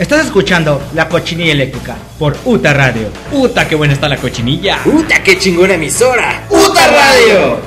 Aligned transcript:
Estás 0.00 0.24
escuchando 0.24 0.82
La 0.94 1.10
Cochinilla 1.10 1.52
Eléctrica 1.52 1.94
por 2.18 2.34
UTA 2.46 2.72
Radio. 2.72 3.10
¡Uta, 3.32 3.68
qué 3.68 3.74
buena 3.74 3.92
está 3.92 4.08
la 4.08 4.16
cochinilla! 4.16 4.78
¡Uta, 4.86 5.22
qué 5.22 5.38
chingona 5.38 5.74
emisora! 5.74 6.46
¡Uta 6.48 6.86
Radio! 6.86 7.60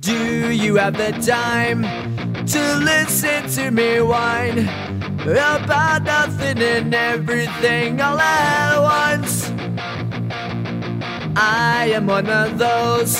Do 0.00 0.52
you 0.52 0.76
have 0.76 0.96
the 0.96 1.10
time 1.20 1.82
to 2.46 2.76
listen 2.78 3.50
to 3.56 3.72
me 3.72 4.00
whine 4.00 4.68
about 5.26 6.04
nothing 6.04 6.62
and 6.62 6.94
everything 6.94 8.00
all 8.00 8.20
at 8.20 8.78
once? 8.78 9.50
I 11.34 11.92
am 11.92 12.06
one 12.06 12.30
of 12.30 12.56
those 12.56 13.18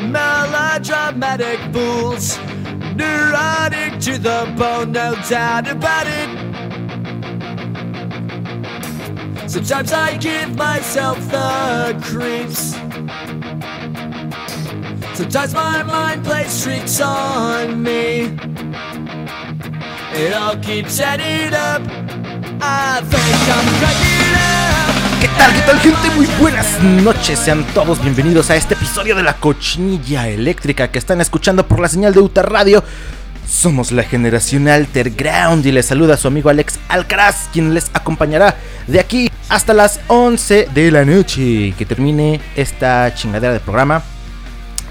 melodramatic 0.00 1.58
fools, 1.72 2.38
neurotic 2.94 3.98
to 4.02 4.16
the 4.16 4.46
bone, 4.56 4.92
no 4.92 5.16
doubt 5.28 5.66
about 5.66 6.06
it. 6.06 6.55
Sometimes 9.56 9.90
I 9.90 10.18
give 10.18 10.54
myself 10.54 11.16
the 11.30 11.96
creeps. 12.02 12.76
Sometimes 15.16 15.54
my 15.54 15.82
mind 15.82 16.22
plays 16.26 16.62
tricks 16.62 17.00
on 17.00 17.82
me. 17.82 18.36
It 20.12 20.34
all 20.34 20.58
keeps 20.58 21.00
adding 21.00 21.54
up. 21.54 21.80
I 22.60 23.00
think 23.00 23.48
I'm 23.48 23.66
cracking 23.80 24.34
up. 24.36 25.22
¿Qué 25.22 25.28
tal? 25.38 25.54
¿Qué 25.54 25.60
tal 25.62 25.80
gente? 25.80 26.10
Muy 26.16 26.26
buenas 26.38 26.82
noches, 26.82 27.38
sean 27.38 27.64
todos 27.72 28.02
bienvenidos 28.02 28.50
a 28.50 28.56
este 28.56 28.74
episodio 28.74 29.16
de 29.16 29.22
la 29.22 29.38
cochinilla 29.38 30.28
eléctrica 30.28 30.88
que 30.88 30.98
están 30.98 31.22
escuchando 31.22 31.66
por 31.66 31.80
la 31.80 31.88
señal 31.88 32.12
de 32.12 32.20
Uta 32.20 32.42
Radio. 32.42 32.84
Somos 33.48 33.92
la 33.92 34.02
generación 34.02 34.66
Alterground 34.66 35.64
y 35.66 35.72
les 35.72 35.86
saluda 35.86 36.16
su 36.16 36.26
amigo 36.26 36.50
Alex 36.50 36.80
Alcaraz, 36.88 37.48
quien 37.52 37.74
les 37.74 37.90
acompañará 37.94 38.56
de 38.88 38.98
aquí 38.98 39.30
hasta 39.48 39.72
las 39.72 40.00
11 40.08 40.68
de 40.74 40.90
la 40.90 41.04
noche 41.04 41.72
que 41.78 41.86
termine 41.86 42.40
esta 42.56 43.14
chingadera 43.14 43.52
de 43.52 43.60
programa. 43.60 44.02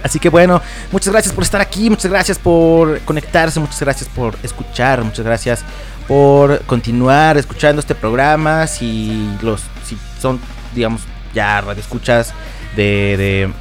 Así 0.04 0.20
que 0.20 0.30
bueno, 0.30 0.62
muchas 0.92 1.12
gracias 1.12 1.34
por 1.34 1.44
estar 1.44 1.60
aquí, 1.60 1.90
muchas 1.90 2.10
gracias 2.10 2.40
por 2.40 3.02
conectarse, 3.02 3.60
muchas 3.60 3.82
gracias 3.82 4.10
por 4.10 4.38
escuchar, 4.42 5.04
muchas 5.04 5.26
gracias 5.26 5.64
por 6.08 6.62
continuar 6.62 7.38
escuchando 7.38 7.82
este 7.82 7.94
programa. 7.94 8.68
Si 8.68 9.30
los 9.42 9.62
si 9.84 9.98
son, 10.22 10.40
digamos, 10.74 11.02
ya 11.34 11.60
radioescuchas 11.60 12.34
de, 12.78 13.18
de 13.18 13.54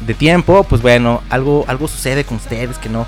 de 0.06 0.14
tiempo, 0.14 0.64
pues 0.64 0.82
bueno, 0.82 1.22
algo 1.30 1.64
algo 1.66 1.88
sucede 1.88 2.24
con 2.24 2.36
ustedes 2.36 2.76
que 2.76 2.90
no 2.90 3.06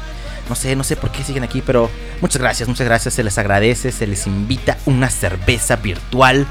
no 0.51 0.57
sé, 0.57 0.75
no 0.75 0.83
sé 0.83 0.97
por 0.97 1.13
qué 1.13 1.23
siguen 1.23 1.45
aquí, 1.45 1.63
pero 1.65 1.89
muchas 2.21 2.43
gracias, 2.43 2.69
muchas 2.69 2.87
gracias. 2.87 3.15
Se 3.15 3.23
les 3.23 3.39
agradece, 3.39 3.93
se 3.93 4.07
les 4.07 4.27
invita 4.27 4.77
una 4.85 5.09
cerveza 5.09 5.77
virtual. 5.77 6.45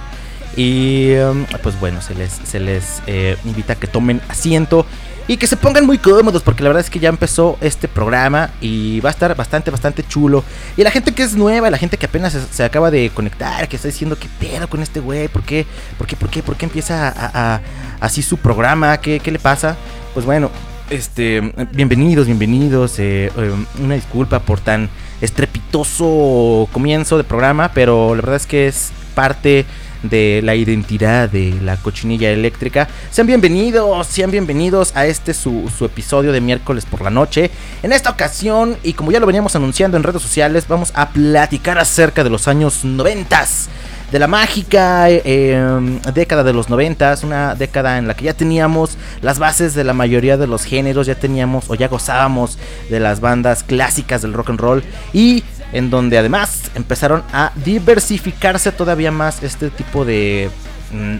Y 0.55 1.13
um, 1.15 1.45
pues 1.61 1.77
bueno, 1.79 2.01
se 2.01 2.15
les, 2.15 2.31
se 2.31 2.59
les 2.61 3.03
eh, 3.07 3.37
invita 3.43 3.73
a 3.73 3.75
que 3.75 3.87
tomen 3.87 4.21
asiento 4.29 4.85
y 5.27 5.37
que 5.37 5.47
se 5.47 5.57
pongan 5.57 5.85
muy 5.85 5.97
cómodos 5.99 6.41
porque 6.41 6.63
la 6.63 6.69
verdad 6.69 6.83
es 6.83 6.89
que 6.89 6.99
ya 6.99 7.09
empezó 7.09 7.57
este 7.61 7.87
programa 7.87 8.49
y 8.61 8.99
va 9.01 9.09
a 9.09 9.11
estar 9.11 9.35
bastante, 9.35 9.69
bastante 9.69 10.01
chulo. 10.07 10.45
Y 10.77 10.83
la 10.83 10.91
gente 10.91 11.13
que 11.13 11.21
es 11.21 11.35
nueva, 11.35 11.69
la 11.69 11.77
gente 11.77 11.97
que 11.97 12.05
apenas 12.05 12.35
se, 12.51 12.63
acaba 12.63 12.89
de 12.89 13.11
conectar, 13.11 13.67
que 13.67 13.75
está 13.75 13.89
diciendo, 13.89 14.17
¿qué 14.17 14.29
pedo 14.39 14.69
con 14.69 14.81
este 14.81 15.01
güey? 15.01 15.27
¿Por 15.27 15.43
qué? 15.43 15.67
¿Por 15.97 16.07
qué? 16.07 16.15
¿Por 16.15 16.29
qué? 16.29 16.41
¿Por 16.41 16.55
qué 16.55 16.65
empieza 16.65 17.13
a, 17.15 17.59
así 17.99 18.21
su 18.21 18.37
programa? 18.37 18.97
¿Qué, 19.01 19.19
¿Qué 19.19 19.29
le 19.29 19.39
pasa? 19.39 19.75
Pues 20.13 20.25
bueno, 20.25 20.49
este, 20.89 21.53
bienvenidos, 21.71 22.25
bienvenidos. 22.25 22.99
Eh, 22.99 23.31
eh, 23.35 23.53
una 23.81 23.95
disculpa 23.95 24.39
por 24.39 24.59
tan 24.59 24.89
estrepitoso 25.21 26.67
comienzo 26.71 27.17
de 27.17 27.23
programa, 27.23 27.71
pero 27.73 28.15
la 28.15 28.21
verdad 28.21 28.35
es 28.35 28.47
que 28.47 28.67
es 28.67 28.91
parte 29.15 29.65
de 30.03 30.41
la 30.43 30.55
identidad 30.55 31.29
de 31.29 31.53
la 31.61 31.77
cochinilla 31.77 32.31
eléctrica. 32.31 32.87
Sean 33.11 33.27
bienvenidos, 33.27 34.07
sean 34.07 34.31
bienvenidos 34.31 34.95
a 34.95 35.05
este 35.05 35.33
su, 35.33 35.69
su, 35.77 35.85
episodio 35.85 36.31
de 36.31 36.39
miércoles 36.39 36.85
por 36.85 37.01
la 37.01 37.09
noche. 37.09 37.51
En 37.83 37.91
esta 37.91 38.09
ocasión, 38.09 38.77
y 38.81 38.93
como 38.93 39.11
ya 39.11 39.19
lo 39.19 39.25
veníamos 39.25 39.55
anunciando 39.55 39.97
en 39.97 40.03
redes 40.03 40.21
sociales, 40.21 40.67
vamos 40.67 40.91
a 40.95 41.09
platicar 41.09 41.77
acerca 41.77 42.23
de 42.23 42.29
los 42.29 42.47
años 42.47 42.85
noventas 42.85 43.69
de 44.11 44.19
la 44.19 44.27
mágica 44.27 45.09
eh, 45.09 45.99
década 46.13 46.43
de 46.43 46.53
los 46.53 46.69
noventas, 46.69 47.23
una 47.23 47.55
década 47.55 47.97
en 47.97 48.07
la 48.07 48.15
que 48.15 48.25
ya 48.25 48.33
teníamos 48.33 48.97
las 49.21 49.39
bases 49.39 49.73
de 49.73 49.83
la 49.83 49.93
mayoría 49.93 50.37
de 50.37 50.47
los 50.47 50.63
géneros, 50.63 51.07
ya 51.07 51.15
teníamos 51.15 51.69
o 51.69 51.75
ya 51.75 51.87
gozábamos 51.87 52.57
de 52.89 52.99
las 52.99 53.19
bandas 53.19 53.63
clásicas 53.63 54.21
del 54.21 54.33
rock 54.33 54.49
and 54.49 54.59
roll 54.59 54.83
y 55.13 55.43
en 55.71 55.89
donde 55.89 56.17
además 56.17 56.71
empezaron 56.75 57.23
a 57.31 57.51
diversificarse 57.63 58.71
todavía 58.71 59.11
más 59.11 59.43
este 59.43 59.69
tipo 59.69 60.05
de... 60.05 60.49
Mm, 60.91 61.17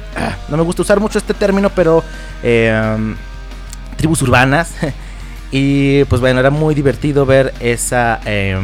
no 0.50 0.58
me 0.58 0.64
gusta 0.64 0.82
usar 0.82 1.00
mucho 1.00 1.20
este 1.20 1.34
término, 1.34 1.70
pero... 1.70 2.04
Eh, 2.42 3.16
tribus 4.00 4.22
urbanas. 4.22 4.72
y 5.52 6.04
pues 6.06 6.22
bueno, 6.22 6.40
era 6.40 6.50
muy 6.50 6.74
divertido 6.74 7.26
ver 7.26 7.54
esa... 7.60 8.20
Eh, 8.26 8.58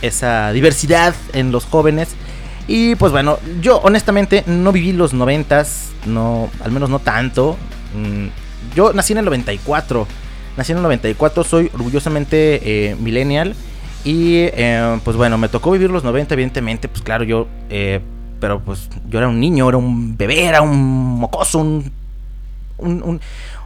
esa 0.00 0.52
diversidad 0.52 1.14
en 1.32 1.50
los 1.50 1.64
jóvenes. 1.64 2.10
Y 2.68 2.96
pues 2.96 3.10
bueno, 3.12 3.38
yo 3.62 3.78
honestamente 3.78 4.44
no 4.46 4.72
viví 4.72 4.92
los 4.92 5.14
noventas, 5.14 5.90
no, 6.04 6.50
al 6.62 6.70
menos 6.70 6.90
no 6.90 6.98
tanto. 6.98 7.56
Mm, 7.96 8.26
yo 8.76 8.92
nací 8.92 9.14
en 9.14 9.20
el 9.20 9.24
94, 9.24 10.06
nací 10.56 10.72
en 10.72 10.78
el 10.78 10.82
94, 10.82 11.44
soy 11.44 11.70
orgullosamente 11.72 12.90
eh, 12.90 12.94
millennial. 12.96 13.54
Y 14.04 14.36
eh, 14.36 15.00
pues 15.02 15.16
bueno, 15.16 15.38
me 15.38 15.48
tocó 15.48 15.70
vivir 15.70 15.90
los 15.90 16.04
90, 16.04 16.34
evidentemente, 16.34 16.88
pues 16.88 17.02
claro, 17.02 17.24
yo, 17.24 17.48
eh, 17.70 18.00
pero 18.38 18.60
pues 18.60 18.88
yo 19.08 19.18
era 19.18 19.28
un 19.28 19.40
niño, 19.40 19.66
era 19.66 19.78
un 19.78 20.16
bebé, 20.16 20.44
era 20.44 20.60
un 20.60 21.18
mocoso, 21.18 21.58
un, 21.58 21.90
un, 22.76 23.02
un 23.02 23.20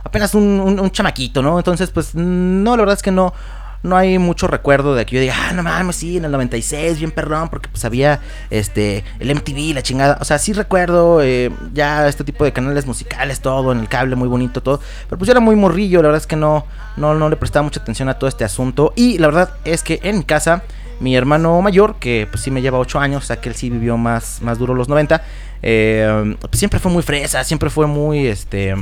apenas 0.05 0.35
un, 0.35 0.61
un, 0.61 0.91
chamaquito, 0.91 1.43
¿no? 1.43 1.59
Entonces, 1.59 1.91
pues 1.91 2.15
no, 2.15 2.77
la 2.77 2.83
verdad 2.83 2.97
es 2.97 3.03
que 3.03 3.11
no, 3.11 3.35
no 3.83 3.97
hay 3.97 4.19
mucho 4.19 4.47
recuerdo 4.47 4.95
de 4.95 5.05
que 5.05 5.17
yo 5.17 5.21
diga, 5.21 5.35
ah, 5.37 5.53
no 5.53 5.63
mames, 5.63 5.97
sí, 5.97 6.17
en 6.17 6.25
el 6.25 6.31
96, 6.31 6.99
bien 6.99 7.11
perdón, 7.11 7.49
porque 7.49 7.69
pues 7.69 7.85
había 7.85 8.21
este, 8.51 9.05
el 9.19 9.35
MTV, 9.35 9.75
la 9.75 9.83
chingada. 9.83 10.19
O 10.21 10.25
sea, 10.25 10.39
sí 10.39 10.53
recuerdo 10.53 11.21
eh, 11.23 11.51
ya 11.73 12.07
este 12.09 12.25
tipo 12.25 12.45
de 12.45 12.53
canales 12.53 12.87
musicales, 12.87 13.41
todo, 13.41 13.73
en 13.73 13.81
el 13.81 13.89
cable, 13.89 14.15
muy 14.15 14.29
bonito, 14.29 14.63
todo. 14.63 14.81
Pero 15.09 15.19
pues 15.19 15.27
yo 15.27 15.33
era 15.33 15.41
muy 15.41 15.57
morrillo, 15.57 16.01
la 16.01 16.09
verdad 16.09 16.21
es 16.21 16.27
que 16.27 16.37
no, 16.37 16.67
no, 16.97 17.15
no 17.15 17.29
le 17.29 17.37
prestaba 17.37 17.65
mucha 17.65 17.81
atención 17.81 18.09
a 18.09 18.15
todo 18.15 18.29
este 18.29 18.45
asunto. 18.45 18.93
Y 18.95 19.19
la 19.19 19.27
verdad 19.27 19.51
es 19.65 19.83
que 19.83 19.99
en 20.05 20.19
mi 20.19 20.25
casa, 20.25 20.63
mi 21.01 21.17
hermano 21.17 21.61
mayor, 21.61 21.97
que 21.97 22.29
pues 22.31 22.43
sí 22.43 22.51
me 22.53 22.63
lleva 22.63 22.79
8 22.79 23.01
años, 23.01 23.25
o 23.25 23.27
sea 23.27 23.41
que 23.41 23.49
él 23.49 23.57
sí 23.57 23.69
vivió 23.69 23.97
más, 23.97 24.41
más 24.43 24.59
duro 24.59 24.75
los 24.75 24.89
90, 24.89 25.23
eh, 25.63 26.37
pues 26.41 26.59
siempre 26.59 26.79
fue 26.79 26.93
muy 26.93 27.03
fresa, 27.03 27.43
siempre 27.43 27.69
fue 27.69 27.89
muy, 27.89 28.29
este, 28.29 28.77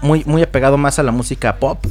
muy, 0.00 0.24
muy 0.26 0.42
apegado 0.42 0.76
más 0.76 0.98
a 0.98 1.04
la 1.04 1.12
música 1.12 1.56
pop. 1.56 1.84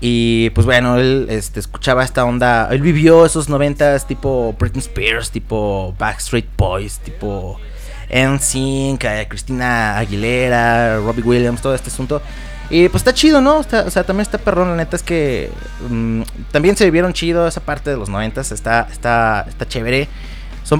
Y 0.00 0.50
pues 0.50 0.64
bueno, 0.64 0.96
él 0.96 1.26
este, 1.28 1.60
escuchaba 1.60 2.04
esta 2.04 2.24
onda. 2.24 2.68
Él 2.70 2.80
vivió 2.80 3.26
esos 3.26 3.48
noventas 3.48 4.06
tipo 4.06 4.54
Britney 4.58 4.80
Spears, 4.80 5.30
tipo 5.30 5.94
Backstreet 5.98 6.46
Boys, 6.56 6.98
tipo 7.00 7.60
NSYNC, 8.08 9.04
eh, 9.04 9.26
Cristina 9.28 9.98
Aguilera, 9.98 10.96
Robbie 10.98 11.22
Williams, 11.22 11.60
todo 11.60 11.74
este 11.74 11.90
asunto. 11.90 12.22
Y 12.70 12.88
pues 12.88 13.00
está 13.00 13.12
chido, 13.12 13.40
¿no? 13.40 13.58
O 13.58 13.62
sea, 13.64 14.04
también 14.04 14.20
está 14.20 14.38
perrón, 14.38 14.70
la 14.70 14.76
neta 14.76 14.94
es 14.94 15.02
que 15.02 15.50
mmm, 15.88 16.22
también 16.52 16.76
se 16.76 16.84
vivieron 16.84 17.12
chido 17.12 17.46
esa 17.48 17.60
parte 17.60 17.90
de 17.90 17.96
los 17.96 18.08
noventas, 18.08 18.52
está, 18.52 18.88
está, 18.90 19.44
está 19.48 19.66
chévere. 19.66 20.08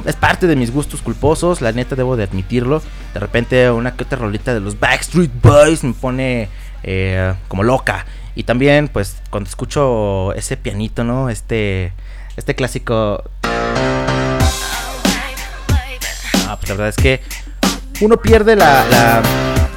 Es 0.06 0.14
parte 0.14 0.47
de 0.47 0.54
mis 0.54 0.72
gustos 0.72 1.02
culposos, 1.02 1.60
la 1.60 1.72
neta 1.72 1.97
debo 1.97 2.16
de 2.16 2.22
admitirlo. 2.22 2.81
De 3.12 3.19
repente 3.19 3.69
una 3.72 3.97
que 3.97 4.04
otra 4.04 4.19
rolita 4.19 4.54
de 4.54 4.60
los 4.60 4.78
Backstreet 4.78 5.32
Boys 5.42 5.82
me 5.82 5.92
pone 5.92 6.48
eh, 6.84 7.34
como 7.48 7.64
loca. 7.64 8.06
Y 8.35 8.45
también, 8.45 8.89
pues, 8.89 9.17
cuando 9.31 9.49
escucho 9.49 10.33
ese 10.35 10.57
pianito, 10.57 11.05
¿no? 11.05 11.29
Este, 11.31 11.93
este 12.37 12.55
clásico... 12.55 13.23
Ah, 16.47 16.56
pues 16.56 16.69
la 16.69 16.75
verdad 16.75 16.88
es 16.88 16.97
que 16.97 17.21
uno 18.00 18.17
pierde 18.17 18.56
la, 18.56 19.23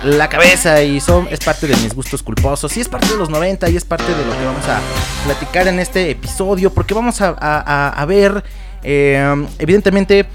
la, 0.03 0.29
cabeza 0.29 0.81
y 0.81 0.99
son, 0.99 1.27
es 1.29 1.39
parte 1.39 1.67
de 1.67 1.75
mis 1.77 1.93
gustos 1.93 2.23
culposos. 2.23 2.75
Y 2.77 2.81
es 2.81 2.89
parte 2.89 3.07
de 3.07 3.17
los 3.17 3.29
90 3.29 3.69
y 3.69 3.75
es 3.75 3.85
parte 3.85 4.05
de 4.05 4.25
lo 4.25 4.31
que 4.31 4.45
vamos 4.45 4.67
a 4.67 4.79
platicar 5.25 5.67
en 5.67 5.79
este 5.79 6.09
episodio. 6.09 6.73
Porque 6.73 6.93
vamos 6.93 7.21
a, 7.21 7.35
a, 7.39 7.89
a 7.89 8.05
ver, 8.05 8.43
eh, 8.81 9.45
evidentemente, 9.59 10.25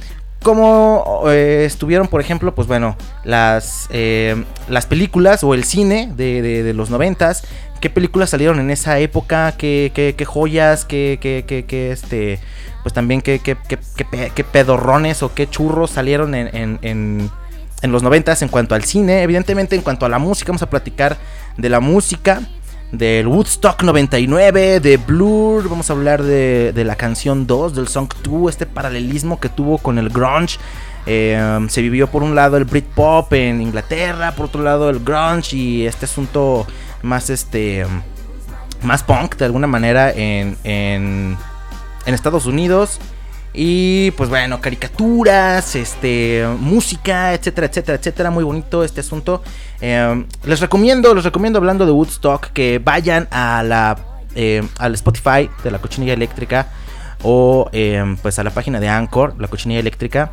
cómo 0.42 1.24
eh, 1.26 1.64
estuvieron, 1.66 2.08
por 2.08 2.20
ejemplo, 2.20 2.54
pues 2.54 2.68
bueno, 2.68 2.96
las, 3.24 3.88
eh, 3.90 4.44
las 4.68 4.86
películas 4.86 5.42
o 5.44 5.54
el 5.54 5.64
cine 5.64 6.12
de, 6.14 6.42
de, 6.42 6.62
de 6.62 6.74
los 6.74 6.90
noventas, 6.90 7.44
qué 7.80 7.90
películas 7.90 8.30
salieron 8.30 8.60
en 8.60 8.70
esa 8.70 8.98
época, 8.98 9.54
qué, 9.56 9.92
qué, 9.94 10.14
qué 10.16 10.24
joyas, 10.24 10.84
qué, 10.84 11.18
qué, 11.20 11.92
este, 11.92 12.40
pues 12.82 12.92
también 12.92 13.20
qué, 13.20 13.38
qué, 13.38 13.56
qué, 14.34 14.44
pedorrones 14.44 15.22
o 15.22 15.34
qué 15.34 15.48
churros 15.48 15.90
salieron 15.90 16.34
en, 16.34 16.78
en, 16.82 17.30
en, 17.82 17.92
los 17.92 18.02
noventas 18.02 18.42
en 18.42 18.48
cuanto 18.48 18.74
al 18.74 18.84
cine, 18.84 19.22
evidentemente 19.22 19.76
en 19.76 19.82
cuanto 19.82 20.06
a 20.06 20.08
la 20.08 20.18
música, 20.18 20.48
vamos 20.48 20.62
a 20.62 20.70
platicar 20.70 21.16
de 21.56 21.68
la 21.68 21.80
música 21.80 22.42
del 22.92 23.26
Woodstock 23.26 23.82
99, 23.82 24.80
de 24.80 24.96
Blur, 24.96 25.68
vamos 25.68 25.90
a 25.90 25.92
hablar 25.92 26.22
de, 26.22 26.72
de 26.72 26.84
la 26.84 26.96
canción 26.96 27.46
2, 27.46 27.74
del 27.74 27.88
Song 27.88 28.08
2, 28.22 28.50
este 28.50 28.66
paralelismo 28.66 29.38
que 29.38 29.48
tuvo 29.48 29.78
con 29.78 29.98
el 29.98 30.08
grunge. 30.08 30.58
Eh, 31.10 31.66
se 31.70 31.80
vivió 31.80 32.08
por 32.08 32.22
un 32.22 32.34
lado 32.34 32.58
el 32.58 32.64
Britpop 32.64 33.32
en 33.32 33.62
Inglaterra, 33.62 34.32
por 34.32 34.46
otro 34.46 34.62
lado 34.62 34.90
el 34.90 35.00
grunge 35.00 35.56
y 35.56 35.86
este 35.86 36.04
asunto 36.04 36.66
más 37.02 37.30
este 37.30 37.86
más 38.82 39.02
punk 39.02 39.36
de 39.36 39.44
alguna 39.44 39.66
manera 39.66 40.10
en, 40.12 40.56
en, 40.64 41.36
en 42.06 42.14
Estados 42.14 42.46
Unidos. 42.46 43.00
Y 43.54 44.12
pues 44.12 44.28
bueno, 44.28 44.60
caricaturas, 44.60 45.74
este, 45.74 46.46
música, 46.60 47.34
etcétera, 47.34 47.66
etcétera, 47.66 47.98
etcétera. 47.98 48.30
Muy 48.30 48.44
bonito 48.44 48.84
este 48.84 49.00
asunto. 49.00 49.42
Eh, 49.80 50.24
les 50.44 50.60
recomiendo, 50.60 51.14
les 51.14 51.24
recomiendo 51.24 51.58
hablando 51.58 51.84
de 51.86 51.92
Woodstock 51.92 52.52
que 52.52 52.78
vayan 52.78 53.26
a 53.32 53.62
la 53.64 53.96
eh, 54.36 54.62
al 54.78 54.94
Spotify 54.94 55.50
de 55.64 55.70
la 55.70 55.78
cochinilla 55.78 56.12
eléctrica 56.12 56.68
o 57.22 57.68
eh, 57.72 58.16
pues 58.22 58.38
a 58.38 58.44
la 58.44 58.50
página 58.50 58.78
de 58.78 58.88
Anchor, 58.88 59.34
la 59.38 59.48
cochinilla 59.48 59.80
eléctrica. 59.80 60.30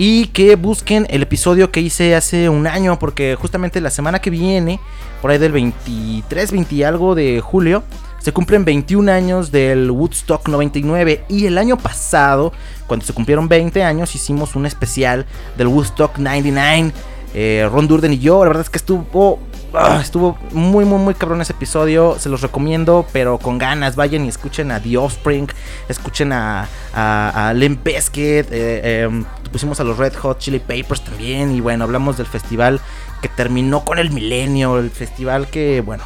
Y 0.00 0.26
que 0.28 0.54
busquen 0.54 1.08
el 1.10 1.22
episodio 1.22 1.72
que 1.72 1.80
hice 1.80 2.14
hace 2.14 2.48
un 2.48 2.68
año, 2.68 3.00
porque 3.00 3.34
justamente 3.34 3.80
la 3.80 3.90
semana 3.90 4.20
que 4.20 4.30
viene, 4.30 4.78
por 5.20 5.32
ahí 5.32 5.38
del 5.38 5.50
23, 5.50 6.52
20 6.52 6.74
y 6.76 6.82
algo 6.84 7.16
de 7.16 7.40
julio, 7.40 7.82
se 8.20 8.32
cumplen 8.32 8.64
21 8.64 9.10
años 9.10 9.50
del 9.50 9.90
Woodstock 9.90 10.48
99 10.48 11.24
y 11.28 11.46
el 11.46 11.58
año 11.58 11.76
pasado, 11.76 12.52
cuando 12.86 13.04
se 13.04 13.12
cumplieron 13.12 13.48
20 13.48 13.82
años, 13.82 14.14
hicimos 14.14 14.54
un 14.54 14.66
especial 14.66 15.26
del 15.56 15.66
Woodstock 15.66 16.16
99. 16.18 16.92
Eh, 17.34 17.68
Ron 17.68 17.88
Durden 17.88 18.12
y 18.12 18.18
yo, 18.20 18.44
la 18.44 18.50
verdad 18.50 18.62
es 18.62 18.70
que 18.70 18.78
estuvo 18.78 19.40
ah, 19.74 19.98
estuvo 20.02 20.36
muy 20.52 20.84
muy 20.84 20.98
muy 20.98 21.14
cabrón 21.14 21.40
ese 21.40 21.52
episodio, 21.52 22.16
se 22.18 22.28
los 22.28 22.40
recomiendo, 22.40 23.06
pero 23.12 23.38
con 23.38 23.58
ganas, 23.58 23.96
vayan 23.96 24.24
y 24.24 24.28
escuchen 24.28 24.70
a 24.70 24.80
The 24.80 24.96
Offspring, 24.96 25.48
escuchen 25.88 26.32
a, 26.32 26.68
a, 26.94 27.48
a 27.48 27.52
eh, 27.54 29.02
em, 29.04 29.24
pusimos 29.52 29.80
a 29.80 29.84
los 29.84 29.96
Red 29.98 30.14
Hot 30.16 30.38
Chili 30.38 30.58
Papers 30.58 31.02
también 31.02 31.54
y 31.54 31.60
bueno, 31.60 31.84
hablamos 31.84 32.16
del 32.16 32.26
festival 32.26 32.80
que 33.22 33.28
terminó 33.28 33.84
con 33.84 33.98
el 33.98 34.10
milenio, 34.10 34.78
el 34.78 34.90
festival 34.90 35.48
que 35.48 35.80
bueno, 35.80 36.04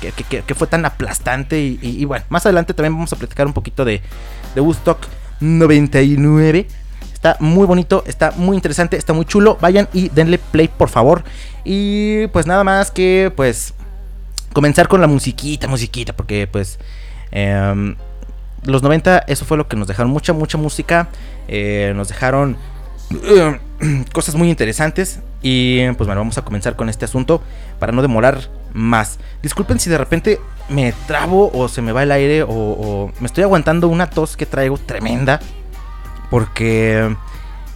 que, 0.00 0.12
que- 0.12 0.42
que 0.42 0.54
fue 0.54 0.66
tan 0.66 0.84
aplastante 0.84 1.58
y 1.60 2.04
bueno, 2.04 2.24
más 2.28 2.44
adelante 2.46 2.74
también 2.74 2.94
vamos 2.94 3.12
a 3.12 3.16
platicar 3.16 3.46
un 3.46 3.52
poquito 3.52 3.84
de, 3.84 4.02
de 4.54 4.60
Woodstock 4.60 4.98
99. 5.40 6.66
Está 7.24 7.42
muy 7.42 7.64
bonito, 7.66 8.04
está 8.06 8.32
muy 8.32 8.54
interesante, 8.54 8.98
está 8.98 9.14
muy 9.14 9.24
chulo. 9.24 9.56
Vayan 9.58 9.88
y 9.94 10.10
denle 10.10 10.36
play, 10.36 10.68
por 10.68 10.90
favor. 10.90 11.24
Y 11.64 12.26
pues 12.26 12.46
nada 12.46 12.64
más 12.64 12.90
que 12.90 13.32
pues 13.34 13.72
comenzar 14.52 14.88
con 14.88 15.00
la 15.00 15.06
musiquita, 15.06 15.66
musiquita, 15.66 16.12
porque 16.12 16.46
pues 16.46 16.78
em, 17.30 17.96
los 18.64 18.82
90 18.82 19.20
eso 19.26 19.46
fue 19.46 19.56
lo 19.56 19.68
que 19.68 19.74
nos 19.74 19.88
dejaron 19.88 20.12
mucha, 20.12 20.34
mucha 20.34 20.58
música. 20.58 21.08
eh, 21.48 21.94
nos 21.96 22.08
dejaron 22.08 22.58
cosas 24.12 24.34
muy 24.34 24.50
interesantes. 24.50 25.20
Y 25.40 25.90
pues 25.92 26.06
bueno, 26.06 26.20
vamos 26.20 26.36
a 26.36 26.42
comenzar 26.42 26.76
con 26.76 26.90
este 26.90 27.06
asunto 27.06 27.40
para 27.78 27.90
no 27.92 28.02
demorar 28.02 28.50
más. 28.74 29.18
Disculpen 29.42 29.80
si 29.80 29.88
de 29.88 29.96
repente 29.96 30.40
me 30.68 30.92
trabo 31.06 31.50
o 31.54 31.68
se 31.68 31.80
me 31.80 31.92
va 31.92 32.02
el 32.02 32.12
aire 32.12 32.42
o, 32.42 32.50
o 32.50 33.12
me 33.18 33.26
estoy 33.26 33.44
aguantando 33.44 33.88
una 33.88 34.10
tos 34.10 34.36
que 34.36 34.44
traigo 34.44 34.76
tremenda. 34.76 35.40
Porque 36.30 37.14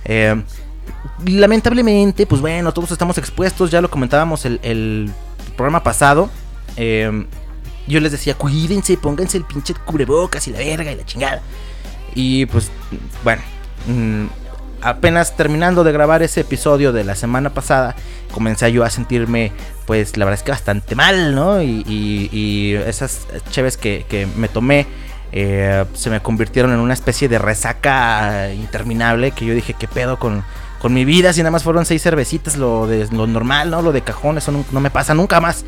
eh, 0.04 0.42
lamentablemente, 1.26 2.26
pues 2.26 2.40
bueno, 2.40 2.72
todos 2.72 2.90
estamos 2.92 3.18
expuestos. 3.18 3.70
Ya 3.70 3.80
lo 3.80 3.90
comentábamos 3.90 4.44
el, 4.44 4.60
el 4.62 5.10
programa 5.56 5.82
pasado. 5.82 6.30
Eh, 6.76 7.26
yo 7.86 8.00
les 8.00 8.12
decía, 8.12 8.34
cuídense, 8.34 8.96
pónganse 8.96 9.38
el 9.38 9.44
pinche 9.44 9.74
cubrebocas 9.74 10.46
y 10.48 10.52
la 10.52 10.58
verga 10.58 10.92
y 10.92 10.96
la 10.96 11.04
chingada. 11.06 11.40
Y 12.14 12.46
pues, 12.46 12.70
bueno, 13.24 13.42
mm, 13.86 14.26
apenas 14.82 15.36
terminando 15.36 15.84
de 15.84 15.92
grabar 15.92 16.22
ese 16.22 16.40
episodio 16.42 16.92
de 16.92 17.04
la 17.04 17.14
semana 17.14 17.50
pasada, 17.54 17.96
comencé 18.32 18.70
yo 18.72 18.84
a 18.84 18.90
sentirme, 18.90 19.52
pues 19.86 20.16
la 20.16 20.24
verdad 20.26 20.38
es 20.40 20.44
que 20.44 20.50
bastante 20.50 20.94
mal, 20.94 21.34
¿no? 21.34 21.62
Y, 21.62 21.82
y- 21.86 22.28
y 22.32 22.74
esas 22.74 23.26
cheves 23.50 23.76
que, 23.78 24.04
que 24.08 24.26
me 24.36 24.48
tomé 24.48 24.86
eh, 25.32 25.84
se 25.94 26.10
me 26.10 26.20
convirtieron 26.20 26.72
en 26.72 26.78
una 26.78 26.94
especie 26.94 27.28
de 27.28 27.38
resaca 27.38 28.52
interminable 28.52 29.32
que 29.32 29.44
yo 29.44 29.54
dije, 29.54 29.74
¿qué 29.74 29.86
pedo 29.86 30.18
con, 30.18 30.42
con 30.80 30.94
mi 30.94 31.04
vida? 31.04 31.32
Si 31.32 31.40
nada 31.40 31.50
más 31.50 31.62
fueron 31.62 31.84
seis 31.84 32.02
cervecitas, 32.02 32.56
lo, 32.56 32.86
de, 32.86 33.06
lo 33.12 33.26
normal, 33.26 33.70
¿no? 33.70 33.82
Lo 33.82 33.92
de 33.92 34.02
cajón, 34.02 34.38
eso 34.38 34.52
no, 34.52 34.80
me 34.80 34.90
pasa 34.90 35.14
nunca 35.14 35.40
más. 35.40 35.64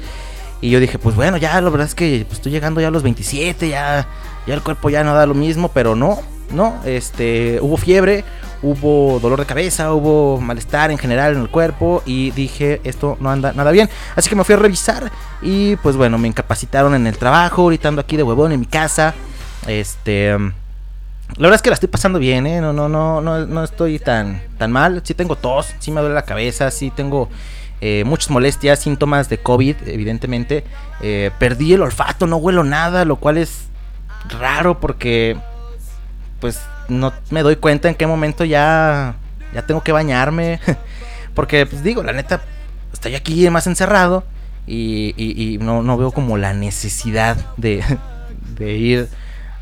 Y 0.63 0.71
yo 0.71 0.81
dije, 0.81 0.99
pues 0.99 1.17
bueno, 1.17 1.37
ya 1.37 1.61
la 1.61 1.71
verdad 1.71 1.87
es 1.87 1.95
que 1.95 2.25
pues, 2.27 2.39
estoy 2.39 2.53
llegando 2.53 2.81
ya 2.81 2.89
a 2.89 2.91
los 2.91 3.03
27, 3.03 3.69
ya, 3.69 4.07
ya 4.47 4.55
el 4.55 4.63
cuerpo 4.63 4.91
ya 4.91 5.05
no 5.05 5.15
da 5.15 5.27
lo 5.27 5.35
mismo, 5.35 5.71
pero 5.73 5.95
no, 5.95 6.21
no, 6.53 6.81
este, 6.85 7.59
hubo 7.63 7.77
fiebre, 7.77 8.25
hubo 8.63 9.21
dolor 9.21 9.39
de 9.39 9.47
cabeza, 9.47 9.93
hubo 9.95 10.41
malestar 10.41 10.91
en 10.91 10.99
general 10.99 11.35
en 11.35 11.43
el 11.43 11.49
cuerpo 11.49 12.03
y 12.05 12.31
dije, 12.33 12.81
esto 12.85 13.17
no 13.21 13.31
anda 13.31 13.53
nada 13.53 13.71
bien. 13.71 13.89
Así 14.17 14.29
que 14.29 14.37
me 14.37 14.45
fui 14.45 14.55
a 14.55 14.59
revisar 14.59 15.11
y 15.43 15.77
pues 15.77 15.97
bueno, 15.97 16.19
me 16.19 16.29
incapacitaron 16.29 16.95
en 16.95 17.07
el 17.07 17.17
trabajo, 17.17 17.63
ahorita 17.63 17.89
ando 17.89 18.01
aquí 18.01 18.17
de 18.17 18.23
huevón 18.23 18.53
en 18.53 18.61
mi 18.61 18.67
casa. 18.67 19.15
Este, 19.67 20.31
la 20.33 20.53
verdad 21.39 21.55
es 21.55 21.63
que 21.63 21.71
la 21.71 21.75
estoy 21.75 21.89
pasando 21.89 22.19
bien, 22.19 22.47
¿eh? 22.47 22.61
No, 22.61 22.73
no, 22.73 22.89
no, 22.89 23.21
no, 23.21 23.47
no 23.47 23.65
estoy 23.65 23.99
tan, 23.99 24.43
tan 24.59 24.73
mal. 24.73 25.01
Sí 25.05 25.15
tengo 25.15 25.37
tos, 25.37 25.75
sí 25.79 25.91
me 25.91 26.01
duele 26.01 26.15
la 26.15 26.23
cabeza, 26.25 26.71
sí 26.71 26.91
tengo 26.91 27.29
eh, 27.81 28.05
muchas 28.05 28.31
molestias, 28.31 28.79
síntomas 28.81 29.29
de 29.29 29.39
COVID, 29.39 29.77
evidentemente. 29.87 30.65
Eh, 31.03 31.31
perdí 31.39 31.73
el 31.75 31.83
olfato, 31.83 32.27
no 32.27 32.37
huelo 32.37 32.65
nada, 32.65 33.05
lo 33.05 33.17
cual 33.17 33.39
es 33.39 33.67
raro 34.39 34.81
porque, 34.81 35.37
pues, 36.41 36.61
no 36.89 37.13
me 37.31 37.43
doy 37.43 37.57
cuenta 37.57 37.89
en 37.89 37.95
qué 37.95 38.07
momento 38.07 38.45
ya, 38.45 39.15
ya 39.55 39.63
tengo 39.67 39.83
que 39.83 39.93
bañarme. 39.93 40.59
porque, 41.35 41.65
pues, 41.67 41.83
digo, 41.83 42.03
la 42.03 42.13
neta, 42.13 42.41
estoy 42.93 43.15
aquí 43.15 43.49
más 43.51 43.67
encerrado 43.67 44.25
y, 44.67 45.15
y- 45.17 45.55
y 45.55 45.59
no, 45.59 45.83
no 45.83 45.97
veo 45.97 46.11
como 46.13 46.37
la 46.37 46.53
necesidad 46.55 47.37
de, 47.57 47.83
de 48.59 48.73
ir 48.77 49.09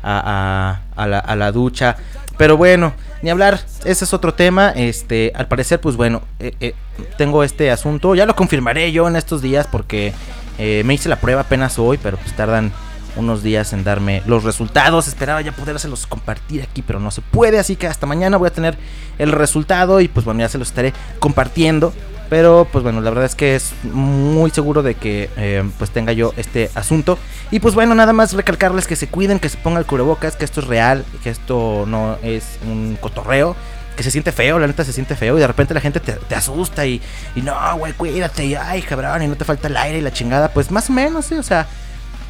a, 0.03 0.79
la, 0.95 1.19
a 1.19 1.35
la 1.35 1.51
ducha. 1.51 1.97
Pero 2.37 2.55
bueno, 2.55 2.93
ni 3.21 3.29
hablar, 3.29 3.59
ese 3.83 4.05
es 4.05 4.13
otro 4.13 4.33
tema. 4.33 4.69
Este, 4.69 5.33
al 5.35 5.47
parecer, 5.47 5.81
pues 5.81 5.97
bueno, 5.97 6.21
eh, 6.39 6.53
eh, 6.61 6.73
tengo 7.17 7.43
este 7.43 7.69
asunto. 7.69 8.15
Ya 8.15 8.25
lo 8.25 8.35
confirmaré 8.35 8.91
yo 8.91 9.07
en 9.07 9.17
estos 9.17 9.41
días 9.41 9.67
porque 9.67 10.13
eh, 10.57 10.83
me 10.85 10.93
hice 10.93 11.09
la 11.09 11.17
prueba 11.17 11.41
apenas 11.41 11.77
hoy, 11.79 11.99
pero 12.01 12.17
pues 12.17 12.33
tardan 12.35 12.71
unos 13.17 13.43
días 13.43 13.73
en 13.73 13.83
darme 13.83 14.23
los 14.25 14.45
resultados. 14.45 15.07
Esperaba 15.09 15.41
ya 15.41 15.51
podérselos 15.51 16.07
compartir 16.07 16.61
aquí, 16.61 16.81
pero 16.81 16.99
no 16.99 17.11
se 17.11 17.21
puede. 17.21 17.59
Así 17.59 17.75
que 17.75 17.87
hasta 17.87 18.05
mañana 18.05 18.37
voy 18.37 18.47
a 18.47 18.53
tener 18.53 18.77
el 19.17 19.33
resultado 19.33 19.99
y 19.99 20.07
pues 20.07 20.25
bueno, 20.25 20.39
ya 20.39 20.47
se 20.47 20.57
los 20.57 20.69
estaré 20.69 20.93
compartiendo. 21.19 21.93
Pero 22.29 22.67
pues 22.71 22.83
bueno, 22.83 23.01
la 23.01 23.09
verdad 23.09 23.25
es 23.25 23.35
que 23.35 23.55
es 23.55 23.73
muy 23.83 24.51
seguro 24.51 24.83
de 24.83 24.95
que 24.95 25.29
eh, 25.35 25.67
pues 25.77 25.89
tenga 25.89 26.13
yo 26.13 26.33
este 26.37 26.69
asunto. 26.75 27.17
Y 27.49 27.59
pues 27.59 27.73
bueno, 27.73 27.95
nada 27.95 28.13
más 28.13 28.33
recalcarles 28.33 28.85
que 28.85 28.95
se 28.95 29.07
cuiden, 29.07 29.39
que 29.39 29.49
se 29.49 29.57
pongan 29.57 29.79
el 29.79 29.85
cubrebocas, 29.85 30.35
que 30.35 30.45
esto 30.45 30.61
es 30.61 30.67
real, 30.67 31.03
que 31.23 31.31
esto 31.31 31.85
no 31.87 32.17
es 32.21 32.59
un 32.67 32.97
cotorreo. 33.01 33.55
Que 33.97 34.03
se 34.03 34.11
siente 34.11 34.31
feo, 34.31 34.57
la 34.59 34.67
neta 34.67 34.85
se 34.85 34.93
siente 34.93 35.13
feo 35.13 35.35
y 35.35 35.41
de 35.41 35.47
repente 35.47 35.73
la 35.73 35.81
gente 35.81 35.99
te, 35.99 36.13
te 36.13 36.33
asusta 36.33 36.85
y, 36.85 37.01
y 37.35 37.41
no, 37.41 37.53
güey, 37.77 37.91
cuídate, 37.91 38.45
y 38.45 38.55
ay, 38.55 38.81
cabrón, 38.81 39.23
y 39.23 39.27
no 39.27 39.35
te 39.35 39.43
falta 39.43 39.67
el 39.67 39.75
aire 39.75 39.97
y 39.97 40.01
la 40.01 40.13
chingada. 40.13 40.53
Pues 40.53 40.71
más 40.71 40.89
o 40.89 40.93
menos, 40.93 41.25
sí, 41.25 41.35
o 41.35 41.43
sea, 41.43 41.67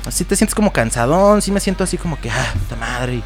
así 0.07 0.23
te 0.23 0.35
sientes 0.35 0.55
como 0.55 0.73
cansadón, 0.73 1.43
sí 1.43 1.51
me 1.51 1.59
siento 1.59 1.83
así 1.83 1.99
como 1.99 2.19
que, 2.19 2.31
ah, 2.31 2.53
puta 2.57 2.75
madre. 2.75 3.21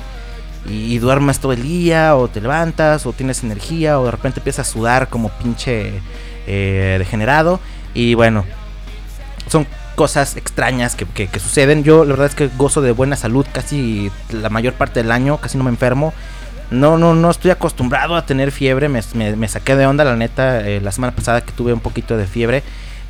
Y, 0.67 0.93
y 0.93 0.99
duermes 0.99 1.39
todo 1.39 1.53
el 1.53 1.63
día, 1.63 2.17
o 2.17 2.27
te 2.27 2.41
levantas, 2.41 3.05
o 3.05 3.13
tienes 3.13 3.43
energía, 3.43 3.97
o 3.97 4.05
de 4.05 4.11
repente 4.11 4.41
empiezas 4.41 4.67
a 4.67 4.71
sudar 4.73 5.07
como 5.07 5.29
pinche 5.29 6.01
eh, 6.47 6.95
degenerado. 6.99 7.59
Y 7.93 8.15
bueno, 8.15 8.45
son 9.47 9.67
cosas 9.95 10.35
extrañas 10.37 10.95
que, 10.95 11.39
suceden. 11.39 11.83
Yo 11.83 12.05
la 12.05 12.11
verdad 12.11 12.27
es 12.27 12.35
que 12.35 12.49
gozo 12.57 12.81
de 12.81 12.91
buena 12.91 13.15
salud 13.15 13.45
casi 13.51 14.11
la 14.31 14.49
mayor 14.49 14.73
parte 14.73 15.01
del 15.01 15.11
año, 15.11 15.37
casi 15.37 15.57
no 15.57 15.63
me 15.63 15.69
enfermo. 15.69 16.13
No, 16.71 16.97
no, 16.97 17.13
no 17.13 17.29
estoy 17.29 17.51
acostumbrado 17.51 18.15
a 18.15 18.25
tener 18.25 18.51
fiebre. 18.51 18.89
Me 18.89 19.47
saqué 19.47 19.75
de 19.75 19.85
onda, 19.85 20.03
la 20.03 20.15
neta, 20.15 20.67
eh, 20.67 20.81
la 20.81 20.91
semana 20.91 21.15
pasada 21.15 21.41
que 21.41 21.51
tuve 21.51 21.73
un 21.73 21.81
poquito 21.81 22.17
de 22.17 22.25
fiebre. 22.25 22.63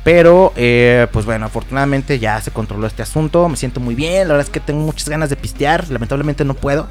Pero, 0.04 0.52
eh, 0.54 1.06
pues 1.12 1.24
bueno, 1.24 1.46
afortunadamente 1.46 2.18
ya 2.18 2.38
se 2.42 2.50
controló 2.50 2.86
este 2.86 3.02
asunto. 3.02 3.48
Me 3.48 3.56
siento 3.56 3.80
muy 3.80 3.94
bien. 3.94 4.28
La 4.28 4.34
verdad 4.34 4.46
es 4.46 4.50
que 4.50 4.60
tengo 4.60 4.84
muchas 4.84 5.08
ganas 5.08 5.30
de 5.30 5.36
pistear. 5.36 5.88
Lamentablemente 5.88 6.44
no 6.44 6.52
puedo. 6.52 6.86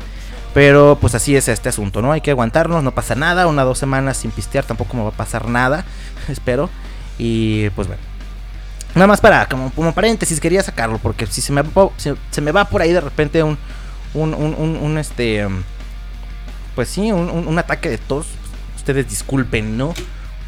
Pero 0.56 0.98
pues 1.00 1.16
así 1.16 1.36
es 1.36 1.48
este 1.48 1.70
asunto, 1.70 2.02
¿no? 2.02 2.12
Hay 2.12 2.22
que 2.22 2.32
aguantarnos, 2.32 2.84
no 2.84 2.92
pasa 2.92 3.16
nada. 3.16 3.48
Una 3.48 3.64
o 3.64 3.68
dos 3.68 3.78
semanas 3.78 4.18
sin 4.18 4.32
pistear 4.32 4.66
tampoco 4.66 4.98
me 4.98 5.04
va 5.04 5.10
a 5.10 5.14
pasar 5.14 5.48
nada. 5.48 5.86
Espero. 6.30 6.70
Y 7.18 7.70
pues 7.72 7.88
bueno. 7.88 8.02
Nada 8.96 9.08
más 9.08 9.22
para, 9.22 9.48
como, 9.48 9.72
paréntesis, 9.94 10.40
quería 10.40 10.62
sacarlo. 10.64 10.98
Porque 11.00 11.26
si 11.28 11.42
se 11.42 11.52
me, 11.52 11.64
se, 11.98 12.16
se 12.32 12.42
me 12.42 12.52
va 12.52 12.66
por 12.66 12.82
ahí 12.82 12.92
de 12.92 13.02
repente 13.02 13.42
un, 13.44 13.58
un, 14.14 14.34
un, 14.34 14.54
un- 14.56 14.78
un, 14.78 14.98
este... 14.98 15.48
Pues 16.76 16.90
sí, 16.90 17.12
un 17.12 17.60
ataque 17.60 17.90
de 17.90 17.98
tos. 18.00 18.28
Ustedes 18.76 19.08
disculpen, 19.10 19.78
¿no? 19.78 19.94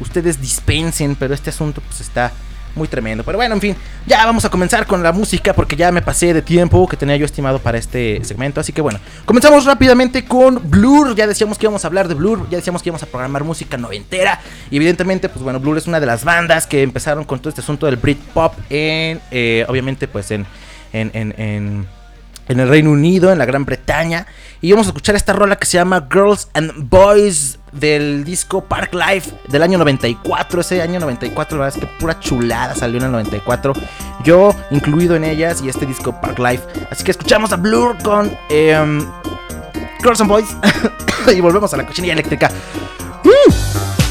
Ustedes 0.00 0.40
dispensen, 0.40 1.14
pero 1.16 1.32
este 1.34 1.50
asunto 1.50 1.80
pues 1.80 2.00
está 2.00 2.32
muy 2.76 2.88
tremendo. 2.88 3.24
Pero 3.24 3.38
bueno, 3.38 3.54
en 3.54 3.60
fin, 3.60 3.76
ya 4.06 4.24
vamos 4.24 4.44
a 4.44 4.50
comenzar 4.50 4.86
con 4.86 5.02
la 5.02 5.12
música 5.12 5.52
porque 5.52 5.74
ya 5.76 5.90
me 5.90 6.02
pasé 6.02 6.32
de 6.32 6.42
tiempo 6.42 6.86
que 6.86 6.96
tenía 6.96 7.16
yo 7.16 7.24
estimado 7.24 7.58
para 7.58 7.78
este 7.78 8.22
segmento. 8.24 8.60
Así 8.60 8.72
que 8.72 8.80
bueno, 8.80 9.00
comenzamos 9.24 9.64
rápidamente 9.64 10.24
con 10.24 10.70
Blur. 10.70 11.14
Ya 11.16 11.26
decíamos 11.26 11.58
que 11.58 11.66
íbamos 11.66 11.84
a 11.84 11.88
hablar 11.88 12.08
de 12.08 12.14
Blur, 12.14 12.48
ya 12.50 12.58
decíamos 12.58 12.82
que 12.82 12.90
íbamos 12.90 13.02
a 13.02 13.06
programar 13.06 13.44
música 13.44 13.76
noventera. 13.76 14.40
Y 14.70 14.76
evidentemente, 14.76 15.28
pues 15.28 15.42
bueno, 15.42 15.58
Blur 15.58 15.78
es 15.78 15.86
una 15.86 16.00
de 16.00 16.06
las 16.06 16.24
bandas 16.24 16.66
que 16.66 16.82
empezaron 16.82 17.24
con 17.24 17.40
todo 17.40 17.48
este 17.48 17.62
asunto 17.62 17.86
del 17.86 17.96
Britpop 17.96 18.54
en, 18.70 19.20
eh, 19.30 19.64
obviamente, 19.68 20.06
pues 20.06 20.30
en, 20.30 20.46
en, 20.92 21.10
en, 21.14 21.34
en 21.40 21.95
en 22.48 22.60
el 22.60 22.68
Reino 22.68 22.90
Unido, 22.90 23.32
en 23.32 23.38
la 23.38 23.44
Gran 23.44 23.64
Bretaña. 23.64 24.26
Y 24.60 24.72
vamos 24.72 24.86
a 24.86 24.90
escuchar 24.90 25.14
esta 25.14 25.32
rola 25.32 25.56
que 25.56 25.66
se 25.66 25.78
llama 25.78 26.08
Girls 26.10 26.48
and 26.54 26.72
Boys 26.88 27.58
del 27.72 28.24
disco 28.24 28.64
Park 28.64 28.94
Life 28.94 29.32
del 29.48 29.62
año 29.62 29.78
94. 29.78 30.60
Ese 30.60 30.82
año 30.82 30.98
94, 30.98 31.58
la 31.58 31.64
verdad 31.64 31.82
es 31.82 31.86
que 31.86 31.98
pura 31.98 32.18
chulada 32.20 32.74
salió 32.74 32.98
en 32.98 33.04
el 33.04 33.12
94. 33.12 33.72
Yo 34.24 34.54
incluido 34.70 35.14
en 35.14 35.24
ellas 35.24 35.62
y 35.62 35.68
este 35.68 35.86
disco 35.86 36.18
Park 36.20 36.38
Life. 36.38 36.64
Así 36.90 37.04
que 37.04 37.10
escuchamos 37.10 37.52
a 37.52 37.56
Blur 37.56 37.96
con 38.02 38.36
em, 38.48 39.06
Girls 40.02 40.20
and 40.20 40.30
Boys. 40.30 40.48
y 41.34 41.40
volvemos 41.40 41.72
a 41.74 41.76
la 41.76 41.86
cochinilla 41.86 42.14
eléctrica. 42.14 42.50
¡Uh! 43.24 44.05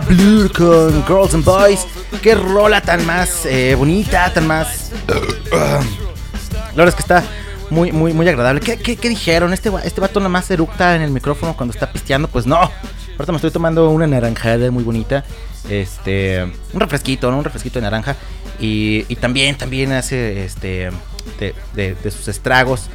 Blur 0.00 0.52
con 0.52 1.04
Girls 1.06 1.34
and 1.34 1.44
Boys. 1.44 1.86
Qué 2.22 2.34
rola 2.34 2.80
tan 2.80 3.04
más 3.06 3.46
eh, 3.46 3.74
bonita, 3.74 4.32
tan 4.32 4.46
más. 4.46 4.90
La 5.08 6.76
verdad 6.76 6.88
es 6.88 6.94
que 6.94 7.02
está 7.02 7.24
muy, 7.70 7.92
muy, 7.92 8.12
muy 8.12 8.28
agradable. 8.28 8.60
¿Qué, 8.60 8.78
qué, 8.78 8.96
qué 8.96 9.08
dijeron? 9.08 9.52
¿Este, 9.52 9.70
¿Este 9.84 10.00
vato 10.00 10.20
nada 10.20 10.28
más 10.28 10.50
eructa 10.50 10.96
en 10.96 11.02
el 11.02 11.10
micrófono 11.10 11.56
cuando 11.56 11.72
está 11.72 11.90
pisteando? 11.92 12.28
Pues 12.28 12.46
no. 12.46 12.56
Ahorita 12.58 13.32
me 13.32 13.36
estoy 13.36 13.50
tomando 13.50 13.90
una 13.90 14.06
naranjada 14.06 14.70
muy 14.70 14.84
bonita. 14.84 15.24
Este. 15.68 16.42
Un 16.72 16.80
refresquito, 16.80 17.30
¿no? 17.30 17.38
Un 17.38 17.44
refresquito 17.44 17.78
de 17.78 17.82
naranja. 17.82 18.16
Y, 18.58 19.04
y 19.08 19.16
también, 19.16 19.56
también 19.56 19.92
hace 19.92 20.44
este. 20.44 20.90
De, 21.38 21.94
de 21.94 22.10
sus 22.10 22.28
estragos 22.28 22.88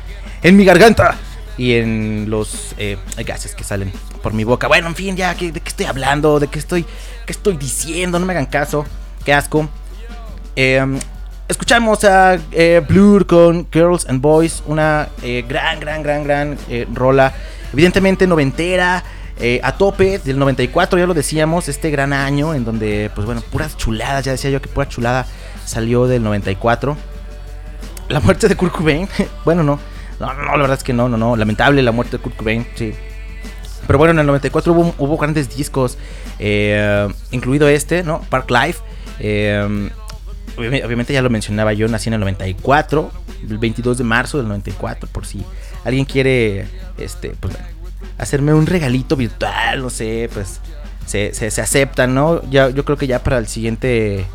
en 0.44 0.56
mi 0.56 0.64
garganta 0.64 1.18
y 1.58 1.74
en 1.74 2.30
los 2.30 2.76
eh, 2.78 2.98
gases 3.26 3.56
que 3.56 3.64
salen 3.64 3.92
por 4.22 4.34
mi 4.34 4.44
boca. 4.44 4.68
Bueno, 4.68 4.88
en 4.88 4.96
fin, 4.96 5.16
ya, 5.16 5.34
¿de 5.34 5.52
qué 5.52 5.62
estoy 5.66 5.88
hablando? 5.88 6.40
¿De 6.40 6.48
qué 6.48 6.60
estoy, 6.60 6.86
qué 7.26 7.32
estoy 7.32 7.58
diciendo? 7.58 8.20
No 8.20 8.26
me 8.26 8.34
hagan 8.34 8.46
caso. 8.46 8.86
Qué 9.26 9.34
asco. 9.34 9.68
Em, 10.56 11.00
escuchamos 11.48 12.04
a 12.04 12.38
eh, 12.52 12.82
Blur 12.88 13.26
con 13.26 13.68
Girls 13.72 14.08
and 14.08 14.22
Boys, 14.22 14.64
una 14.68 15.10
eh, 15.24 15.44
gran, 15.48 15.80
gran, 15.80 16.04
gran, 16.04 16.24
gran 16.24 16.58
rola. 16.94 17.34
Evidentemente 17.74 18.28
noventera. 18.28 19.04
a 19.62 19.72
tope 19.78 20.18
del 20.18 20.40
94, 20.40 20.98
ya 20.98 21.06
lo 21.06 21.14
decíamos, 21.14 21.70
este 21.70 21.92
gran 21.92 22.12
año 22.12 22.56
en 22.56 22.66
donde, 22.66 23.12
pues 23.14 23.26
bueno, 23.28 23.42
puras 23.42 23.78
chuladas, 23.78 24.26
ya 24.26 24.32
decía 24.32 24.50
yo 24.50 24.60
que 24.60 24.68
pura 24.68 24.90
chulada 24.90 25.28
salió 25.64 26.08
del 26.08 26.24
94. 26.24 26.98
La 28.10 28.20
muerte 28.20 28.48
de 28.48 28.56
Kurt 28.56 28.74
Cobain, 28.74 29.08
bueno, 29.46 29.64
no, 29.64 29.80
no, 30.20 30.34
no, 30.34 30.52
la 30.52 30.58
verdad 30.58 30.78
es 30.78 30.84
que 30.84 30.94
no, 30.94 31.10
no, 31.10 31.18
no. 31.18 31.36
Lamentable 31.36 31.82
la 31.82 31.92
muerte 31.92 32.18
de 32.18 32.24
Kurt 32.24 32.36
Cobain, 32.36 32.66
sí. 32.76 32.94
Pero 33.86 34.00
bueno, 34.00 34.12
en 34.12 34.20
el 34.20 34.26
94 34.26 34.74
hubo, 34.74 34.96
hubo 34.98 35.18
grandes 35.18 35.56
discos, 35.56 35.98
eh, 36.40 37.08
incluido 37.32 37.68
este, 37.68 38.04
¿no? 38.04 38.22
Park 38.30 38.50
Life. 38.52 38.80
Eh, 39.20 39.90
obviamente 40.58 41.14
ya 41.14 41.22
lo 41.22 41.30
mencionaba 41.30 41.74
yo, 41.74 41.88
nací 41.88 42.10
en 42.10 42.16
el 42.16 42.20
94, 42.20 43.12
el 43.50 43.58
22 43.58 43.98
de 43.98 44.04
marzo 44.04 44.38
del 44.38 44.48
94, 44.48 45.08
por 45.12 45.26
si 45.26 45.44
alguien 45.84 46.06
quiere, 46.06 46.68
este, 46.98 47.36
pues 47.40 47.56
hacerme 48.18 48.54
un 48.54 48.66
regalito 48.66 49.16
virtual, 49.16 49.82
no 49.82 49.90
sé, 49.90 50.30
pues 50.34 50.60
se, 51.06 51.34
se, 51.34 51.62
aceptan, 51.62 52.14
¿no? 52.14 52.42
Ya, 52.50 52.70
yo 52.70 52.84
creo 52.84 52.98
que 52.98 53.08
ya 53.08 53.24
para 53.24 53.38
el 53.38 53.48
siguiente, 53.48 54.26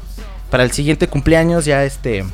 para 0.50 0.62
el 0.62 0.70
siguiente 0.70 1.08
cumpleaños 1.08 1.64
ya 1.64 1.84
este, 1.84 2.24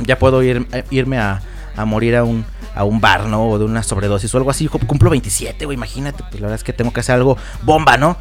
ya 0.00 0.18
puedo 0.18 0.42
ir, 0.42 0.66
irme 0.90 1.18
a, 1.18 1.42
a 1.76 1.84
morir 1.84 2.16
a 2.16 2.24
un, 2.24 2.44
a 2.74 2.84
un 2.84 3.00
bar, 3.00 3.26
¿no? 3.26 3.48
O 3.50 3.58
de 3.58 3.64
una 3.64 3.82
sobredosis 3.82 4.34
o 4.34 4.38
algo 4.38 4.50
así. 4.50 4.68
Cumplo 4.68 5.10
27, 5.10 5.64
güey, 5.64 5.76
imagínate. 5.76 6.22
Pues 6.22 6.34
la 6.34 6.46
verdad 6.46 6.56
es 6.56 6.64
que 6.64 6.72
tengo 6.72 6.92
que 6.92 7.00
hacer 7.00 7.14
algo 7.14 7.36
bomba, 7.62 7.96
¿no? 7.96 8.16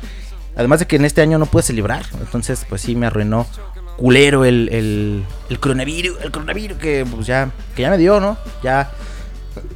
Además 0.55 0.79
de 0.79 0.88
que 0.88 0.98
en 0.98 1.05
este 1.05 1.22
año 1.22 1.38
no 1.38 1.45
pude 1.45 1.63
celebrar. 1.63 2.05
Entonces, 2.19 2.65
pues 2.67 2.81
sí, 2.81 2.95
me 2.95 3.07
arruinó 3.07 3.48
culero 3.98 4.45
el, 4.45 4.69
el, 4.72 5.24
el 5.50 5.60
coronavirus. 5.60 6.22
El 6.22 6.31
coronavirus 6.31 6.77
que, 6.77 7.05
pues 7.10 7.27
ya, 7.27 7.51
que 7.75 7.81
ya 7.81 7.89
me 7.89 7.98
dio, 7.98 8.19
¿no? 8.19 8.38
Ya, 8.63 8.91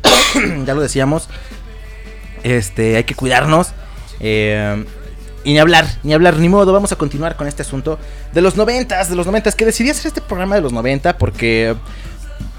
ya 0.65 0.73
lo 0.73 0.81
decíamos. 0.81 1.29
Este, 2.43 2.97
hay 2.97 3.03
que 3.03 3.15
cuidarnos. 3.15 3.71
Eh, 4.19 4.85
y 5.43 5.53
ni 5.53 5.59
hablar, 5.59 5.87
ni 6.03 6.13
hablar, 6.13 6.37
ni 6.37 6.49
modo. 6.49 6.73
Vamos 6.73 6.91
a 6.91 6.97
continuar 6.97 7.35
con 7.35 7.47
este 7.47 7.61
asunto 7.61 7.97
de 8.33 8.41
los 8.41 8.57
noventas, 8.57 9.09
de 9.09 9.15
los 9.15 9.25
noventas. 9.25 9.55
Que 9.55 9.65
decidí 9.65 9.89
hacer 9.89 10.07
este 10.07 10.21
programa 10.21 10.55
de 10.55 10.61
los 10.61 10.73
90 10.73 11.17
porque 11.17 11.75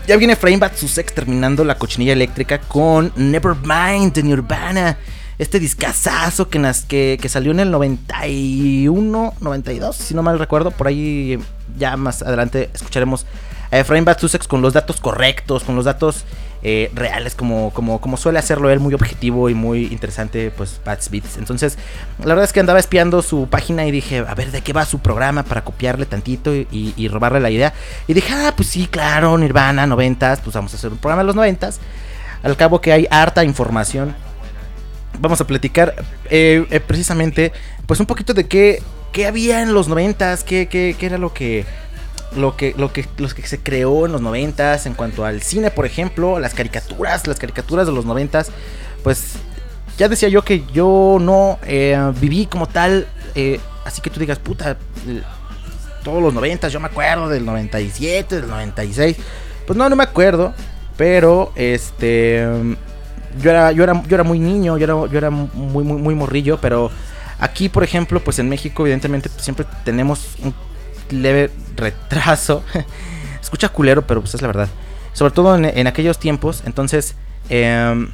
ya 0.09 0.17
viene 0.17 0.37
Framebot 0.37 0.75
Sussex 0.75 1.13
terminando 1.13 1.65
la 1.65 1.77
cochinilla 1.77 2.15
eléctrica 2.15 2.59
con 2.61 3.13
Nevermind 3.15 4.15
de 4.15 4.23
Nirvana. 4.23 4.97
Este 5.39 5.61
discazazo 5.61 6.49
que, 6.49 7.19
que, 7.21 7.29
salió 7.29 7.53
en 7.53 7.61
el 7.61 7.71
91, 7.71 9.35
92, 9.39 9.95
si 9.95 10.15
no 10.15 10.23
mal 10.23 10.39
recuerdo. 10.39 10.71
Por 10.71 10.89
ahí 10.89 11.39
ya 11.77 11.99
más 11.99 12.23
adelante 12.23 12.71
escucharemos 12.73 13.27
a 13.71 13.79
Efraín 13.79 14.07
Sussex 14.19 14.49
con 14.49 14.63
los 14.63 14.73
datos 14.73 14.99
correctos, 14.99 15.63
con 15.63 15.77
los 15.77 15.85
datos 15.85 16.25
eh, 16.63 16.91
reales, 16.93 17.37
como, 17.37 17.71
como, 17.73 18.01
como 18.01 18.17
suele 18.17 18.41
hacerlo 18.41 18.69
él, 18.71 18.81
muy 18.81 18.93
objetivo 18.93 19.49
y 19.49 19.55
muy 19.55 19.87
interesante, 19.87 20.51
pues 20.51 20.81
Bats 20.85 21.09
Beats. 21.11 21.37
Entonces, 21.37 21.79
la 22.19 22.29
verdad 22.29 22.45
es 22.45 22.53
que 22.53 22.59
andaba 22.59 22.81
espiando 22.81 23.23
su 23.23 23.49
página 23.49 23.87
y 23.87 23.93
dije, 23.93 24.25
a 24.27 24.35
ver 24.35 24.51
de 24.51 24.61
qué 24.63 24.73
va 24.73 24.85
su 24.85 24.99
programa 24.99 25.45
para 25.45 25.63
copiarle 25.63 26.05
tantito 26.05 26.53
y, 26.55 27.09
robarle 27.09 27.41
la 27.41 27.51
idea. 27.51 27.73
Y 28.07 28.15
dije, 28.15 28.33
ah, 28.35 28.53
pues 28.57 28.69
sí, 28.69 28.89
claro, 28.89 29.39
Nirvana, 29.39 29.87
noventas, 29.87 30.41
pues 30.41 30.55
vamos 30.55 30.73
a 30.75 30.77
hacer 30.77 30.91
un 30.91 30.99
programa 30.99 31.23
de 31.23 31.27
los 31.27 31.37
noventas. 31.37 31.79
Al 32.43 32.57
cabo 32.57 32.81
que 32.81 32.93
hay 32.93 33.07
harta 33.11 33.45
información. 33.45 34.15
Vamos 35.21 35.41
a 35.41 35.47
platicar 35.47 35.95
eh, 36.31 36.67
eh, 36.71 36.81
precisamente, 36.81 37.53
pues 37.87 37.99
un 37.99 38.07
poquito 38.07 38.35
de 38.35 38.47
qué, 38.47 38.83
qué 39.13 39.27
había 39.27 39.63
en 39.63 39.75
los 39.75 39.89
noventas, 39.89 40.45
qué, 40.45 40.67
qué, 40.67 40.95
qué 40.99 41.07
era 41.07 41.19
lo 41.19 41.33
que 41.33 41.65
lo 42.37 42.57
que, 42.57 42.75
lo 42.77 42.93
que, 42.93 43.07
los 43.17 43.35
que 43.35 43.47
se 43.47 43.59
creó 43.59 44.07
en 44.07 44.13
los 44.13 44.21
noventas 44.21 44.87
en 44.87 44.95
cuanto 44.95 45.25
al 45.25 45.43
cine, 45.43 45.71
por 45.71 45.87
ejemplo, 45.87 46.39
las 46.39 46.55
caricaturas, 46.55 47.27
las 47.27 47.39
caricaturas 47.39 47.87
de 47.87 47.93
los 47.93 48.05
noventas, 48.05 48.51
pues 49.03 49.35
ya 49.97 50.09
decía 50.09 50.29
yo 50.29 50.43
que 50.43 50.65
yo 50.73 51.19
no 51.21 51.59
eh, 51.67 52.13
viví 52.21 52.47
como 52.47 52.67
tal, 52.69 53.07
eh, 53.35 53.61
así 53.85 54.01
que 54.01 54.11
tú 54.11 54.21
digas, 54.21 54.39
puta, 54.39 54.77
todos 56.05 56.23
los 56.23 56.35
noventas, 56.35 56.73
yo 56.73 56.81
me 56.81 56.87
acuerdo 56.87 57.29
del 57.29 57.45
97, 57.45 58.37
del 58.41 58.49
96, 58.49 59.17
pues 59.67 59.77
no, 59.77 59.89
no 59.89 59.97
me 59.97 60.05
acuerdo, 60.05 60.55
pero 60.97 61.53
este, 61.57 62.47
yo 63.41 63.51
era, 63.51 63.73
yo 63.73 63.85
era, 63.85 64.03
yo 64.03 64.15
era 64.15 64.25
muy 64.25 64.39
niño, 64.39 64.79
yo 64.79 64.85
era, 64.85 65.11
yo 65.11 65.19
era 65.19 65.31
muy, 65.31 65.85
muy, 65.85 66.01
muy 66.01 66.15
morrillo, 66.15 66.59
pero 66.61 66.91
aquí, 67.39 67.69
por 67.69 67.85
ejemplo, 67.85 68.21
pues 68.21 68.39
en 68.39 68.49
México, 68.49 68.85
evidentemente, 68.85 69.29
siempre 69.39 69.67
tenemos 69.85 70.37
un 70.43 70.55
leve 71.11 71.51
retraso. 71.77 72.65
Escucha 73.43 73.69
culero, 73.69 74.07
pero 74.07 74.21
pues 74.21 74.35
es 74.35 74.43
la 74.43 74.49
verdad. 74.49 74.69
Sobre 75.13 75.33
todo 75.33 75.57
en, 75.57 75.87
aquellos 75.87 76.19
tiempos. 76.19 76.63
Entonces, 76.67 77.15
em, 77.49 78.11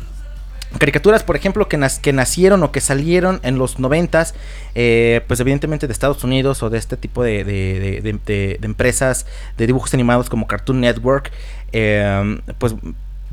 caricaturas, 0.79 1.23
por 1.23 1.37
ejemplo, 1.37 1.69
que, 1.69 1.79
que, 2.03 2.13
nacieron 2.13 2.63
o 2.63 2.73
que 2.73 2.81
salieron 2.81 3.41
en 3.43 3.59
los 3.59 3.79
noventas, 3.79 4.35
eh, 4.75 5.23
pues 5.27 5.41
evidentemente 5.41 5.87
de 5.87 5.93
Estados 5.93 6.25
Unidos 6.25 6.63
o 6.63 6.71
de 6.71 6.79
este 6.79 6.97
tipo 6.97 7.23
de, 7.23 7.45
de, 7.45 8.59
empresas 8.63 9.27
de 9.57 9.67
dibujos 9.67 9.93
animados 9.95 10.31
como 10.31 10.47
Cartoon 10.47 10.81
Network, 10.81 11.33
em, 11.73 12.41
pues 12.59 12.75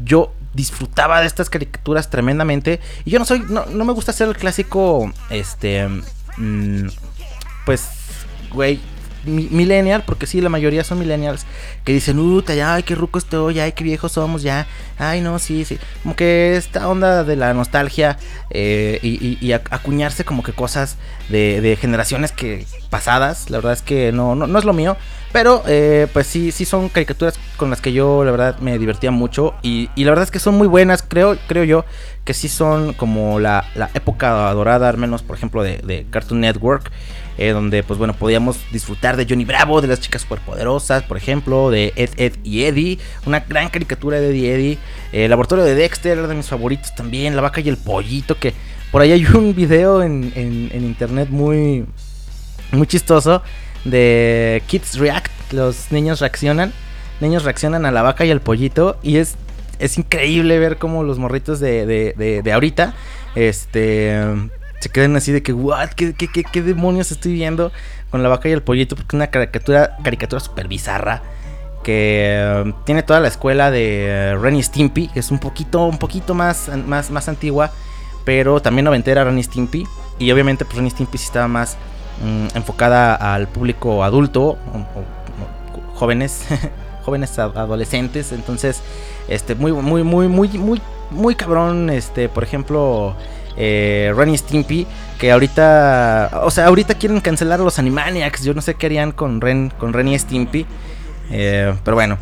yo 0.04 0.34
disfrutaba 0.54 1.22
de 1.22 1.28
estas 1.28 1.50
caricaturas 1.50 2.10
tremendamente. 2.10 2.80
Y 3.06 3.12
yo 3.12 3.20
no 3.20 3.26
soy, 3.26 3.44
no, 3.48 3.66
no 3.66 3.86
me 3.86 3.94
gusta 3.94 4.14
ser 4.14 4.28
el 4.28 4.36
clásico, 4.36 5.12
este, 5.30 5.88
mm, 6.38 6.88
pues, 7.66 7.90
güey, 8.52 8.80
millennial, 9.26 10.04
porque 10.06 10.26
sí, 10.26 10.42
la 10.42 10.50
mayoría 10.50 10.84
son 10.84 11.00
millennials, 11.00 11.46
que 11.84 11.94
dicen, 11.94 12.20
uh, 12.20 12.42
ya, 12.44 12.76
ay, 12.76 12.84
qué 12.84 12.96
ruco 12.96 13.20
estoy, 13.20 13.60
ay, 13.60 13.74
qué 13.74 13.84
viejos 13.84 14.14
somos 14.14 14.42
ya, 14.42 14.68
ay, 14.98 15.22
no, 15.22 15.40
sí, 15.40 15.66
sí, 15.66 15.80
como 16.04 16.16
que 16.16 16.56
esta 16.56 16.88
onda 16.88 17.24
de 17.24 17.36
la 17.36 17.54
nostalgia 17.54 18.18
eh, 18.50 19.00
y, 19.02 19.52
acuñarse 19.52 20.24
como 20.24 20.44
que 20.44 20.54
cosas 20.54 20.98
de, 21.30 21.78
generaciones 21.80 22.32
que 22.32 22.66
pasadas, 22.90 23.50
la 23.50 23.58
verdad 23.58 23.74
es 23.74 23.82
que 23.82 24.12
no, 24.12 24.36
no, 24.36 24.60
es 24.60 24.66
lo 24.66 24.74
mío, 24.74 24.98
pero 25.32 25.64
eh, 25.68 26.08
pues 26.12 26.28
sí, 26.28 26.52
sí 26.52 26.66
son 26.66 26.90
caricaturas 26.90 27.40
con 27.58 27.70
las 27.70 27.80
que 27.80 27.94
yo 27.94 28.24
la 28.24 28.32
verdad 28.32 28.60
me 28.60 28.78
divertía 28.78 29.12
mucho 29.12 29.54
y, 29.62 29.90
la 29.96 30.12
verdad 30.12 30.24
es 30.24 30.32
que 30.32 30.40
son 30.40 30.56
muy 30.56 30.68
buenas, 30.68 31.04
creo, 31.04 31.38
creo 31.48 31.64
yo 31.64 31.86
que 32.26 32.34
sí 32.34 32.50
son 32.50 32.94
como 32.94 33.40
la, 33.40 33.66
época 33.94 34.54
dorada, 34.54 34.90
al 34.90 34.98
menos 34.98 35.24
por 35.24 35.36
ejemplo 35.36 35.64
de, 35.64 35.78
de 35.78 36.06
Cartoon 36.10 36.42
Network. 36.42 36.92
Eh, 37.42 37.54
donde 37.54 37.82
pues 37.82 37.98
bueno, 37.98 38.14
podíamos 38.14 38.60
disfrutar 38.72 39.18
de 39.18 39.26
Johnny 39.28 39.46
Bravo, 39.46 39.82
de 39.82 39.88
las 39.88 40.00
chicas 40.00 40.22
superpoderosas, 40.22 41.02
por 41.02 41.18
ejemplo, 41.18 41.72
de 41.72 41.92
Ed, 41.96 42.12
Ed 42.18 42.34
y 42.44 42.66
Eddie, 42.66 43.00
una 43.26 43.40
gran 43.40 43.70
caricatura 43.70 44.20
de 44.20 44.30
Ed 44.30 44.36
y 44.36 44.46
Eddie, 44.46 44.78
eh, 45.12 45.24
el 45.24 45.32
laboratorio 45.32 45.64
de 45.64 45.74
Dexter 45.74 46.20
era 46.20 46.28
de 46.28 46.36
mis 46.36 46.46
favoritos 46.46 46.94
también, 46.94 47.36
La 47.36 47.42
vaca 47.42 47.60
y 47.60 47.68
el 47.68 47.78
pollito, 47.78 48.38
que 48.38 48.54
por 48.92 49.02
ahí 49.02 49.12
hay 49.12 49.26
un 49.26 49.56
video 49.56 50.04
en, 50.04 50.32
internet 50.72 51.30
muy, 51.32 51.88
muy 52.74 52.86
chistoso 52.86 53.42
de 53.86 54.62
Kids 54.68 55.00
React, 55.00 55.54
los 55.54 55.92
niños 55.92 56.20
reaccionan, 56.20 56.72
niños 57.22 57.44
reaccionan 57.44 57.88
a 57.88 57.92
la 57.92 58.04
vaca 58.04 58.24
y 58.24 58.30
al 58.30 58.42
pollito 58.42 59.00
y 59.02 59.18
es 59.18 59.36
es 59.80 59.98
increíble 59.98 60.60
ver 60.60 60.78
cómo 60.78 61.02
los 61.02 61.18
morritos 61.18 61.60
de, 61.60 61.88
de, 61.88 62.42
de 62.44 62.54
ahorita 62.54 62.94
este 63.34 64.52
se 64.82 64.90
quedan 64.90 65.16
así 65.16 65.32
de 65.32 65.44
que, 65.44 65.54
what, 65.54 65.90
¿Qué, 65.90 66.14
qué, 66.14 66.62
demonios 66.62 67.12
estoy 67.12 67.34
viendo 67.34 67.72
con 68.10 68.24
la 68.24 68.30
vaca 68.30 68.50
y 68.50 68.52
el 68.52 68.64
pollito? 68.64 68.96
Porque 68.96 69.10
es 69.10 69.14
una 69.14 69.28
caricatura, 69.28 69.96
caricatura 70.04 70.40
súper 70.40 70.68
bizarra. 70.68 71.22
Que 71.84 72.64
um, 72.66 72.74
tiene 72.84 73.04
toda 73.04 73.20
la 73.20 73.28
escuela 73.28 73.70
de 73.72 74.34
uh, 74.36 74.42
Renny 74.42 74.62
Stimpy, 74.62 75.08
que 75.08 75.20
es 75.20 75.30
un 75.30 75.40
poquito, 75.40 75.86
un 75.86 76.00
poquito 76.00 76.34
más, 76.34 76.70
más, 76.88 77.12
más 77.12 77.30
antigua, 77.30 77.72
pero 78.26 78.60
también 78.60 78.86
noventera 78.86 79.24
Renny 79.24 79.44
Stimpy. 79.44 79.86
Y 80.18 80.32
obviamente, 80.32 80.66
pues 80.66 80.78
Renny 80.78 80.90
Stimpy 80.90 81.20
sí 81.20 81.26
estaba 81.26 81.48
más 81.48 81.78
mm, 82.24 82.58
enfocada 82.58 83.16
al 83.16 83.48
público 83.48 84.04
adulto, 84.04 84.58
jóvenes, 85.94 86.46
jóvenes 87.06 87.38
adolescentes. 87.38 88.32
Entonces, 88.32 88.82
este, 89.28 89.54
muy, 89.54 89.72
muy, 89.74 90.04
muy, 90.04 90.28
muy, 90.28 90.48
muy, 90.50 90.82
muy 91.12 91.36
cabrón. 91.36 91.92
Este, 91.92 92.30
por 92.30 92.44
ejemplo 92.44 93.16
eh, 93.64 94.12
Ren 94.18 94.30
y 94.30 94.38
Stimpy, 94.40 94.88
que 95.20 95.32
ahorita, 95.32 96.42
o 96.44 96.50
sea, 96.50 96.66
ahorita 96.66 96.96
quieren 96.96 97.22
cancelar 97.22 97.60
a 97.60 97.64
los 97.64 97.78
Animaniacs, 97.78 98.44
yo 98.44 98.56
no 98.56 98.62
sé 98.62 98.74
qué 98.74 98.88
harían 98.88 99.12
con 99.12 99.40
Ren, 99.40 99.72
Stimpy, 100.18 100.66
eh, 101.30 101.72
pero 101.86 101.96
bueno. 101.96 102.18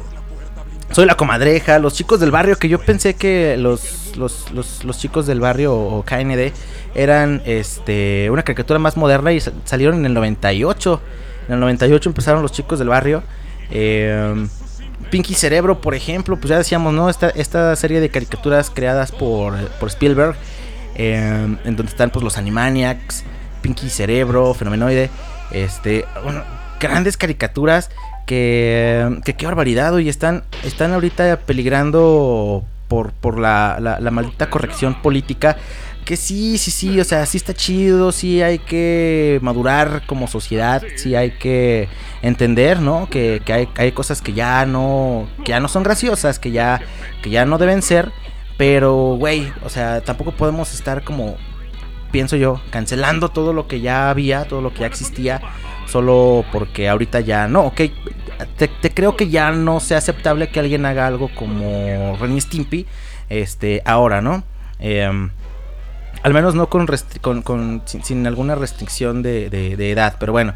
Soy 0.92 1.06
la 1.06 1.16
comadreja, 1.16 1.78
los 1.80 1.94
chicos 1.94 2.20
del 2.20 2.32
barrio, 2.32 2.58
que 2.58 2.68
yo 2.68 2.80
pensé 2.80 3.14
que 3.14 3.56
los, 3.58 4.18
los, 4.18 4.52
los, 4.52 4.98
chicos 4.98 5.28
del 5.28 5.40
barrio 5.40 5.76
o 5.76 6.04
KND 6.04 6.52
eran 6.96 7.44
este, 7.46 8.28
una 8.32 8.42
caricatura 8.42 8.80
más 8.80 8.98
moderna 8.98 9.32
y 9.32 9.40
sa- 9.40 9.52
salieron 9.66 9.98
en 10.00 10.08
el 10.08 10.16
98. 10.16 11.00
En 11.48 11.54
el 11.54 11.60
98 11.60 12.10
empezaron 12.10 12.42
los 12.42 12.52
chicos 12.52 12.80
del 12.80 12.90
barrio. 12.90 13.22
Eh, 13.70 14.48
Pinky 15.12 15.36
Cerebro, 15.36 15.80
por 15.80 15.94
ejemplo, 15.94 16.38
pues 16.38 16.50
ya 16.50 16.58
decíamos, 16.58 16.92
¿no? 16.94 17.08
Esta, 17.08 17.30
esta 17.30 17.76
serie 17.76 18.00
de 18.02 18.10
caricaturas 18.10 18.72
creadas 18.72 19.12
por, 19.12 19.56
por 19.80 19.90
Spielberg, 19.90 20.36
eh, 21.00 21.58
en 21.64 21.76
donde 21.76 21.90
están 21.90 22.12
pues 22.12 22.24
los 22.24 22.38
Animaniacs, 22.38 23.24
Pinky 23.62 23.90
Cerebro, 23.90 24.54
Fenomenoide, 24.54 25.10
este, 25.52 26.06
bueno, 26.24 26.44
grandes 26.80 27.18
caricaturas 27.18 27.90
que, 28.28 29.22
qué 29.38 29.46
barbaridad, 29.46 29.98
y 29.98 30.10
están, 30.10 30.44
están 30.64 30.94
ahorita 30.94 31.40
peligrando 31.48 32.64
por, 32.88 33.12
por 33.14 33.40
la, 33.40 33.78
la, 33.80 34.00
la 34.00 34.12
maldita 34.12 34.50
corrección 34.50 35.02
política. 35.02 35.58
Que 36.06 36.18
sí, 36.18 36.58
sí, 36.58 36.72
sí, 36.72 37.00
o 37.00 37.04
sea, 37.04 37.26
sí 37.28 37.38
está 37.38 37.54
chido, 37.54 38.12
sí 38.12 38.42
hay 38.42 38.58
que 38.58 39.38
madurar 39.44 40.02
como 40.08 40.28
sociedad, 40.28 40.82
sí 40.96 41.16
hay 41.16 41.32
que 41.32 41.88
entender, 42.24 42.80
¿no? 42.80 43.08
Que, 43.12 43.44
que 43.46 43.54
hay, 43.54 43.70
hay 43.76 43.92
cosas 43.92 44.20
que 44.22 44.34
ya 44.34 44.66
no, 44.66 45.28
que 45.44 45.52
ya 45.52 45.60
no 45.60 45.68
son 45.68 45.84
graciosas, 45.84 46.40
que 46.40 46.50
ya, 46.50 46.82
que 47.22 47.30
ya 47.30 47.46
no 47.46 47.60
deben 47.60 47.84
ser, 47.84 48.12
pero, 48.60 49.16
güey, 49.18 49.54
o 49.64 49.70
sea, 49.70 50.02
tampoco 50.02 50.34
podemos 50.34 50.74
estar 50.74 51.06
como, 51.06 51.38
pienso 52.12 52.36
yo, 52.36 52.60
cancelando 52.72 53.30
todo 53.30 53.54
lo 53.54 53.70
que 53.70 53.80
ya 53.80 54.10
había, 54.10 54.44
todo 54.44 54.60
lo 54.60 54.74
que 54.74 54.82
ya 54.82 54.88
existía, 54.88 55.40
solo 55.88 56.44
porque 56.52 56.90
ahorita 56.90 57.22
ya 57.22 57.48
no, 57.48 57.62
ok, 57.68 57.82
te, 58.58 58.70
creo 58.94 59.16
que 59.16 59.30
ya 59.30 59.54
no 59.54 59.80
sea 59.80 60.00
aceptable 60.00 60.50
que 60.50 60.60
alguien 60.60 60.86
haga 60.86 61.08
algo 61.08 61.30
como 61.36 62.18
Ren 62.20 62.36
y 62.36 62.42
Stimpy, 62.42 62.86
este, 63.30 63.82
ahora, 63.86 64.20
¿no? 64.20 64.44
Em, 64.80 65.30
al 66.22 66.34
menos 66.34 66.54
no 66.54 66.68
con, 66.68 66.86
sin, 67.86 68.28
alguna 68.28 68.56
restricción 68.56 69.24
de 69.24 69.46
edad, 69.90 70.18
pero 70.20 70.34
bueno. 70.34 70.54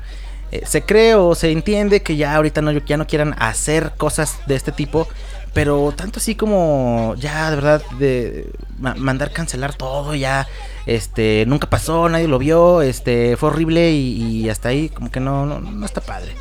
eh, 0.54 0.62
se 0.66 0.84
cree 0.84 1.16
o 1.16 1.34
se 1.34 1.52
entiende 1.52 2.04
que 2.04 2.16
ya 2.16 2.36
ahorita 2.36 2.62
no, 2.62 2.72
ya 2.72 2.96
no 2.96 3.08
quieran 3.08 3.34
hacer 3.40 3.94
cosas 3.98 4.40
de 4.46 4.56
este 4.56 4.72
tipo. 4.72 5.08
Pero 5.54 5.94
tanto 5.96 6.20
así 6.20 6.34
como 6.36 7.14
ya 7.18 7.50
de 7.52 7.56
verdad 7.56 7.82
de 8.00 8.52
ma- 8.80 8.96
mandar 8.96 9.32
cancelar 9.32 9.74
todo, 9.76 10.16
ya 10.16 10.48
este 10.88 11.46
nunca 11.48 11.70
pasó, 11.70 12.10
nadie 12.10 12.28
lo 12.28 12.40
vio, 12.40 12.82
este 12.82 13.38
fue 13.38 13.50
horrible 13.50 13.92
y, 13.92 14.42
y 14.42 14.50
hasta 14.50 14.70
ahí 14.70 14.90
como 14.90 15.12
que 15.12 15.20
no, 15.20 15.46
no, 15.46 15.60
no 15.60 15.86
está 15.86 16.02
padre. 16.02 16.34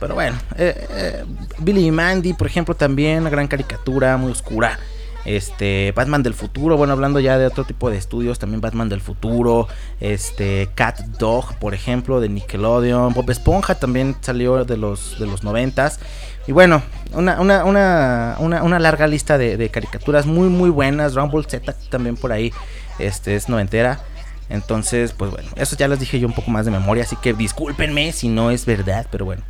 Pero 0.00 0.14
bueno, 0.14 0.36
eh, 0.58 0.86
eh, 0.90 1.24
Billy 1.58 1.86
y 1.86 1.90
Mandy, 1.90 2.34
por 2.34 2.46
ejemplo, 2.46 2.74
también 2.74 3.20
una 3.20 3.30
gran 3.30 3.46
caricatura, 3.46 4.16
muy 4.16 4.32
oscura. 4.32 4.78
Este, 5.24 5.92
Batman 5.94 6.22
del 6.22 6.34
futuro, 6.34 6.76
bueno, 6.76 6.92
hablando 6.92 7.20
ya 7.20 7.38
de 7.38 7.46
otro 7.46 7.64
tipo 7.64 7.90
de 7.90 7.96
estudios, 7.96 8.38
también 8.38 8.60
Batman 8.60 8.88
del 8.88 9.00
futuro, 9.00 9.68
este, 10.00 10.68
Cat 10.74 10.98
Dog, 11.18 11.54
por 11.58 11.74
ejemplo, 11.74 12.20
de 12.20 12.28
Nickelodeon, 12.28 13.14
Bob 13.14 13.30
Esponja 13.30 13.76
también 13.76 14.16
salió 14.20 14.64
de 14.64 14.76
los, 14.76 15.18
de 15.20 15.26
los 15.26 15.44
noventas. 15.44 16.00
Y 16.46 16.52
bueno, 16.52 16.82
una, 17.12 17.40
una, 17.40 17.64
una, 17.64 18.36
una, 18.40 18.78
larga 18.80 19.06
lista 19.06 19.38
de, 19.38 19.68
caricaturas 19.70 20.26
muy, 20.26 20.48
muy 20.48 20.70
buenas. 20.70 21.14
Rumble 21.14 21.44
Z 21.48 21.72
también 21.88 22.16
por 22.16 22.32
ahí, 22.32 22.52
este, 22.98 23.36
es 23.36 23.48
noventera. 23.48 24.00
Entonces, 24.48 25.12
pues 25.12 25.30
bueno, 25.30 25.48
eso 25.54 25.76
ya 25.76 25.86
les 25.86 26.00
dije 26.00 26.18
yo 26.18 26.26
un 26.26 26.34
poco 26.34 26.50
más 26.50 26.64
de 26.64 26.72
memoria, 26.72 27.04
así 27.04 27.16
que 27.16 27.32
discúlpenme 27.32 28.12
si 28.12 28.28
no 28.28 28.50
es 28.50 28.66
verdad, 28.66 29.06
pero 29.10 29.24
bueno. 29.24 29.42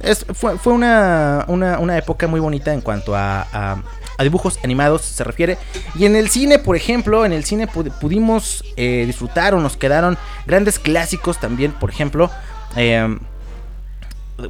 Es, 0.00 0.24
fue 0.34 0.58
fue 0.58 0.72
una, 0.72 1.44
una, 1.48 1.78
una 1.78 1.96
época 1.96 2.26
muy 2.26 2.40
bonita 2.40 2.72
en 2.72 2.82
cuanto 2.82 3.16
a- 3.16 3.82
a 4.18 4.22
dibujos 4.22 4.58
animados 4.64 5.02
se 5.02 5.24
refiere. 5.24 5.58
Y 5.94 6.04
en 6.06 6.16
el 6.16 6.28
cine, 6.28 6.58
por 6.58 6.76
ejemplo, 6.76 7.24
en 7.24 7.32
el 7.32 7.44
cine 7.44 7.68
pu- 7.68 7.90
pudimos 8.00 8.64
eh, 8.76 9.04
disfrutar 9.06 9.54
o 9.54 9.60
nos 9.60 9.76
quedaron 9.76 10.16
grandes 10.46 10.78
clásicos 10.78 11.38
también, 11.40 11.72
por 11.72 11.90
ejemplo. 11.90 12.30
eh, 12.76 13.16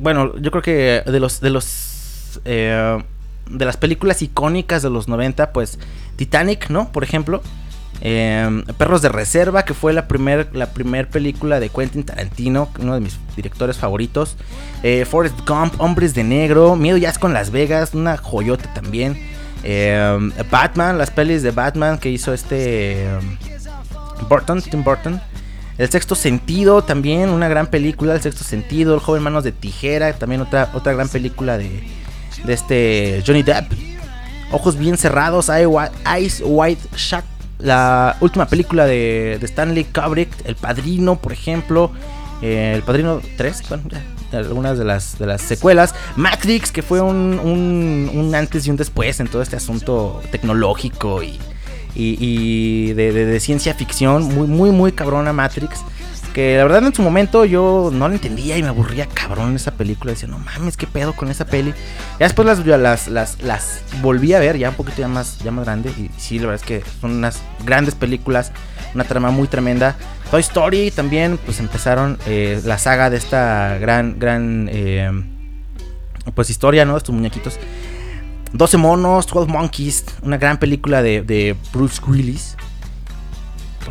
bueno, 0.00 0.36
yo 0.38 0.50
creo 0.50 0.62
que 0.62 1.02
de 1.04 1.20
los 1.20 1.40
de 1.40 1.50
los 1.50 2.40
eh, 2.44 3.02
de 3.50 3.64
las 3.64 3.76
películas 3.76 4.22
icónicas 4.22 4.82
de 4.82 4.90
los 4.90 5.08
90, 5.08 5.52
pues 5.52 5.78
Titanic, 6.16 6.70
¿no? 6.70 6.90
Por 6.92 7.04
ejemplo, 7.04 7.42
eh, 8.00 8.62
Perros 8.78 9.02
de 9.02 9.08
Reserva, 9.10 9.64
que 9.64 9.74
fue 9.74 9.92
la 9.92 10.08
primer, 10.08 10.48
la 10.54 10.72
primer 10.72 11.08
película 11.10 11.60
de 11.60 11.68
Quentin 11.68 12.04
Tarantino, 12.04 12.70
uno 12.78 12.94
de 12.94 13.00
mis 13.00 13.18
directores 13.36 13.76
favoritos. 13.76 14.36
Eh, 14.82 15.04
Forrest 15.04 15.36
Gump, 15.46 15.74
Hombres 15.80 16.14
de 16.14 16.24
Negro, 16.24 16.76
Miedo 16.76 16.96
Jazz 16.96 17.18
con 17.18 17.34
Las 17.34 17.50
Vegas, 17.50 17.92
una 17.94 18.16
joyota 18.16 18.72
también. 18.72 19.20
Eh, 19.62 20.30
Batman, 20.50 20.98
las 20.98 21.10
pelis 21.10 21.42
de 21.42 21.50
Batman 21.50 21.98
que 21.98 22.10
hizo 22.10 22.32
este 22.32 23.04
eh, 23.04 23.18
Burton, 24.28 24.60
Tim 24.62 24.82
Burton. 24.82 25.20
El 25.78 25.88
sexto 25.88 26.14
sentido 26.14 26.82
también, 26.82 27.30
una 27.30 27.48
gran 27.48 27.66
película, 27.66 28.14
El 28.14 28.20
sexto 28.20 28.44
sentido, 28.44 28.94
El 28.94 29.00
joven 29.00 29.22
manos 29.22 29.44
de 29.44 29.52
tijera, 29.52 30.12
también 30.12 30.42
otra, 30.42 30.70
otra 30.74 30.92
gran 30.92 31.08
película 31.08 31.56
de, 31.58 31.82
de 32.44 32.52
este 32.52 33.22
Johnny 33.26 33.42
Depp. 33.42 33.72
Ojos 34.50 34.76
bien 34.76 34.98
cerrados, 34.98 35.48
Eyes 35.48 36.42
White 36.44 36.88
Shut, 36.94 37.24
la 37.58 38.16
última 38.20 38.46
película 38.46 38.84
de, 38.84 39.38
de 39.40 39.46
Stanley 39.46 39.84
Kubrick, 39.84 40.30
El 40.44 40.56
Padrino, 40.56 41.16
por 41.16 41.32
ejemplo, 41.32 41.90
eh, 42.42 42.72
El 42.74 42.82
Padrino 42.82 43.20
3, 43.38 43.62
bueno, 43.68 43.84
ya, 43.88 44.02
algunas 44.36 44.78
de 44.78 44.84
las, 44.84 45.18
de 45.18 45.26
las 45.26 45.42
secuelas, 45.42 45.94
Matrix, 46.16 46.72
que 46.72 46.82
fue 46.82 47.00
un, 47.00 47.38
un, 47.42 48.10
un 48.14 48.34
antes 48.34 48.66
y 48.66 48.70
un 48.70 48.76
después 48.76 49.20
en 49.20 49.28
todo 49.28 49.42
este 49.42 49.56
asunto 49.56 50.20
tecnológico 50.30 51.22
y, 51.22 51.38
y, 51.94 52.16
y 52.20 52.92
de, 52.94 53.12
de- 53.12 53.40
ciencia 53.40 53.74
ficción, 53.74 54.24
muy, 54.24 54.46
muy, 54.46 54.70
muy 54.70 54.92
cabrona 54.92 55.32
Matrix. 55.32 55.80
Que 56.32 56.56
la 56.56 56.64
verdad 56.64 56.84
en 56.84 56.94
su 56.94 57.02
momento 57.02 57.44
yo 57.44 57.90
no 57.92 58.08
la 58.08 58.14
entendía 58.14 58.56
y 58.56 58.62
me 58.62 58.68
aburría 58.68 59.06
cabrón 59.06 59.54
esa 59.54 59.72
película. 59.72 60.12
Decía, 60.12 60.28
no 60.28 60.38
mames, 60.38 60.76
qué 60.76 60.86
pedo 60.86 61.12
con 61.14 61.30
esa 61.30 61.44
peli. 61.44 61.74
Ya 62.18 62.26
después 62.26 62.46
las, 62.46 62.64
las, 62.66 63.08
las, 63.08 63.42
las 63.42 63.82
volví 64.00 64.32
a 64.32 64.40
ver, 64.40 64.56
ya 64.56 64.70
un 64.70 64.74
poquito 64.74 64.98
ya 64.98 65.08
más, 65.08 65.38
ya 65.40 65.50
más 65.50 65.64
grande. 65.66 65.90
Y 65.90 66.10
sí, 66.16 66.38
la 66.38 66.46
verdad 66.46 66.62
es 66.62 66.66
que 66.66 66.82
son 67.00 67.12
unas 67.12 67.42
grandes 67.64 67.94
películas, 67.94 68.52
una 68.94 69.04
trama 69.04 69.30
muy 69.30 69.46
tremenda. 69.46 69.94
Toy 70.30 70.40
Story 70.40 70.90
también, 70.90 71.38
pues 71.44 71.60
empezaron 71.60 72.18
eh, 72.26 72.60
la 72.64 72.78
saga 72.78 73.10
de 73.10 73.18
esta 73.18 73.76
gran, 73.78 74.18
gran, 74.18 74.70
eh, 74.72 75.10
pues 76.34 76.48
historia, 76.48 76.86
¿no? 76.86 76.96
Estos 76.96 77.14
muñequitos. 77.14 77.58
12 78.54 78.76
monos, 78.78 79.26
12 79.26 79.50
monkeys, 79.50 80.04
una 80.22 80.38
gran 80.38 80.58
película 80.58 81.02
de, 81.02 81.22
de 81.22 81.56
Bruce 81.72 82.00
Willis. 82.06 82.56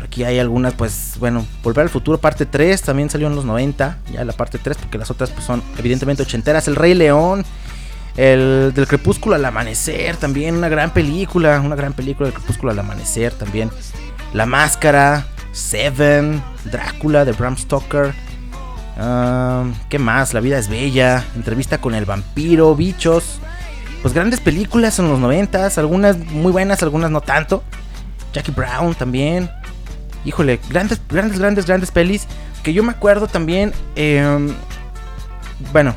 Aquí 0.02 0.24
hay 0.24 0.38
algunas, 0.38 0.74
pues 0.74 1.14
bueno, 1.20 1.46
Volver 1.62 1.82
al 1.82 1.88
Futuro 1.88 2.18
parte 2.18 2.44
3 2.44 2.82
también 2.82 3.08
salió 3.08 3.28
en 3.28 3.36
los 3.36 3.44
90, 3.44 3.98
ya 4.12 4.24
la 4.24 4.32
parte 4.32 4.58
3, 4.58 4.76
porque 4.76 4.98
las 4.98 5.10
otras 5.10 5.30
pues 5.30 5.44
son 5.44 5.62
evidentemente 5.78 6.22
ochenteras. 6.22 6.66
El 6.68 6.76
Rey 6.76 6.94
León, 6.94 7.44
el 8.16 8.72
del 8.74 8.86
Crepúsculo 8.86 9.36
al 9.36 9.44
Amanecer 9.44 10.16
también, 10.16 10.56
una 10.56 10.68
gran 10.68 10.92
película, 10.92 11.60
una 11.60 11.76
gran 11.76 11.92
película 11.92 12.26
del 12.28 12.34
Crepúsculo 12.34 12.72
al 12.72 12.78
Amanecer 12.78 13.32
también. 13.32 13.70
La 14.32 14.46
Máscara, 14.46 15.26
Seven, 15.52 16.42
Drácula 16.64 17.24
de 17.24 17.32
Bram 17.32 17.56
Stoker. 17.56 18.12
Ah, 18.98 19.64
¿Qué 19.88 19.98
más? 19.98 20.34
La 20.34 20.40
vida 20.40 20.58
es 20.58 20.68
bella, 20.68 21.24
entrevista 21.36 21.78
con 21.78 21.94
el 21.94 22.04
vampiro, 22.04 22.74
bichos. 22.74 23.38
Pues 24.02 24.14
grandes 24.14 24.40
películas 24.40 24.98
en 24.98 25.08
los 25.08 25.20
noventas, 25.20 25.78
algunas 25.78 26.18
muy 26.18 26.50
buenas, 26.50 26.82
algunas 26.82 27.10
no 27.10 27.20
tanto. 27.20 27.62
Jackie 28.32 28.50
Brown 28.50 28.94
también. 28.94 29.48
Híjole, 30.24 30.60
grandes, 30.68 31.00
grandes, 31.08 31.38
grandes, 31.38 31.66
grandes 31.66 31.90
pelis. 31.90 32.26
Que 32.62 32.72
yo 32.72 32.82
me 32.82 32.92
acuerdo 32.92 33.26
también. 33.26 33.72
eh, 33.96 34.52
bueno, 35.72 35.94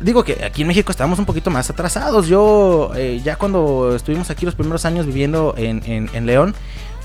digo 0.00 0.24
que 0.24 0.44
aquí 0.44 0.62
en 0.62 0.68
México 0.68 0.90
estábamos 0.90 1.18
un 1.18 1.24
poquito 1.26 1.50
más 1.50 1.70
atrasados. 1.70 2.26
Yo, 2.28 2.90
eh, 2.96 3.20
ya 3.24 3.36
cuando 3.36 3.94
estuvimos 3.94 4.30
aquí 4.30 4.44
los 4.46 4.54
primeros 4.54 4.84
años 4.84 5.06
viviendo 5.06 5.54
en, 5.56 5.82
en- 5.86 6.10
en 6.12 6.26
León, 6.26 6.54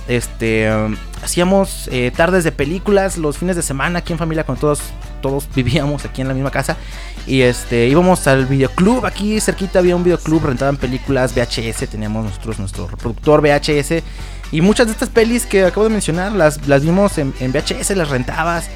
este, 0.08 0.70
um, 0.76 0.96
hacíamos 1.24 1.88
eh, 1.92 2.12
tardes 2.16 2.44
de 2.44 2.52
películas 2.52 3.18
los 3.18 3.38
fines 3.38 3.56
de 3.56 3.62
semana 3.62 4.00
aquí 4.00 4.12
en 4.12 4.20
familia 4.20 4.44
con 4.46 4.58
todos, 4.58 4.82
todos 5.22 5.48
vivíamos 5.56 6.04
aquí 6.06 6.22
en 6.22 6.28
la 6.28 6.34
misma 6.34 6.52
casa. 6.52 6.76
Y 7.26 7.42
este, 7.42 7.88
íbamos 7.88 8.28
al 8.28 8.46
videoclub, 8.48 9.06
aquí 9.06 9.40
cerquita 9.40 9.80
había 9.80 9.96
un 9.96 10.04
videoclub, 10.04 10.44
rentaban 10.46 10.76
películas 10.78 11.34
VHS, 11.34 11.88
teníamos 11.90 12.26
nosotros 12.26 12.60
nuestro 12.60 12.88
reproductor 12.88 13.42
VHS. 13.42 14.04
Y 14.54 14.62
muchas 14.62 14.86
de 14.88 14.94
estas 14.94 15.10
pelis 15.10 15.46
que 15.46 15.66
acabo 15.66 15.84
de 15.86 15.90
mencionar 15.90 16.32
las, 16.32 16.66
las 16.68 16.84
vimos 16.84 17.18
en, 17.18 17.34
VHS, 17.40 17.90
las 17.98 18.10
rentabas. 18.10 18.70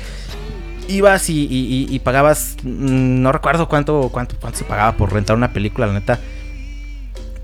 Ibas 0.89 1.25
y, 1.29 2.01
pagabas, 2.03 2.55
mm, 2.63 3.21
no 3.21 3.31
recuerdo 3.31 3.67
cuánto, 3.69 4.09
cuánto, 4.11 4.35
cuánto 4.39 4.57
se 4.57 4.65
pagaba 4.65 4.93
por 4.97 5.13
rentar 5.13 5.35
una 5.35 5.53
película, 5.53 5.85
la 5.87 5.93
neta. 5.93 6.19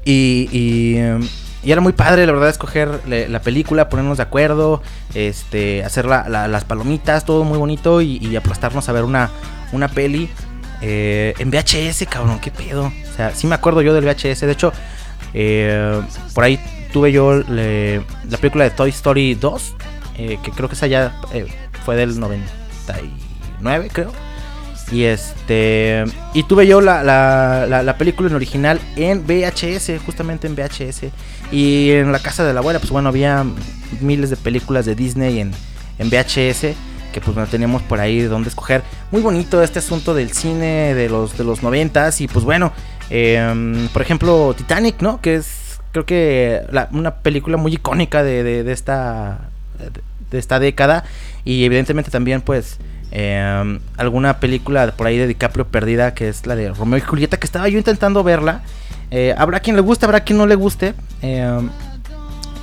Y, 0.06 0.50
y, 0.52 0.98
y 1.63 1.72
era 1.72 1.80
muy 1.82 1.93
padre, 1.93 2.26
la 2.26 2.32
verdad, 2.34 2.50
escoger 2.50 3.02
la 3.08 3.41
película, 3.41 3.88
ponernos 3.89 4.17
de 4.17 4.24
acuerdo, 4.24 4.82
este, 5.13 5.84
hacer 5.84 6.06
la- 6.06 6.28
la- 6.28 6.48
las 6.48 6.65
palomitas, 6.65 7.26
todo 7.26 7.43
muy 7.43 7.58
bonito 7.58 8.02
y, 8.02 8.17
y 8.17 8.36
aplastarnos 8.36 8.89
a 8.89 8.93
ver 8.93 9.04
una, 9.04 9.30
una 9.72 9.88
peli 9.89 10.30
eh, 10.82 11.34
en 11.38 11.52
VHS, 11.52 12.06
cabrón, 12.10 12.39
qué 12.39 12.50
pedo. 12.52 12.86
O 12.88 13.15
sea, 13.15 13.32
sí 13.36 13.46
me 13.48 13.56
acuerdo 13.56 13.82
yo 13.82 13.93
del 13.93 14.06
VHS. 14.06 14.41
De 14.41 14.52
hecho, 14.52 14.74
eh, 15.34 16.02
por 16.34 16.43
ahí 16.43 16.60
tuve 16.93 17.12
yo 17.12 17.34
le- 17.43 17.97
la 18.29 18.38
película 18.38 18.63
de 18.63 18.69
Toy 18.69 18.89
Story 18.91 19.36
2, 19.36 19.75
eh, 20.17 20.38
que 20.41 20.51
creo 20.51 20.69
que 20.69 20.75
esa 20.75 20.88
ya 20.88 21.19
eh, 21.34 21.47
fue 21.84 21.97
del 21.97 22.17
99, 22.17 23.89
creo. 23.91 24.12
Y 24.91 25.03
este. 25.03 26.03
Y 26.34 26.43
tuve 26.43 26.67
yo 26.67 26.79
la, 26.82 27.03
la, 27.03 27.65
la- 27.67 27.84
la 27.84 27.97
película 27.97 28.29
en 28.29 28.36
original 28.36 28.79
en 28.95 29.25
VHS, 29.25 29.99
justamente 30.06 30.45
en 30.47 30.56
VHS. 30.56 31.06
Y 31.51 31.91
en 31.91 32.12
la 32.12 32.19
casa 32.19 32.43
de 32.43 32.53
la 32.53 32.60
abuela, 32.60 32.79
pues 32.79 32.91
bueno, 32.91 33.10
había 33.10 33.43
miles 34.01 34.29
de 34.29 34.36
películas 34.38 34.86
de 34.86 34.95
Disney 34.95 35.39
en, 35.39 35.51
en 35.99 36.10
VHS. 36.10 36.75
Que 37.12 37.21
pues 37.21 37.38
no 37.38 37.45
teníamos 37.45 37.82
por 37.84 37.99
ahí 37.99 38.21
de 38.21 38.27
dónde 38.27 38.49
escoger. 38.49 38.82
Muy 39.12 39.21
bonito 39.21 39.62
este 39.62 39.79
asunto 39.79 40.13
del 40.15 40.32
cine 40.32 40.93
de 40.95 41.10
los, 41.10 41.38
de 41.38 41.43
los 41.43 41.62
noventas. 41.63 42.19
Y 42.21 42.27
pues 42.27 42.43
bueno, 42.43 42.71
em, 43.10 43.88
por 43.89 44.01
ejemplo, 44.01 44.53
Titanic, 44.58 45.01
¿no? 45.01 45.21
Que 45.21 45.36
es 45.36 45.47
creo 45.93 46.06
que 46.06 46.63
la- 46.71 46.89
una 46.91 47.15
película 47.15 47.56
muy 47.56 47.73
icónica 47.75 48.21
de, 48.23 48.43
de- 48.43 48.63
de 48.65 48.71
esta 48.73 49.39
de 50.29 50.39
esta 50.39 50.60
década. 50.60 51.06
Y 51.45 51.63
evidentemente 51.63 52.12
también 52.12 52.41
pues 52.41 52.77
eh, 53.12 53.79
alguna 53.97 54.39
película 54.39 54.91
por 54.97 55.08
ahí 55.08 55.17
de 55.17 55.27
DiCaprio 55.27 55.67
perdida 55.67 56.13
que 56.13 56.27
es 56.29 56.45
la 56.47 56.56
de 56.56 56.69
Romeo 56.73 56.97
y 56.97 57.01
Julieta 57.01 57.38
que 57.38 57.45
estaba 57.45 57.69
yo 57.69 57.77
intentando 57.77 58.23
verla. 58.23 58.62
Eh, 59.12 59.34
habrá 59.38 59.60
quien 59.62 59.75
le 59.75 59.82
guste 59.84 60.06
habrá 60.06 60.21
quien 60.21 60.38
no 60.39 60.45
le 60.47 60.56
guste. 60.56 60.93
Eh, 61.21 61.60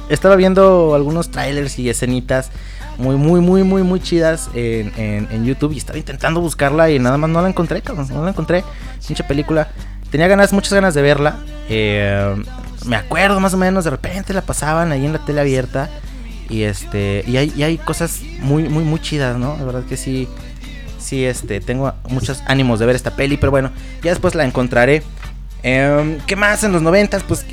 estaba 0.09 0.35
viendo 0.37 0.95
algunos 0.95 1.31
trailers 1.31 1.79
y 1.79 1.89
escenitas 1.89 2.51
muy 2.99 3.17
muy 3.17 3.41
muy 3.41 3.63
muy 3.63 3.83
muy 3.83 4.01
chidas 4.01 4.51
en, 4.55 4.93
en- 4.97 5.29
en 5.31 5.45
YouTube 5.45 5.73
y 5.73 5.79
estaba 5.79 5.99
intentando 5.99 6.41
buscarla 6.41 6.91
y 6.91 6.99
nada 6.99 7.17
más 7.17 7.31
no 7.31 7.41
la 7.41 7.49
encontré 7.49 7.83
no 8.11 8.25
la 8.25 8.31
encontré. 8.31 8.65
Pinche 9.07 9.23
película. 9.25 9.69
Tenía 10.11 10.27
ganas 10.27 10.53
muchas 10.53 10.73
ganas 10.73 10.95
de 10.95 11.03
verla. 11.03 11.37
Eh, 11.69 12.35
me 12.85 12.97
acuerdo 12.97 13.41
más 13.41 13.55
o 13.55 13.57
menos 13.57 13.85
de 13.85 13.91
repente 13.91 14.33
la 14.33 14.43
pasaban 14.43 14.93
ahí 14.93 15.05
en 15.05 15.13
la 15.13 15.25
tele 15.25 15.41
abierta 15.41 15.91
y 16.49 16.63
este 16.63 17.25
y 17.27 17.37
hay, 17.37 17.53
y 17.57 17.63
hay 17.63 17.79
cosas 17.79 18.21
muy 18.41 18.69
muy 18.69 18.85
muy 18.85 19.01
chidas 19.01 19.37
no 19.37 19.57
la 19.57 19.65
verdad 19.65 19.85
que 19.85 19.97
sí 19.97 20.29
sí 20.99 21.25
este 21.25 21.61
tengo 21.61 21.93
muchos 22.09 22.43
ánimos 22.47 22.79
de 22.79 22.87
ver 22.87 22.97
esta 22.97 23.17
peli 23.17 23.37
pero 23.37 23.51
bueno 23.51 23.71
ya 24.03 24.11
después 24.11 24.35
la 24.35 24.45
encontraré. 24.45 25.03
Em, 25.63 26.19
qué 26.27 26.37
más 26.37 26.65
en 26.65 26.73
los 26.73 26.81
noventas 26.81 27.23
pues 27.23 27.45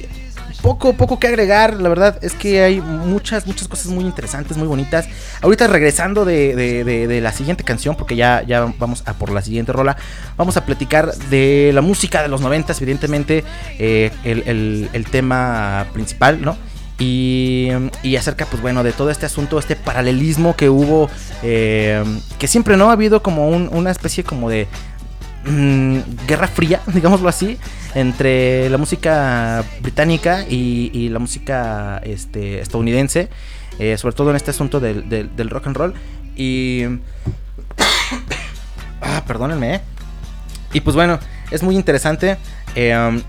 poco, 0.68 0.94
poco 0.94 1.18
que 1.18 1.28
agregar, 1.28 1.80
la 1.80 1.88
verdad 1.88 2.20
es 2.22 2.34
que 2.34 2.62
hay 2.62 2.82
muchas, 2.82 3.48
muchas 3.48 3.68
cosas 3.70 3.88
muy 3.88 4.04
interesantes, 4.04 4.58
muy 4.58 4.68
bonitas. 4.68 5.08
Ahorita 5.42 5.66
regresando 5.68 6.26
de, 6.26 6.56
de- 6.56 7.22
la 7.22 7.32
siguiente 7.32 7.64
canción, 7.64 7.96
porque 7.96 8.16
ya, 8.18 8.44
ya 8.46 8.74
vamos 8.78 9.02
a 9.06 9.14
por 9.14 9.32
la 9.32 9.42
siguiente 9.42 9.72
rola, 9.72 9.96
vamos 10.36 10.58
a 10.58 10.66
platicar 10.66 11.14
de 11.30 11.72
la 11.74 11.82
música 11.82 12.22
de 12.22 12.28
los 12.28 12.42
noventas, 12.42 12.82
evidentemente, 12.82 13.46
eh, 13.80 14.12
el, 14.26 14.44
el- 14.46 14.90
el 14.92 15.06
tema 15.06 15.86
principal, 15.94 16.42
¿no? 16.42 16.58
Y, 17.00 17.70
y 18.04 18.16
acerca, 18.16 18.46
pues 18.46 18.62
bueno, 18.62 18.84
de 18.84 18.92
todo 18.92 19.10
este 19.12 19.26
asunto, 19.26 19.60
este 19.60 19.76
paralelismo 19.76 20.56
que 20.56 20.68
hubo, 20.70 21.10
eh, 21.44 22.04
que 22.40 22.48
siempre 22.48 22.76
no 22.76 22.90
ha 22.90 22.94
habido 22.94 23.22
como 23.24 23.48
un- 23.50 23.70
una 23.72 23.92
especie 23.92 24.24
como 24.24 24.50
de 24.50 24.68
guerra 26.28 26.48
fría, 26.48 26.82
digámoslo 26.88 27.30
así, 27.30 27.58
entre 27.96 28.70
la 28.70 28.78
música 28.78 29.64
británica 29.82 30.46
y, 30.48 31.10
la 31.10 31.20
música 31.20 32.00
este, 32.04 32.60
estadounidense, 32.60 33.30
eh, 33.80 33.98
sobre 33.98 34.16
todo 34.16 34.30
en 34.32 34.36
este 34.36 34.52
asunto 34.52 34.80
del, 34.80 35.08
del- 35.10 35.50
rock 35.50 35.68
and 35.68 35.78
roll. 35.78 35.94
Y... 36.36 36.84
ah, 39.02 39.24
perdónenme. 39.26 39.76
eh. 39.76 39.82
Y 40.74 40.82
pues 40.82 40.96
bueno, 40.96 41.20
es 41.50 41.64
muy 41.64 41.76
interesante 41.76 42.38
eh, 42.76 43.22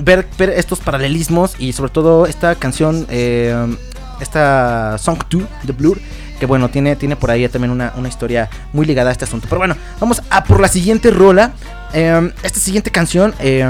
ver, 0.00 0.26
ver 0.38 0.50
estos 0.50 0.78
paralelismos 0.80 1.56
y 1.58 1.72
sobre 1.72 1.90
todo 1.90 2.26
esta 2.26 2.54
canción, 2.54 3.06
um, 3.10 3.76
esta 4.20 4.96
Song 4.98 5.18
2 5.28 5.42
de 5.64 5.72
Blur, 5.72 6.00
que 6.38 6.46
bueno, 6.46 6.68
tiene, 6.68 6.96
tiene 6.96 7.16
por 7.16 7.30
ahí 7.30 7.48
también 7.48 7.70
una, 7.70 7.92
una 7.96 8.08
historia 8.08 8.48
muy 8.72 8.86
ligada 8.86 9.10
a 9.10 9.12
este 9.12 9.24
asunto. 9.24 9.46
Pero 9.48 9.58
bueno, 9.58 9.76
vamos 10.00 10.22
a 10.30 10.44
por 10.44 10.60
la 10.60 10.68
siguiente 10.68 11.10
rola. 11.10 11.52
Eh, 11.92 12.32
esta 12.42 12.60
siguiente 12.60 12.90
canción 12.90 13.34
eh, 13.40 13.64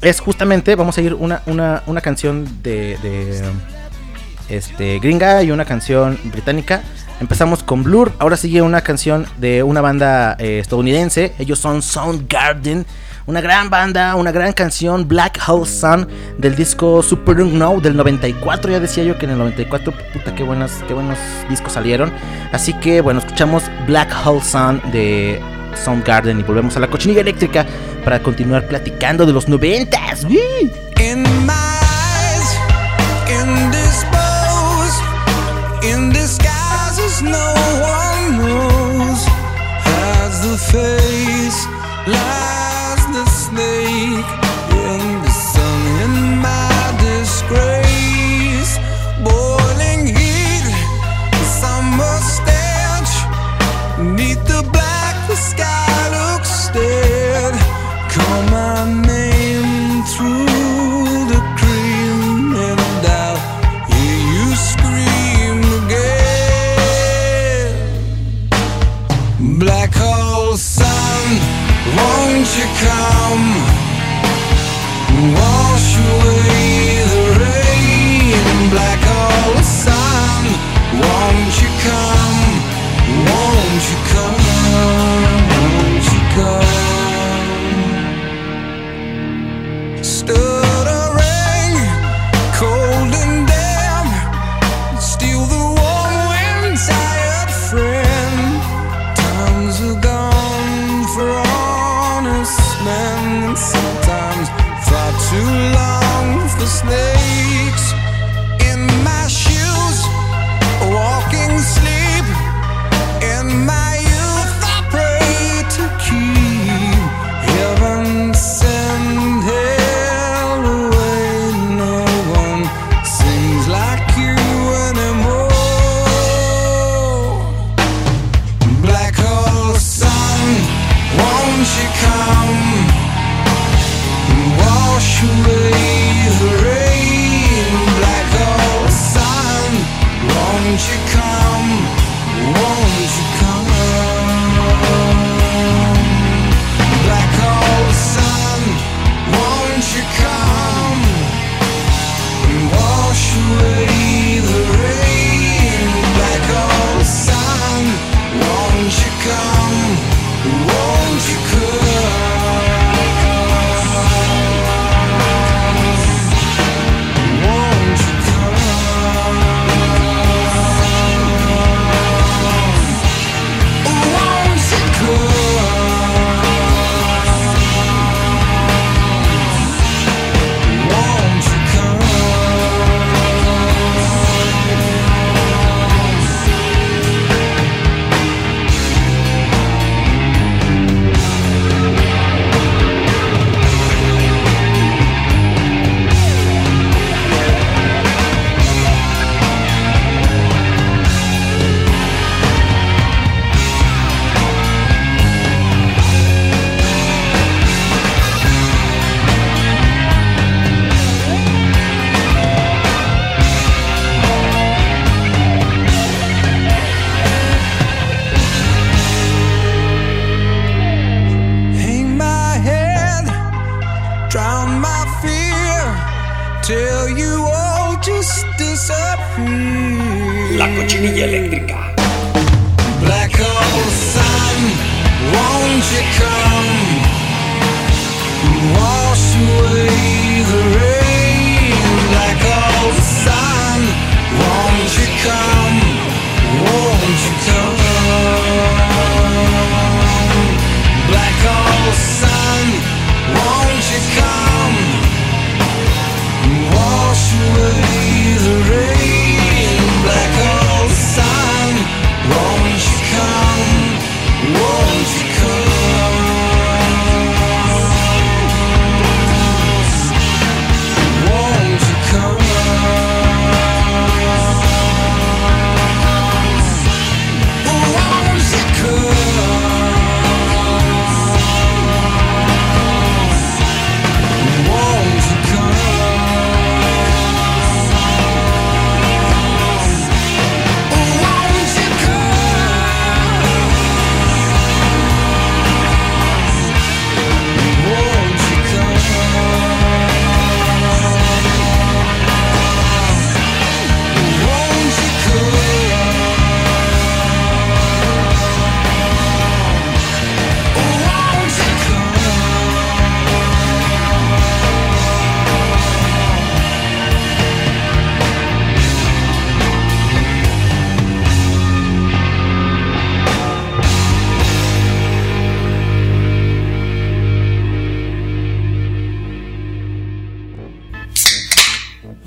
es 0.00 0.20
justamente, 0.20 0.74
vamos 0.74 0.98
a 0.98 1.00
ir 1.00 1.14
una, 1.14 1.42
una, 1.46 1.82
una 1.86 2.00
canción 2.00 2.48
de, 2.62 2.98
de 3.02 3.42
este, 4.48 4.98
gringa 4.98 5.42
y 5.42 5.50
una 5.50 5.64
canción 5.64 6.18
británica. 6.24 6.82
Empezamos 7.20 7.62
con 7.62 7.84
Blur, 7.84 8.10
ahora 8.18 8.36
sigue 8.36 8.62
una 8.62 8.80
canción 8.80 9.26
de 9.38 9.62
una 9.62 9.80
banda 9.80 10.34
eh, 10.40 10.58
estadounidense. 10.58 11.34
Ellos 11.38 11.60
son 11.60 11.80
Soundgarden, 11.80 12.84
una 13.26 13.40
gran 13.40 13.70
banda, 13.70 14.16
una 14.16 14.32
gran 14.32 14.52
canción, 14.52 15.06
Black 15.08 15.40
Hole 15.46 15.66
Sun, 15.66 16.08
del 16.38 16.54
disco 16.54 17.02
Super 17.02 17.38
No 17.38 17.80
del 17.80 17.96
94. 17.96 18.70
Ya 18.70 18.80
decía 18.80 19.04
yo 19.04 19.18
que 19.18 19.26
en 19.26 19.32
el 19.32 19.38
94, 19.38 19.92
puta, 20.12 20.34
qué, 20.34 20.42
buenas, 20.42 20.72
qué 20.86 20.94
buenos 20.94 21.18
discos 21.48 21.72
salieron. 21.72 22.12
Así 22.52 22.72
que 22.74 23.00
bueno, 23.00 23.20
escuchamos 23.20 23.64
Black 23.86 24.14
Hole 24.24 24.42
Sun 24.42 24.80
de 24.92 25.40
Soundgarden 25.82 26.40
y 26.40 26.42
volvemos 26.42 26.76
a 26.76 26.80
la 26.80 26.88
cochinilla 26.88 27.20
eléctrica 27.20 27.66
para 28.04 28.22
continuar 28.22 28.66
platicando 28.66 29.26
de 29.26 29.32
los 29.32 29.48
90s. 29.48 30.26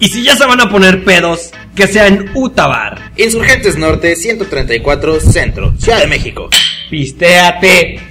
Y 0.06 0.08
si 0.08 0.22
ya 0.22 0.36
se 0.36 0.46
van 0.46 0.62
a 0.62 0.70
poner 0.70 1.04
pedos, 1.04 1.50
que 1.76 1.88
sea 1.88 2.06
en 2.06 2.30
Utabar. 2.36 3.12
Insurgentes 3.18 3.76
Norte 3.76 4.16
134 4.16 5.20
Centro, 5.20 5.74
Ciudad 5.80 6.00
de 6.00 6.06
México. 6.06 6.48
Pistéate. 6.92 8.02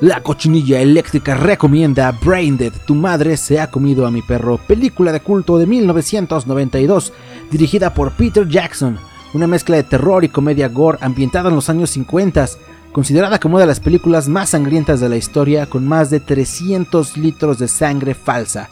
La 0.00 0.20
cochinilla 0.22 0.80
eléctrica 0.80 1.34
recomienda 1.34 2.12
Braindead, 2.24 2.72
Tu 2.86 2.94
madre 2.94 3.36
se 3.36 3.58
ha 3.58 3.68
comido 3.68 4.06
a 4.06 4.12
mi 4.12 4.22
perro, 4.22 4.58
película 4.58 5.10
de 5.10 5.22
culto 5.22 5.58
de 5.58 5.66
1992, 5.66 7.12
dirigida 7.50 7.92
por 7.92 8.12
Peter 8.12 8.46
Jackson, 8.46 8.96
una 9.34 9.48
mezcla 9.48 9.74
de 9.74 9.82
terror 9.82 10.22
y 10.22 10.28
comedia 10.28 10.68
gore 10.68 10.98
ambientada 11.00 11.48
en 11.48 11.56
los 11.56 11.68
años 11.68 11.90
50, 11.90 12.46
considerada 12.92 13.38
como 13.38 13.56
una 13.56 13.62
de 13.62 13.68
las 13.68 13.80
películas 13.80 14.28
más 14.28 14.50
sangrientas 14.50 15.00
de 15.00 15.08
la 15.08 15.16
historia 15.16 15.66
con 15.66 15.86
más 15.86 16.10
de 16.10 16.20
300 16.20 17.16
litros 17.16 17.58
de 17.58 17.68
sangre 17.68 18.14
falsa. 18.14 18.68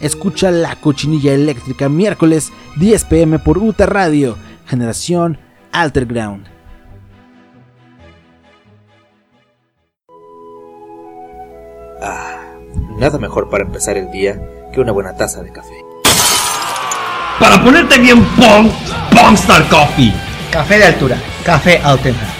Escucha 0.00 0.50
La 0.50 0.76
cochinilla 0.76 1.34
eléctrica 1.34 1.88
miércoles 1.88 2.52
10 2.76 3.04
pm 3.04 3.38
por 3.38 3.58
UTA 3.58 3.86
Radio, 3.86 4.36
generación 4.66 5.38
Alterground. 5.72 6.46
Ah, 12.02 12.54
nada 12.98 13.18
mejor 13.18 13.50
para 13.50 13.64
empezar 13.64 13.96
el 13.96 14.10
día 14.10 14.40
que 14.72 14.80
una 14.80 14.92
buena 14.92 15.14
taza 15.14 15.42
de 15.42 15.52
café. 15.52 15.84
Para 17.38 17.62
ponerte 17.62 17.98
bien 17.98 18.24
pong, 18.36 18.70
Pongstar 19.10 19.68
Coffee. 19.68 20.12
Café 20.50 20.78
de 20.78 20.84
altura, 20.84 21.16
café 21.44 21.80
auténtico. 21.82 22.39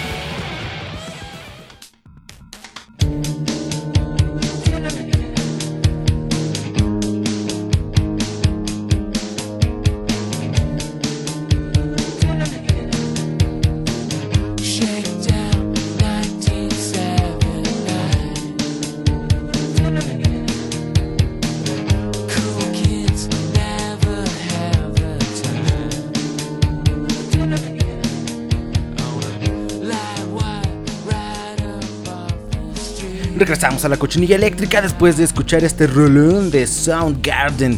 Regresamos 33.61 33.85
a 33.85 33.89
la 33.89 33.97
cochinilla 33.97 34.37
eléctrica 34.37 34.81
después 34.81 35.17
de 35.17 35.23
escuchar 35.23 35.63
este 35.63 35.85
rolón 35.85 36.49
de 36.49 36.65
Soundgarden. 36.65 37.77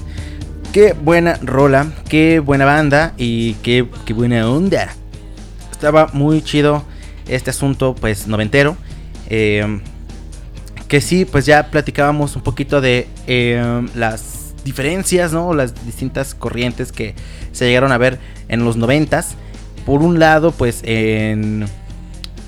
Qué 0.71 0.93
buena 0.93 1.37
rola, 1.41 1.91
qué 2.07 2.39
buena 2.39 2.63
banda 2.63 3.13
y 3.17 3.55
qué, 3.55 3.89
qué 4.05 4.13
buena 4.13 4.49
onda. 4.49 4.95
Estaba 5.73 6.09
muy 6.13 6.41
chido 6.41 6.85
este 7.27 7.49
asunto, 7.49 7.95
pues 7.95 8.27
noventero. 8.27 8.77
eh, 9.29 9.81
que 10.87 11.01
sí, 11.01 11.25
pues 11.25 11.45
ya 11.45 11.69
platicábamos 11.69 12.37
un 12.37 12.43
poquito 12.43 12.79
de 12.79 13.09
eh, 13.27 13.85
las 13.93 14.53
diferencias, 14.63 15.33
¿no? 15.33 15.53
Las 15.53 15.85
distintas 15.85 16.33
corrientes 16.33 16.93
que 16.93 17.13
se 17.51 17.65
llegaron 17.67 17.91
a 17.91 17.97
ver 17.97 18.19
en 18.47 18.63
los 18.63 18.77
noventas. 18.77 19.35
Por 19.85 20.01
un 20.01 20.17
lado, 20.17 20.51
pues 20.51 20.79
en, 20.85 21.65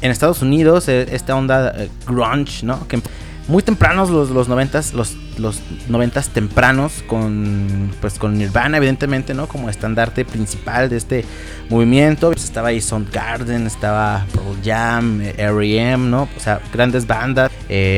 en 0.05 0.11
Estados 0.11 0.43
Unidos, 0.43 0.87
eh, 0.87 1.07
esta 1.11 1.35
onda 1.35 1.73
eh, 1.75 1.89
grunge, 2.05 2.63
¿no? 2.63 2.87
Que 2.87 3.01
muy 3.47 3.63
tempranos 3.63 4.11
los, 4.11 4.29
los 4.29 4.47
90s, 4.47 4.93
los, 4.93 5.15
los 5.37 5.61
90s 5.89 6.29
tempranos 6.29 7.03
con 7.07 7.91
pues 8.01 8.19
con 8.19 8.37
Nirvana 8.37 8.77
evidentemente, 8.77 9.33
¿no? 9.33 9.47
Como 9.47 9.69
estandarte 9.69 10.23
principal 10.23 10.89
de 10.89 10.97
este 10.97 11.25
movimiento. 11.69 12.31
Pues 12.31 12.43
estaba 12.43 12.67
ahí 12.69 12.81
Soundgarden, 12.81 13.65
estaba 13.65 14.25
Pearl 14.31 14.57
Jam, 14.63 15.21
eh, 15.21 15.33
R.E.M., 15.37 16.09
¿no? 16.09 16.29
O 16.37 16.39
sea, 16.39 16.61
grandes 16.71 17.07
bandas, 17.07 17.51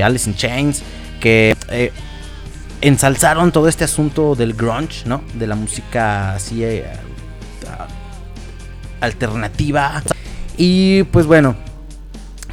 Alice 0.03 0.29
in 0.29 0.35
Chains 0.35 0.83
que 1.19 1.57
ensalzaron 2.79 3.51
todo 3.51 3.67
este 3.67 3.83
asunto 3.83 4.35
del 4.35 4.53
grunge, 4.53 5.03
¿no? 5.05 5.23
De 5.33 5.45
la 5.45 5.55
música 5.55 6.35
así 6.35 6.63
alternativa. 9.01 10.03
Y 10.57 11.03
pues 11.03 11.25
bueno, 11.25 11.55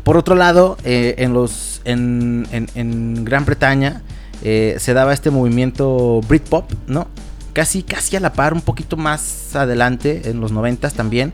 por 0.05 0.19
otro 0.19 0.35
lado, 0.35 0.77
eh, 0.85 1.15
en 1.19 1.33
los 1.33 1.81
en, 1.85 2.47
en- 2.53 3.25
Gran 3.25 3.45
Bretaña 3.45 4.03
eh, 4.43 4.77
se 4.79 4.93
daba 4.95 5.15
este 5.15 5.31
movimiento 5.31 6.21
Britpop, 6.29 6.71
¿no? 6.87 7.09
Casi, 7.55 7.83
casi 7.83 8.17
a 8.17 8.21
la 8.21 8.33
par, 8.33 8.53
un 8.53 8.61
poquito 8.61 8.97
más 8.97 9.57
adelante, 9.57 10.29
en 10.29 10.41
los 10.41 10.53
90 10.53 10.91
también. 10.91 11.33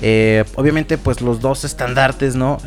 Eh, 0.00 0.44
obviamente, 0.56 0.96
pues 0.98 1.20
los 1.20 1.40
dos 1.40 1.64
estandartes, 1.64 2.36
¿no? 2.36 2.58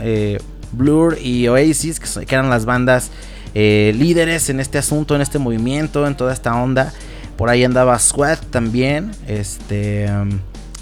Blur 0.72 1.18
y 1.22 1.48
Oasis, 1.48 2.00
que, 2.00 2.36
eran 2.36 2.50
las 2.50 2.66
bandas 2.66 3.12
líderes 3.54 4.50
en 4.50 4.60
este 4.60 4.78
asunto, 4.78 5.16
en 5.16 5.22
este 5.22 5.39
movimiento, 5.39 6.08
en 6.08 6.16
toda 6.18 6.34
esta 6.34 6.56
onda. 6.62 6.91
Por 7.38 7.50
ahí 7.50 7.64
andaba 7.64 7.98
Sweat 8.00 8.39
también, 8.48 9.12
este, 9.28 10.10
um, 10.12 10.39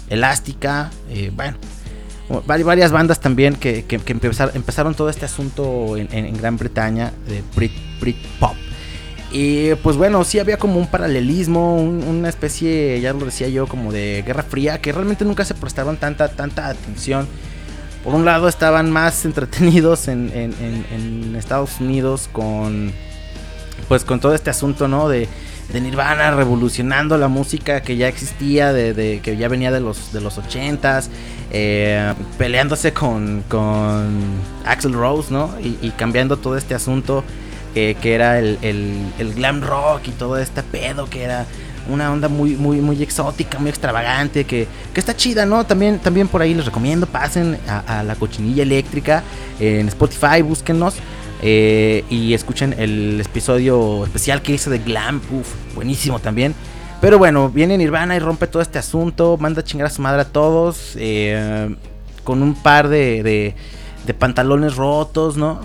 Elástica, 0.08 0.90
bueno, 1.34 1.58
varias 2.46 2.90
bandas 2.92 3.20
también 3.20 3.54
que, 3.54 3.84
que- 3.84 3.98
que 3.98 4.12
empezar- 4.12 4.52
empezaron 4.54 4.94
todo 4.94 5.08
este 5.08 5.24
asunto 5.24 5.96
en, 5.96 6.08
en- 6.12 6.36
Gran 6.36 6.56
Bretaña 6.56 7.12
de 7.28 7.42
Brit, 7.54 7.72
Britpop. 8.00 8.54
Y 9.32 9.74
pues 9.76 9.96
bueno, 9.96 10.22
sí 10.24 10.38
había 10.38 10.56
como 10.56 10.78
un 10.78 10.86
paralelismo, 10.86 11.76
un- 11.76 12.02
una 12.04 12.28
especie, 12.28 13.00
ya 13.00 13.12
lo 13.12 13.24
decía 13.26 13.48
yo, 13.48 13.66
como 13.66 13.92
de 13.92 14.22
Guerra 14.26 14.42
Fría, 14.42 14.80
que 14.80 14.92
realmente 14.92 15.24
nunca 15.24 15.44
se 15.44 15.54
prestaban 15.54 15.96
tanta, 15.98 16.28
tanta 16.28 16.68
atención. 16.68 17.26
Por 18.04 18.14
un 18.14 18.24
lado 18.24 18.48
estaban 18.48 18.90
más 18.90 19.24
entretenidos 19.24 20.08
en, 20.08 20.30
en- 20.32 20.54
en- 20.60 20.86
en 21.28 21.36
Estados 21.36 21.80
Unidos 21.80 22.28
con 22.32 22.92
pues 23.88 24.04
con 24.04 24.20
todo 24.20 24.34
este 24.34 24.48
asunto, 24.50 24.88
¿no? 24.88 25.08
De, 25.08 25.28
de 25.72 25.80
Nirvana 25.80 26.30
revolucionando 26.30 27.18
la 27.18 27.28
música 27.28 27.82
que 27.82 27.96
ya 27.96 28.08
existía, 28.08 28.72
de, 28.72 29.20
que 29.22 29.36
ya 29.36 29.48
venía 29.48 29.70
de 29.70 29.80
los, 29.80 30.12
de 30.12 30.20
los 30.20 30.38
80s, 30.38 31.08
eh, 31.58 32.12
peleándose 32.36 32.92
con, 32.92 33.42
con 33.48 34.20
Axel 34.66 34.92
Rose, 34.92 35.32
¿no? 35.32 35.50
Y, 35.58 35.90
cambiando 35.92 36.36
todo 36.36 36.58
este 36.58 36.74
asunto 36.74 37.24
que, 37.72 37.96
era 38.02 38.38
el, 38.38 38.58
el, 38.62 39.34
glam 39.34 39.62
rock 39.62 40.08
y 40.08 40.10
todo 40.10 40.36
este 40.36 40.62
pedo 40.62 41.08
que 41.08 41.22
era 41.22 41.46
una 41.88 42.12
onda 42.12 42.28
muy, 42.28 42.56
muy, 42.56 42.82
muy 42.82 43.02
exótica, 43.02 43.58
muy 43.58 43.70
extravagante, 43.70 44.44
que, 44.44 44.68
que, 44.92 45.00
está 45.00 45.16
chida, 45.16 45.46
¿no? 45.46 45.64
También, 45.64 45.98
también 45.98 46.28
por 46.28 46.42
ahí 46.42 46.52
les 46.52 46.66
recomiendo, 46.66 47.06
pasen 47.06 47.58
a, 47.66 48.02
la 48.02 48.16
cochinilla 48.16 48.62
eléctrica 48.62 49.22
en 49.58 49.88
Spotify, 49.88 50.42
búsquennos. 50.42 50.96
Eh, 51.42 52.04
y 52.10 52.34
escuchen 52.34 52.74
el 52.78 53.20
episodio 53.20 54.04
especial 54.04 54.42
que 54.42 54.52
hice 54.52 54.68
de 54.68 54.78
Glam, 54.78 55.22
Uf, 55.30 55.74
buenísimo 55.74 56.18
también. 56.18 56.54
Pero 57.06 57.20
bueno, 57.20 57.48
viene 57.50 57.78
Nirvana 57.78 58.16
y 58.16 58.18
rompe 58.18 58.48
todo 58.48 58.60
este 58.60 58.80
asunto, 58.80 59.36
manda 59.38 59.60
a 59.60 59.64
chingar 59.64 59.86
a 59.86 59.90
su 59.90 60.02
madre 60.02 60.22
a 60.22 60.24
todos, 60.24 60.96
eh, 60.96 61.72
con 62.24 62.42
un 62.42 62.60
par 62.60 62.88
de, 62.88 63.54
de, 64.04 64.14
pantalones 64.14 64.74
rotos, 64.74 65.36
¿no? 65.36 65.60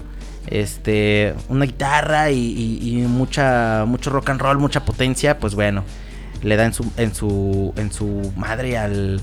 Este, 0.45 1.33
una 1.49 1.65
guitarra 1.65 2.29
y, 2.29 3.03
mucha, 3.09 3.85
mucho 3.87 4.11
rock 4.11 4.29
and 4.29 4.39
roll, 4.39 4.59
mucha 4.59 4.85
potencia, 4.85 5.39
pues 5.39 5.55
bueno, 5.55 5.83
le 6.43 6.57
da 6.57 6.65
en 6.65 6.75
su, 6.75 6.85
en 6.97 7.15
su, 7.15 7.73
en 7.75 7.91
su 7.91 8.31
madre 8.35 8.77
al, 8.77 9.19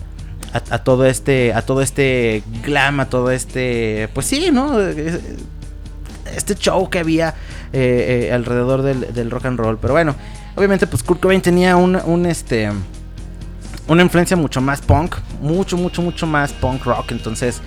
a, 0.52 0.78
todo 0.78 1.06
este, 1.06 1.54
a 1.54 1.62
todo 1.62 1.82
este 1.82 2.42
glam, 2.64 2.98
a 2.98 3.08
todo 3.08 3.30
este, 3.30 4.08
pues 4.12 4.26
sí, 4.26 4.50
¿no? 4.52 4.80
Este 4.80 6.56
show 6.56 6.90
que 6.90 6.98
había 6.98 7.36
eh, 7.72 8.26
eh, 8.26 8.32
alrededor 8.32 8.82
del, 8.82 9.30
rock 9.30 9.44
and 9.44 9.60
roll, 9.60 9.78
pero 9.78 9.92
bueno, 9.92 10.16
obviamente 10.58 10.86
pues 10.86 11.02
Kurt 11.02 11.20
Cobain 11.20 11.40
tenía 11.40 11.76
un, 11.76 11.96
un 11.96 12.26
este, 12.26 12.70
una 13.86 14.02
influencia 14.02 14.36
mucho 14.36 14.60
más 14.60 14.80
punk, 14.80 15.16
mucho, 15.40 15.76
mucho, 15.76 16.02
mucho 16.02 16.26
más 16.26 16.52
punk 16.52 16.84
rock, 16.84 17.12
entonces, 17.12 17.62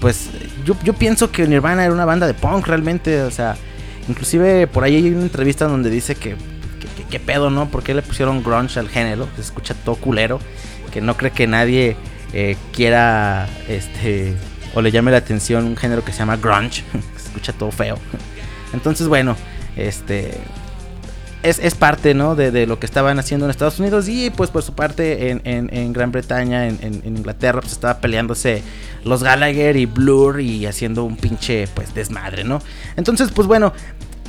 pues 0.00 0.30
yo, 0.64 0.74
yo 0.82 0.94
pienso 0.94 1.30
que 1.30 1.46
Nirvana 1.46 1.84
era 1.84 1.92
una 1.92 2.04
banda 2.04 2.26
de 2.26 2.34
punk 2.34 2.66
realmente, 2.66 3.22
o 3.22 3.30
sea, 3.30 3.56
inclusive 4.08 4.66
por 4.66 4.84
ahí 4.84 4.96
hay 4.96 5.10
una 5.10 5.22
entrevista 5.22 5.66
donde 5.66 5.90
dice 5.90 6.14
que 6.14 6.36
qué 7.10 7.20
pedo, 7.20 7.50
¿no? 7.50 7.68
¿Por 7.68 7.82
qué 7.82 7.94
le 7.94 8.02
pusieron 8.02 8.42
grunge 8.42 8.78
al 8.78 8.88
género? 8.88 9.28
Se 9.36 9.42
escucha 9.42 9.74
todo 9.74 9.96
culero. 9.96 10.40
Que 10.92 11.00
no 11.00 11.16
cree 11.16 11.30
que 11.30 11.46
nadie 11.46 11.96
eh, 12.32 12.56
quiera, 12.72 13.48
este, 13.68 14.34
o 14.74 14.80
le 14.80 14.90
llame 14.90 15.10
la 15.10 15.18
atención 15.18 15.64
un 15.66 15.76
género 15.76 16.04
que 16.04 16.12
se 16.12 16.18
llama 16.18 16.36
grunge. 16.36 16.84
se 17.16 17.26
escucha 17.28 17.52
todo 17.52 17.70
feo. 17.70 17.98
Entonces, 18.72 19.08
bueno, 19.08 19.36
este, 19.76 20.38
es, 21.48 21.74
parte, 21.74 22.14
¿no? 22.14 22.34
De, 22.34 22.66
lo 22.66 22.78
que 22.78 22.86
estaban 22.86 23.18
haciendo 23.18 23.46
en 23.46 23.50
Estados 23.50 23.78
Unidos 23.78 24.08
y 24.08 24.30
pues 24.30 24.50
por 24.50 24.62
su 24.62 24.74
parte 24.74 25.30
en, 25.30 25.92
Gran 25.92 26.10
Bretaña, 26.10 26.66
en, 26.66 27.02
Inglaterra, 27.04 27.60
pues 27.60 27.72
estaba 27.72 28.00
peleándose 28.00 28.62
los 29.04 29.22
Gallagher 29.22 29.76
y 29.76 29.86
Blur 29.86 30.40
y 30.40 30.66
haciendo 30.66 31.04
un 31.04 31.16
pinche 31.16 31.68
pues 31.74 31.94
desmadre, 31.94 32.44
¿no? 32.44 32.60
Entonces, 32.96 33.30
pues 33.30 33.46
bueno, 33.46 33.72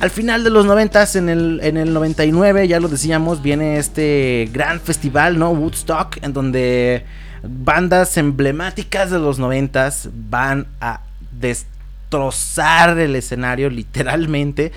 al 0.00 0.10
final 0.10 0.44
de 0.44 0.50
los 0.50 0.64
90, 0.64 1.08
en 1.14 1.28
el, 1.28 1.60
en 1.62 1.76
el 1.76 1.92
99, 1.92 2.68
ya 2.68 2.78
lo 2.78 2.88
decíamos, 2.88 3.42
viene 3.42 3.78
este 3.78 4.48
gran 4.52 4.80
festival, 4.80 5.38
¿no? 5.38 5.50
Woodstock, 5.50 6.18
en 6.22 6.32
donde 6.32 7.04
bandas 7.42 8.16
emblemáticas 8.16 9.10
de 9.10 9.18
los 9.18 9.38
90 9.38 9.90
van 10.30 10.66
a 10.80 11.00
destrozar 11.32 12.98
el 12.98 13.16
escenario 13.16 13.70
literalmente 13.70 14.72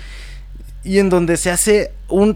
y 0.84 0.98
en 0.98 1.10
donde 1.10 1.36
se 1.36 1.50
hace 1.50 1.92
un 2.08 2.34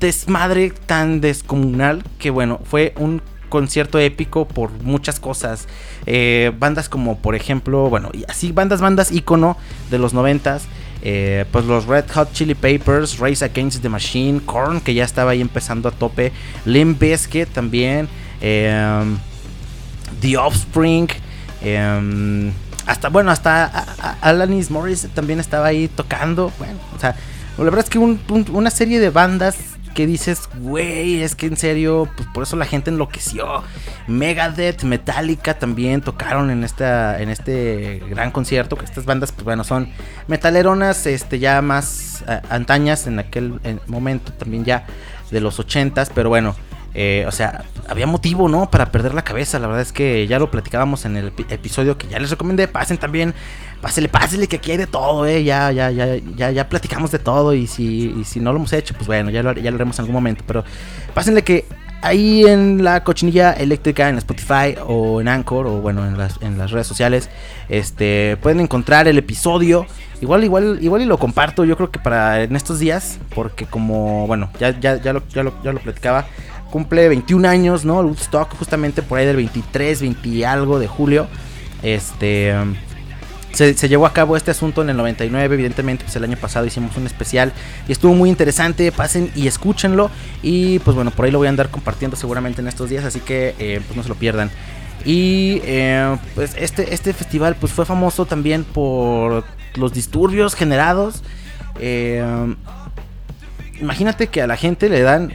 desmadre 0.00 0.72
tan 0.86 1.20
descomunal 1.20 2.04
que 2.18 2.30
bueno, 2.30 2.60
fue 2.64 2.92
un 2.96 3.22
concierto 3.48 3.98
épico 3.98 4.46
por 4.46 4.70
muchas 4.82 5.20
cosas. 5.20 5.66
Eh, 6.06 6.52
bandas 6.58 6.88
como 6.88 7.18
por 7.18 7.34
ejemplo, 7.34 7.88
bueno, 7.88 8.10
y 8.12 8.24
así 8.28 8.52
bandas, 8.52 8.80
bandas 8.80 9.12
ícono 9.12 9.56
de 9.90 9.98
los 9.98 10.14
noventas. 10.14 10.66
Eh, 11.02 11.44
pues 11.52 11.64
los 11.66 11.86
Red 11.86 12.06
Hot 12.14 12.32
Chili 12.32 12.54
Papers, 12.54 13.18
Race 13.18 13.44
Against 13.44 13.82
the 13.82 13.88
Machine, 13.88 14.40
Korn, 14.40 14.80
que 14.80 14.92
ya 14.92 15.04
estaba 15.04 15.32
ahí 15.32 15.40
empezando 15.40 15.88
a 15.88 15.92
tope, 15.92 16.32
Limp 16.64 16.98
Bizkit 16.98 17.48
también, 17.50 18.08
em, 18.40 19.18
The 20.20 20.36
Offspring, 20.36 21.06
em, 21.62 22.50
hasta, 22.86 23.08
bueno, 23.08 23.30
hasta 23.30 23.66
Alanis 24.20 24.70
Morris 24.70 25.06
también 25.14 25.38
estaba 25.38 25.66
ahí 25.66 25.86
tocando, 25.86 26.50
bueno, 26.58 26.78
o 26.96 26.98
sea, 26.98 27.14
la 27.58 27.64
verdad 27.64 27.84
es 27.84 27.90
que 27.90 27.98
una 27.98 28.70
serie 28.70 29.00
de 29.00 29.10
bandas 29.10 29.56
que 29.96 30.06
dices, 30.06 30.50
güey, 30.60 31.22
es 31.22 31.34
que 31.34 31.46
en 31.46 31.56
serio, 31.56 32.06
pues 32.16 32.28
por 32.34 32.42
eso 32.42 32.54
la 32.56 32.66
gente 32.66 32.90
enloqueció. 32.90 33.62
Megadeth, 34.06 34.82
Metallica 34.82 35.58
también 35.58 36.02
tocaron 36.02 36.50
en 36.50 36.64
esta 36.64 37.18
en 37.20 37.30
este 37.30 38.02
gran 38.10 38.30
concierto, 38.30 38.76
que 38.76 38.84
estas 38.84 39.06
bandas 39.06 39.32
pues 39.32 39.44
bueno, 39.44 39.64
son 39.64 39.88
metaleronas 40.28 41.06
este 41.06 41.38
ya 41.38 41.62
más 41.62 42.22
eh, 42.28 42.42
antañas 42.50 43.06
en 43.06 43.18
aquel 43.18 43.58
momento 43.86 44.34
también 44.34 44.66
ya 44.66 44.84
de 45.30 45.40
los 45.40 45.58
ochentas, 45.58 46.10
pero 46.14 46.28
bueno, 46.28 46.54
eh, 46.98 47.26
o 47.28 47.30
sea, 47.30 47.66
había 47.88 48.06
motivo, 48.06 48.48
¿no? 48.48 48.70
Para 48.70 48.90
perder 48.90 49.12
la 49.12 49.22
cabeza. 49.22 49.58
La 49.58 49.66
verdad 49.66 49.82
es 49.82 49.92
que 49.92 50.26
ya 50.26 50.38
lo 50.38 50.50
platicábamos 50.50 51.04
en 51.04 51.18
el 51.18 51.30
episodio 51.50 51.98
que 51.98 52.08
ya 52.08 52.18
les 52.18 52.30
recomendé. 52.30 52.68
Pasen 52.68 52.96
también 52.96 53.34
pásele, 53.82 54.08
pásele, 54.08 54.48
que 54.48 54.56
aquí 54.56 54.70
hay 54.70 54.78
de 54.78 54.86
todo, 54.86 55.26
eh. 55.26 55.44
Ya, 55.44 55.70
ya, 55.72 55.90
ya, 55.90 56.16
ya, 56.16 56.50
ya 56.50 56.68
platicamos 56.70 57.10
de 57.10 57.18
todo. 57.18 57.52
Y 57.52 57.66
si, 57.66 58.14
y 58.18 58.24
si 58.24 58.40
no 58.40 58.50
lo 58.52 58.58
hemos 58.58 58.72
hecho, 58.72 58.94
pues 58.94 59.06
bueno, 59.06 59.28
ya 59.28 59.42
lo, 59.42 59.52
ya 59.52 59.70
lo 59.70 59.76
haremos 59.76 59.98
en 59.98 60.04
algún 60.04 60.14
momento. 60.14 60.42
Pero 60.46 60.64
pásenle 61.12 61.44
que 61.44 61.66
ahí 62.00 62.46
en 62.46 62.82
la 62.82 63.04
cochinilla 63.04 63.52
eléctrica, 63.52 64.08
en 64.08 64.16
Spotify 64.16 64.76
o 64.86 65.20
en 65.20 65.28
Anchor, 65.28 65.66
o 65.66 65.80
bueno, 65.82 66.06
en 66.06 66.16
las, 66.16 66.40
en 66.40 66.56
las 66.56 66.70
redes 66.70 66.86
sociales, 66.86 67.28
este, 67.68 68.38
pueden 68.38 68.60
encontrar 68.60 69.06
el 69.06 69.18
episodio. 69.18 69.86
Igual, 70.22 70.44
igual, 70.44 70.78
igual 70.80 71.02
y 71.02 71.04
lo 71.04 71.18
comparto, 71.18 71.66
yo 71.66 71.76
creo 71.76 71.90
que 71.90 71.98
para 71.98 72.42
en 72.42 72.56
estos 72.56 72.78
días, 72.78 73.18
porque 73.34 73.66
como, 73.66 74.26
bueno, 74.26 74.48
ya, 74.58 74.70
ya, 74.80 74.96
ya, 74.96 75.12
lo, 75.12 75.22
ya, 75.28 75.42
lo, 75.42 75.52
ya 75.62 75.72
lo 75.72 75.80
platicaba, 75.80 76.26
cumple 76.70 77.08
21 77.08 77.48
años, 77.48 77.84
¿no? 77.84 78.00
El 78.00 78.06
Woodstock, 78.06 78.56
justamente 78.56 79.02
por 79.02 79.18
ahí 79.18 79.26
del 79.26 79.36
23, 79.36 80.00
20 80.00 80.28
y 80.28 80.44
algo 80.44 80.78
de 80.78 80.86
julio. 80.86 81.26
Este 81.82 82.54
se, 83.56 83.88
llevó 83.88 84.06
a 84.06 84.12
cabo 84.12 84.36
este 84.36 84.50
asunto 84.50 84.82
en 84.82 84.90
el 84.90 84.96
99, 84.96 85.54
evidentemente, 85.54 86.04
pues 86.04 86.14
el 86.16 86.24
año 86.24 86.36
pasado 86.36 86.66
hicimos 86.66 86.96
un 86.96 87.06
especial 87.06 87.52
y 87.88 87.92
estuvo 87.92 88.14
muy 88.14 88.28
interesante, 88.28 88.92
pasen 88.92 89.30
y 89.34 89.46
escúchenlo 89.46 90.10
y 90.42 90.78
pues 90.80 90.94
bueno, 90.94 91.10
por 91.10 91.24
ahí 91.24 91.30
lo 91.30 91.38
voy 91.38 91.46
a 91.46 91.50
andar 91.50 91.70
compartiendo 91.70 92.16
seguramente 92.16 92.60
en 92.60 92.68
estos 92.68 92.90
días, 92.90 93.04
así 93.04 93.20
que 93.20 93.54
eh, 93.58 93.80
pues 93.86 93.96
no 93.96 94.02
se 94.02 94.08
lo 94.10 94.14
pierdan. 94.14 94.50
Y 95.04 95.60
eh, 95.64 96.16
pues 96.34 96.54
este, 96.58 96.92
este 96.92 97.12
festival 97.12 97.56
pues 97.58 97.72
fue 97.72 97.86
famoso 97.86 98.26
también 98.26 98.64
por 98.64 99.44
los 99.74 99.92
disturbios 99.92 100.54
generados. 100.54 101.22
Eh, 101.78 102.54
imagínate 103.80 104.26
que 104.26 104.42
a 104.42 104.46
la 104.46 104.56
gente 104.56 104.88
le 104.88 105.00
dan 105.00 105.32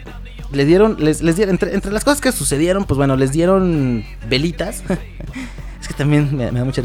le 0.52 0.66
dieron, 0.66 0.98
les, 1.00 1.22
les 1.22 1.36
dieron, 1.36 1.56
entre, 1.56 1.74
entre, 1.74 1.92
las 1.92 2.04
cosas 2.04 2.22
que 2.22 2.32
sucedieron, 2.32 2.86
pues 2.86 2.98
bueno, 2.98 3.16
les 3.16 3.32
dieron 3.32 4.04
velitas. 4.30 4.84
es 5.82 5.88
que 5.88 5.94
también 5.94 6.36
me, 6.36 6.52
da 6.52 6.66
mucha 6.66 6.82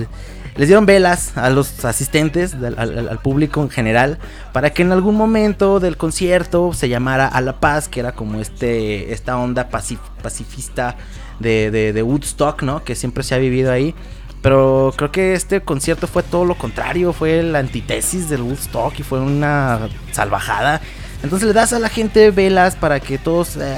les 0.57 0.69
dieron 0.69 0.87
velas 0.87 1.37
a 1.37 1.51
los 1.51 1.85
asistentes, 1.85 2.55
al, 2.55 3.19
público 3.23 3.61
en 3.61 3.69
general, 3.69 4.19
para 4.53 4.71
que 4.71 4.83
en 4.83 4.91
algún 4.91 5.15
momento 5.15 5.81
del 5.81 5.99
concierto 5.99 6.73
se 6.73 6.89
llamara 6.89 7.27
A 7.27 7.43
la 7.43 7.61
Paz, 7.61 7.89
que 7.89 8.01
era 8.01 8.13
como 8.13 8.41
este, 8.41 9.13
esta 9.13 9.37
onda 9.37 9.69
pacifista 9.69 10.97
de, 11.41 12.03
Woodstock, 12.03 12.63
¿no? 12.63 12.85
Que 12.85 12.95
siempre 12.95 13.23
se 13.23 13.35
ha 13.35 13.39
vivido 13.39 13.71
ahí. 13.71 13.95
Pero 14.41 14.95
creo 14.97 15.13
que 15.13 15.35
este 15.35 15.61
concierto 15.61 16.07
fue 16.07 16.23
todo 16.23 16.45
lo 16.45 16.57
contrario, 16.57 17.13
fue 17.13 17.43
la 17.43 17.59
antítesis 17.59 18.31
del 18.31 18.43
Woodstock 18.43 18.99
y 18.99 19.03
fue 19.03 19.21
una 19.21 19.89
salvajada. 20.13 20.81
Entonces 21.23 21.49
le 21.49 21.55
das 21.55 21.73
a 21.73 21.79
la 21.79 21.89
gente 21.89 22.31
velas 22.31 22.77
para 22.77 23.01
que 23.01 23.19
todos 23.19 23.57
eh, 23.57 23.77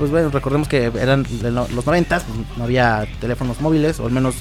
pues 0.00 0.10
bueno, 0.10 0.30
recordemos 0.30 0.66
que 0.66 0.90
eran 0.98 1.26
los 1.42 1.84
90, 1.84 2.20
pues, 2.20 2.38
no 2.56 2.64
había 2.64 3.06
teléfonos 3.20 3.60
móviles, 3.60 4.00
o 4.00 4.06
al 4.06 4.12
menos 4.12 4.34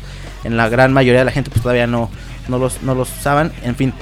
en 0.45 0.55
la 0.55 0.69
gran 0.69 0.93
mayoría 0.93 1.19
de 1.19 1.25
la 1.25 1.31
gente 1.31 1.49
pues 1.49 1.61
todavía 1.61 1.85
no, 1.85 2.09
no, 2.47 2.57
los, 2.57 2.81
no 2.81 2.95
los 2.95 3.11
usaban, 3.17 3.51
en 3.61 3.75
fin. 3.75 3.93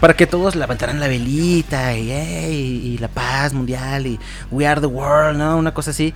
Para 0.00 0.14
que 0.14 0.26
todos 0.26 0.56
levantaran 0.56 1.00
la 1.00 1.06
velita 1.06 1.94
y, 1.94 2.10
y 2.10 2.96
la 2.96 3.08
paz 3.08 3.52
mundial 3.52 4.06
y 4.06 4.18
We 4.50 4.66
Are 4.66 4.80
the 4.80 4.86
World, 4.86 5.36
¿no? 5.36 5.58
Una 5.58 5.74
cosa 5.74 5.90
así. 5.90 6.14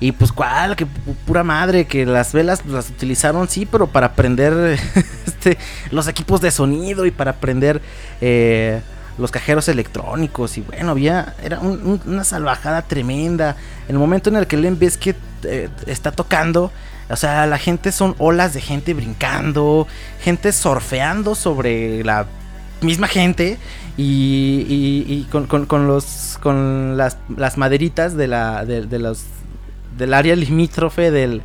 Y 0.00 0.12
pues 0.12 0.32
cuál, 0.32 0.76
que 0.76 0.86
pura 1.26 1.44
madre, 1.44 1.84
que 1.84 2.06
las 2.06 2.32
velas 2.32 2.64
las 2.64 2.88
utilizaron, 2.88 3.50
sí, 3.50 3.66
pero 3.70 3.86
para 3.86 4.14
prender 4.14 4.80
este, 5.26 5.58
los 5.90 6.08
equipos 6.08 6.40
de 6.40 6.50
sonido 6.50 7.04
y 7.04 7.10
para 7.10 7.34
prender 7.34 7.82
eh, 8.22 8.80
los 9.20 9.30
cajeros 9.30 9.68
electrónicos 9.68 10.56
y 10.58 10.62
bueno, 10.62 10.90
había 10.92 11.34
era 11.44 11.60
una 11.60 12.24
salvajada 12.24 12.82
tremenda. 12.82 13.56
En 13.88 13.94
el 13.96 13.98
momento 13.98 14.30
en 14.30 14.36
el 14.36 14.46
que 14.46 14.56
Len 14.56 14.78
Biscuit 14.78 15.16
eh, 15.44 15.68
está 15.86 16.10
tocando, 16.12 16.72
o 17.08 17.16
sea, 17.16 17.46
la 17.46 17.58
gente 17.58 17.92
son 17.92 18.14
olas 18.18 18.54
de 18.54 18.60
gente 18.60 18.94
brincando, 18.94 19.86
gente 20.22 20.52
surfeando 20.52 21.34
sobre 21.34 22.02
la 22.04 22.26
misma 22.82 23.08
gente 23.08 23.58
y, 23.96 24.64
y- 25.08 25.28
con, 25.30 25.46
con- 25.46 25.86
los 25.86 26.38
con 26.42 26.96
las, 26.96 27.18
las 27.36 27.58
maderitas 27.58 28.16
de 28.16 28.26
la 28.28 28.64
de, 28.64 28.86
del 28.86 30.14
área 30.14 30.34
limítrofe 30.36 31.10
del, 31.10 31.42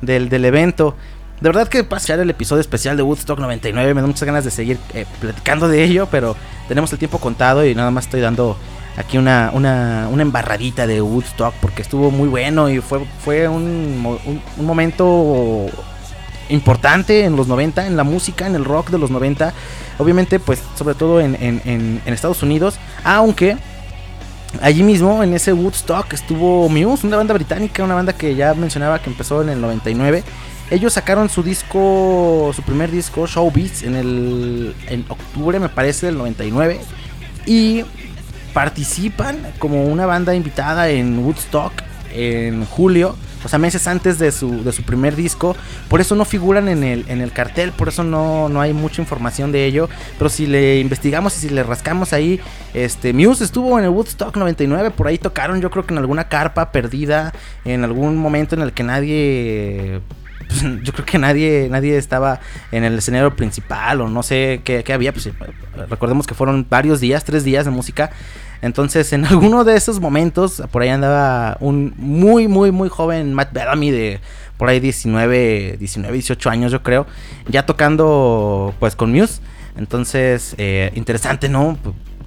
del, 0.00 0.28
del 0.30 0.44
evento. 0.46 0.96
De 1.40 1.48
verdad 1.48 1.68
que 1.68 1.84
pasar 1.84 2.20
el 2.20 2.28
episodio 2.28 2.60
especial 2.60 2.96
de 2.98 3.02
Woodstock 3.02 3.38
99 3.38 3.94
me 3.94 4.00
da 4.02 4.06
muchas 4.06 4.24
ganas 4.24 4.44
de 4.44 4.50
seguir 4.50 4.78
eh, 4.92 5.06
platicando 5.20 5.68
de 5.68 5.82
ello, 5.84 6.06
pero 6.10 6.36
tenemos 6.68 6.92
el 6.92 6.98
tiempo 6.98 7.18
contado 7.18 7.64
y 7.64 7.74
nada 7.74 7.90
más 7.90 8.04
estoy 8.04 8.20
dando 8.20 8.58
aquí 8.98 9.16
una, 9.16 9.50
una, 9.54 10.06
embarradita 10.20 10.86
de 10.86 11.00
Woodstock 11.00 11.54
porque 11.62 11.80
estuvo 11.80 12.10
muy 12.10 12.28
bueno 12.28 12.68
y 12.68 12.80
fue, 12.80 13.00
fue 13.24 13.48
un- 13.48 14.18
un 14.58 14.66
momento 14.66 15.66
importante 16.50 17.24
en 17.24 17.36
los 17.36 17.46
90, 17.48 17.86
en 17.86 17.96
la 17.96 18.04
música, 18.04 18.46
en 18.46 18.54
el 18.54 18.64
rock 18.66 18.90
de 18.90 18.98
los 18.98 19.10
90. 19.10 19.54
Obviamente, 19.98 20.40
pues 20.40 20.60
sobre 20.76 20.94
todo 20.94 21.20
en, 21.20 21.36
en- 21.36 21.62
en- 21.64 22.02
en 22.04 22.12
Estados 22.14 22.42
Unidos, 22.42 22.78
aunque 23.02 23.56
allí 24.60 24.82
mismo 24.82 25.22
en 25.22 25.32
ese 25.32 25.54
Woodstock 25.54 26.12
estuvo 26.12 26.68
Muse, 26.68 27.06
una 27.06 27.16
banda 27.16 27.32
británica, 27.32 27.82
una 27.82 27.94
banda 27.94 28.12
que 28.12 28.34
ya 28.34 28.52
mencionaba 28.52 28.98
que 28.98 29.08
empezó 29.08 29.40
en 29.40 29.48
el 29.48 29.60
99. 29.62 30.22
Ellos 30.70 30.92
sacaron 30.92 31.28
su 31.28 31.42
disco, 31.42 32.52
su 32.54 32.62
primer 32.62 32.92
disco, 32.92 33.26
Showbiz, 33.26 33.82
en 33.82 33.96
el 33.96 34.74
en 34.88 35.04
octubre, 35.08 35.58
me 35.58 35.68
parece, 35.68 36.06
del 36.06 36.16
99. 36.16 36.80
Y 37.44 37.82
participan 38.54 39.36
como 39.58 39.84
una 39.86 40.06
banda 40.06 40.34
invitada 40.34 40.88
en 40.88 41.18
Woodstock 41.24 41.72
en 42.12 42.64
julio, 42.66 43.16
o 43.44 43.48
sea, 43.48 43.58
meses 43.58 43.86
antes 43.86 44.18
de 44.18 44.30
su, 44.32 44.62
de 44.62 44.72
su 44.72 44.82
primer 44.82 45.16
disco. 45.16 45.56
Por 45.88 46.00
eso 46.00 46.14
no 46.14 46.24
figuran 46.24 46.68
en 46.68 46.84
el, 46.84 47.04
en 47.08 47.20
el 47.20 47.32
cartel, 47.32 47.72
por 47.72 47.88
eso 47.88 48.04
no, 48.04 48.48
no 48.48 48.60
hay 48.60 48.72
mucha 48.72 49.02
información 49.02 49.50
de 49.50 49.66
ello. 49.66 49.88
Pero 50.18 50.28
si 50.28 50.46
le 50.46 50.78
investigamos 50.78 51.36
y 51.36 51.40
si 51.40 51.48
le 51.48 51.62
rascamos 51.62 52.12
ahí, 52.12 52.38
este 52.74 53.12
Muse 53.12 53.42
estuvo 53.42 53.76
en 53.78 53.84
el 53.84 53.90
Woodstock 53.90 54.36
99, 54.36 54.90
por 54.90 55.08
ahí 55.08 55.18
tocaron, 55.18 55.60
yo 55.60 55.70
creo 55.70 55.86
que 55.86 55.94
en 55.94 55.98
alguna 55.98 56.28
carpa 56.28 56.70
perdida, 56.70 57.32
en 57.64 57.82
algún 57.82 58.16
momento 58.18 58.54
en 58.54 58.62
el 58.62 58.72
que 58.72 58.82
nadie 58.82 60.00
pues, 60.50 60.62
yo 60.82 60.92
creo 60.92 61.06
que 61.06 61.18
nadie 61.18 61.68
nadie 61.70 61.96
estaba 61.96 62.40
en 62.72 62.84
el 62.84 62.98
escenario 62.98 63.34
principal 63.36 64.00
o 64.00 64.08
no 64.08 64.22
sé 64.22 64.60
qué, 64.64 64.82
qué 64.84 64.92
había. 64.92 65.12
Pues, 65.12 65.30
recordemos 65.88 66.26
que 66.26 66.34
fueron 66.34 66.66
varios 66.68 67.00
días, 67.00 67.24
tres 67.24 67.44
días 67.44 67.64
de 67.64 67.70
música. 67.70 68.10
Entonces, 68.62 69.12
en 69.12 69.24
alguno 69.26 69.64
de 69.64 69.76
esos 69.76 70.00
momentos, 70.00 70.62
por 70.70 70.82
ahí 70.82 70.88
andaba 70.88 71.56
un 71.60 71.94
muy, 71.96 72.48
muy, 72.48 72.70
muy 72.72 72.88
joven 72.88 73.32
Matt 73.32 73.52
Bellamy 73.52 73.90
de 73.90 74.20
por 74.56 74.68
ahí 74.68 74.80
19, 74.80 75.76
19, 75.78 76.12
18 76.12 76.50
años, 76.50 76.70
yo 76.70 76.82
creo, 76.82 77.06
ya 77.48 77.64
tocando 77.64 78.74
pues 78.78 78.96
con 78.96 79.12
Muse. 79.12 79.40
Entonces, 79.76 80.54
eh, 80.58 80.90
interesante, 80.94 81.48
¿no? 81.48 81.78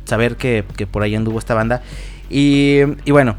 Saber 0.05 0.37
que, 0.37 0.63
que 0.75 0.87
por 0.87 1.03
ahí 1.03 1.13
anduvo 1.13 1.37
esta 1.37 1.53
banda. 1.53 1.83
Y, 2.29 2.79
y 3.05 3.11
bueno, 3.11 3.35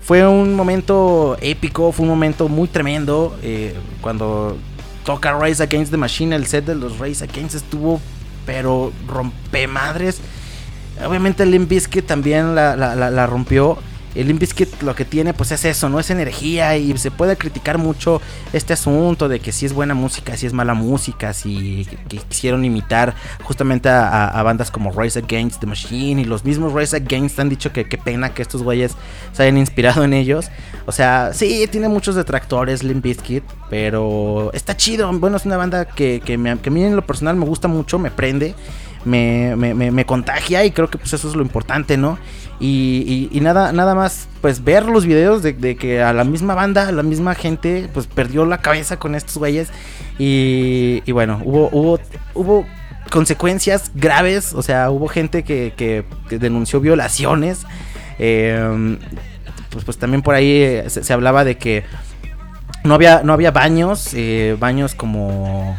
fue 0.00 0.26
un 0.26 0.54
momento 0.54 1.36
épico, 1.40 1.92
fue 1.92 2.04
un 2.04 2.10
momento 2.10 2.48
muy 2.48 2.68
tremendo. 2.68 3.36
eh, 3.42 3.74
cuando 4.00 4.56
toca 5.04 5.38
Rise 5.38 5.62
Against 5.62 5.90
the 5.90 5.96
Machine, 5.96 6.34
el 6.34 6.46
set 6.46 6.64
de 6.64 6.74
los 6.74 6.98
Rise 6.98 7.24
Against 7.24 7.54
estuvo, 7.54 8.00
pero 8.46 8.92
rompe 9.06 9.66
madres. 9.66 10.20
Obviamente 11.04 11.46
Limp 11.46 11.68
Bizkit 11.68 12.06
también 12.06 12.54
la 12.54 13.26
rompió. 13.26 13.78
El 14.14 14.26
Limp 14.26 14.40
Bizkit 14.40 14.82
lo 14.82 14.94
que 14.94 15.04
tiene 15.04 15.32
pues 15.34 15.52
es 15.52 15.64
eso, 15.64 15.88
no 15.88 16.00
es 16.00 16.10
energía 16.10 16.76
y 16.76 16.96
se 16.98 17.10
puede 17.10 17.36
criticar 17.36 17.78
mucho 17.78 18.20
este 18.52 18.72
asunto 18.72 19.28
de 19.28 19.38
que 19.40 19.52
si 19.52 19.66
es 19.66 19.72
buena 19.72 19.94
música, 19.94 20.36
si 20.36 20.46
es 20.46 20.52
mala 20.52 20.74
música, 20.74 21.32
si 21.32 21.86
que 22.08 22.16
quisieron 22.18 22.64
imitar 22.64 23.14
justamente 23.44 23.88
a, 23.88 24.42
bandas 24.42 24.70
como 24.70 24.90
Rise 24.90 25.20
Against 25.20 25.60
the 25.60 25.66
Machine 25.66 26.22
y 26.22 26.24
los 26.24 26.44
mismos 26.44 26.72
Rise 26.72 26.96
Against 26.96 27.38
han 27.38 27.48
dicho 27.48 27.72
que 27.72 27.88
qué 27.88 27.98
pena 27.98 28.34
que 28.34 28.42
estos 28.42 28.62
güeyes 28.62 28.96
se 29.32 29.42
hayan 29.44 29.58
inspirado 29.58 30.02
en 30.02 30.12
ellos. 30.12 30.46
O 30.86 30.92
sea, 30.92 31.30
sí, 31.32 31.68
tiene 31.70 31.88
muchos 31.88 32.14
detractores 32.16 32.82
Limp 32.82 33.04
Bizkit, 33.04 33.44
pero 33.68 34.50
está 34.52 34.76
chido. 34.76 35.12
Bueno, 35.18 35.36
es 35.36 35.46
una 35.46 35.56
banda 35.56 35.84
que, 35.84 36.20
que, 36.24 36.36
me- 36.36 36.58
que 36.58 36.68
a 36.68 36.72
mí 36.72 36.82
en 36.82 36.96
lo 36.96 37.06
personal 37.06 37.36
me 37.36 37.44
gusta 37.44 37.68
mucho, 37.68 37.98
me 37.98 38.10
prende 38.10 38.54
me, 39.04 39.54
me, 39.56 39.74
me- 39.74 39.90
me 39.90 40.04
contagia 40.06 40.64
y 40.64 40.70
creo 40.72 40.88
que 40.90 40.98
pues 40.98 41.12
eso 41.12 41.28
es 41.28 41.34
lo 41.34 41.42
importante, 41.42 41.96
¿no? 41.96 42.18
Y, 42.62 43.30
nada, 43.40 43.72
nada 43.72 43.94
más, 43.94 44.28
pues 44.42 44.62
ver 44.62 44.84
los 44.84 45.06
videos 45.06 45.42
de, 45.42 45.76
que 45.76 46.02
a 46.02 46.12
la 46.12 46.24
misma 46.24 46.54
banda, 46.54 46.88
a 46.88 46.92
la 46.92 47.02
misma 47.02 47.34
gente, 47.34 47.88
pues 47.94 48.06
perdió 48.06 48.44
la 48.44 48.58
cabeza 48.58 48.98
con 48.98 49.14
estos 49.14 49.38
güeyes. 49.38 49.70
Y, 50.18 51.02
y 51.06 51.12
bueno, 51.12 51.40
hubo, 51.42 51.70
hubo, 51.72 51.98
hubo 52.34 52.66
consecuencias 53.10 53.90
graves, 53.94 54.52
o 54.52 54.62
sea, 54.62 54.90
hubo 54.90 55.08
gente 55.08 55.42
que, 55.42 55.72
que- 55.74 56.04
denunció 56.38 56.80
violaciones. 56.80 57.64
eh, 58.18 58.98
pues, 59.70 59.84
pues 59.84 59.96
también 59.98 60.20
por 60.20 60.34
ahí 60.34 60.50
eh, 60.62 60.84
se, 60.88 61.02
se 61.02 61.12
hablaba 61.14 61.44
de 61.44 61.56
que 61.56 61.84
no 62.84 62.92
había, 62.94 63.22
no 63.22 63.32
había 63.32 63.52
baños, 63.52 64.10
eh, 64.12 64.54
baños 64.60 64.94
como 64.94 65.78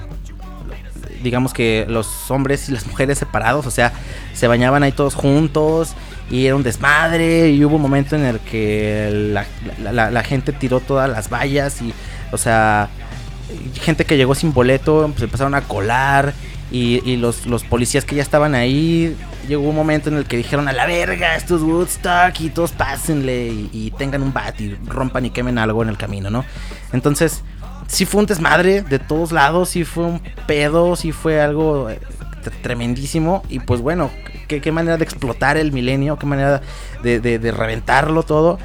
digamos 1.24 1.54
que 1.54 1.86
los 1.88 2.30
hombres 2.30 2.70
y 2.70 2.72
las 2.72 2.86
mujeres 2.88 3.18
separados, 3.18 3.66
o 3.66 3.72
sea, 3.72 3.94
se 4.34 4.48
bañaban 4.48 4.84
ahí 4.84 4.92
todos 4.92 5.16
juntos 5.16 5.94
y 6.30 6.46
era 6.46 6.56
un 6.56 6.64
desmadre 6.64 7.50
y 7.50 7.64
hubo 7.66 7.76
un 7.76 7.82
momento 7.82 8.16
en 8.16 8.26
el 8.26 8.40
que 8.40 9.34
la, 9.34 10.24
gente 10.24 10.54
tiró 10.54 10.80
todas 10.80 11.10
las 11.10 11.30
vallas 11.30 11.82
y, 11.82 11.94
o 12.32 12.38
sea, 12.38 12.90
gente 13.82 14.06
que 14.06 14.18
llegó 14.18 14.36
sin 14.36 14.54
boleto, 14.54 15.10
pues 15.12 15.24
empezaron 15.24 15.56
a 15.56 15.62
colar 15.62 16.34
y, 16.72 17.18
los, 17.18 17.42
policías 17.70 18.06
que 18.06 18.16
ya 18.16 18.22
estaban 18.22 18.56
ahí, 18.56 19.18
llegó 19.48 19.64
un 19.64 19.76
momento 19.76 20.10
en 20.10 20.16
el 20.16 20.26
que 20.26 20.38
dijeron 20.38 20.70
a 20.70 20.74
la 20.74 20.86
verga, 20.86 21.36
esto 21.36 21.58
es 21.58 21.62
Woodstock 21.62 22.40
y 22.40 22.50
todos 22.50 22.72
pásenle 22.72 23.48
y, 23.48 23.70
y 23.74 23.92
tengan 23.92 24.24
un 24.24 24.32
bat 24.32 24.60
y 24.62 24.76
rompan 24.88 25.26
y 25.26 25.32
quemen 25.32 25.58
algo 25.58 25.84
en 25.84 25.90
el 25.90 25.98
camino, 25.98 26.30
¿no? 26.30 26.46
Entonces, 26.94 27.44
sí 27.92 28.06
fue 28.06 28.22
un 28.22 28.26
desmadre 28.26 28.82
de 28.82 29.00
todos 29.00 29.32
lados, 29.32 29.70
sí 29.70 29.84
fue 29.84 30.06
un 30.06 30.22
pedo, 30.48 30.96
sí 30.96 31.12
fue 31.12 31.42
algo 31.42 31.90
eh, 31.90 32.00
tremendísimo. 32.64 33.44
Y 33.50 33.60
pues 33.60 33.82
bueno, 33.82 34.10
qué, 34.48 34.62
qué 34.62 34.72
manera 34.72 34.98
de 34.98 35.04
explotar 35.04 35.58
el 35.58 35.72
milenio, 35.72 36.18
qué 36.18 36.26
manera 36.26 36.62
de, 37.04 37.52
reventarlo 37.56 38.24
todo. 38.24 38.58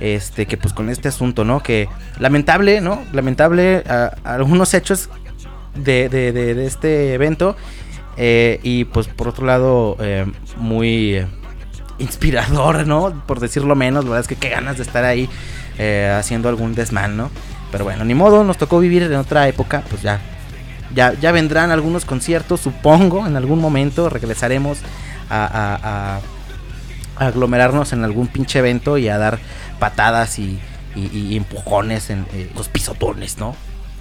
Este, 0.00 0.44
que 0.46 0.56
pues 0.56 0.74
con 0.74 0.90
este 0.90 1.08
asunto, 1.08 1.44
¿no? 1.44 1.62
Que 1.62 1.88
lamentable, 2.18 2.80
¿no? 2.80 3.02
Lamentable 3.12 3.82
algunos 4.24 4.74
hechos 4.74 5.08
de- 5.76 6.08
de 6.08 6.66
este 6.66 7.14
evento. 7.14 7.56
eh, 8.16 8.60
y 8.62 8.84
pues 8.84 9.08
por 9.08 9.28
otro 9.28 9.44
lado, 9.46 9.96
eh, 10.00 10.24
muy 10.56 11.16
eh, 11.16 11.26
inspirador, 11.98 12.86
¿no? 12.86 13.22
Por 13.26 13.40
decirlo 13.40 13.74
menos, 13.74 14.04
la 14.04 14.10
verdad 14.10 14.20
es 14.20 14.28
que 14.28 14.36
qué 14.36 14.50
ganas 14.50 14.76
de 14.76 14.82
estar 14.84 15.04
ahí 15.04 15.28
eh, 15.78 16.14
haciendo 16.16 16.48
algún 16.48 16.74
desmán, 16.74 17.16
¿no? 17.16 17.30
Pero 17.74 17.82
bueno, 17.82 18.04
ni 18.04 18.14
modo, 18.14 18.44
nos 18.44 18.56
tocó 18.56 18.78
vivir 18.78 19.02
en 19.02 19.16
otra 19.16 19.48
época, 19.48 19.82
pues 19.90 20.00
ya. 20.00 20.20
Ya, 20.94 21.12
ya 21.14 21.32
vendrán 21.32 21.72
algunos 21.72 22.04
conciertos, 22.04 22.60
supongo, 22.60 23.26
en 23.26 23.36
algún 23.36 23.60
momento 23.60 24.08
regresaremos 24.08 24.78
a, 25.28 26.20
aglomerarnos 27.16 27.92
en 27.92 28.04
algún 28.04 28.28
pinche 28.28 28.60
evento 28.60 28.96
y 28.96 29.08
a 29.08 29.18
dar 29.18 29.40
patadas 29.80 30.38
y, 30.38 30.60
empujones 30.94 32.10
en 32.10 32.24
eh, 32.32 32.48
los 32.54 32.68
pisotones, 32.68 33.38
¿no? 33.38 33.56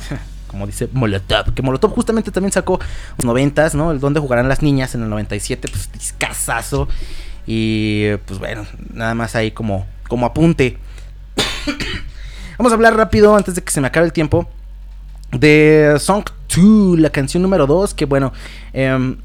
Como 0.48 0.68
dice 0.68 0.88
Molotov, 0.94 1.56
que 1.56 1.64
Molotov 1.64 1.96
justamente 1.96 2.30
también 2.30 2.52
sacó 2.52 2.80
los 3.18 3.26
noventas, 3.26 3.74
¿no? 3.74 3.92
El 3.92 4.00
donde 4.00 4.20
jugarán 4.20 4.48
las 4.50 4.62
niñas 4.62 4.94
en 4.94 5.02
el 5.02 5.10
97, 5.10 5.68
pues 5.68 5.92
discazazo. 5.92 6.88
Y 7.48 8.18
pues 8.28 8.38
bueno, 8.38 8.68
nada 8.94 9.16
más 9.16 9.36
ahí 9.36 9.50
como, 9.50 9.88
como 10.08 10.28
apunte. 10.28 10.78
Vamos 12.58 12.72
a 12.72 12.76
hablar 12.76 12.96
rápido 12.96 13.36
antes 13.36 13.56
de 13.56 13.62
que 13.64 13.72
se 13.72 13.82
me 13.82 13.88
acabe 13.88 14.06
el 14.06 14.14
tiempo 14.14 14.48
de 15.32 15.96
Song 16.00 16.24
2, 16.56 17.00
la 17.00 17.10
canción 17.10 17.42
número 17.42 17.66
2, 17.66 17.94
que 17.94 18.06
bueno, 18.06 18.32
em, 18.74 19.18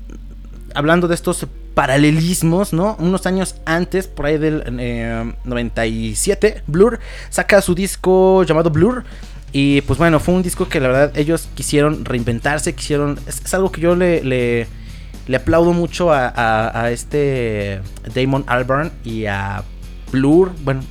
hablando 0.74 1.08
de 1.08 1.14
estos 1.14 1.46
paralelismos, 1.74 2.72
¿no? 2.72 2.96
Unos 2.98 3.26
años 3.26 3.56
antes, 3.66 4.06
por 4.08 4.26
ahí 4.26 4.38
del 4.38 4.62
em, 4.80 5.34
97, 5.44 6.62
Blur 6.66 6.98
saca 7.30 7.60
su 7.60 7.74
disco 7.74 8.42
llamado 8.44 8.70
Blur. 8.70 9.04
Y 9.52 9.80
pues 9.82 9.98
bueno, 9.98 10.20
fue 10.20 10.34
un 10.34 10.42
disco 10.42 10.68
que 10.68 10.78
la 10.80 10.88
verdad 10.88 11.16
ellos 11.16 11.48
quisieron 11.54 12.04
reinventarse, 12.04 12.74
quisieron... 12.74 13.18
Es, 13.26 13.54
algo 13.54 13.72
que 13.72 13.80
yo 13.80 13.96
le, 13.96 14.22
le, 14.22 14.66
aplaudo 15.36 15.72
mucho 15.72 16.12
a, 16.12 16.32
a- 16.34 16.90
este 16.90 17.80
Damon 18.14 18.44
Albarn 18.46 18.92
y 19.04 19.24
a 19.24 19.62
Blur, 20.12 20.52
bueno, 20.64 20.82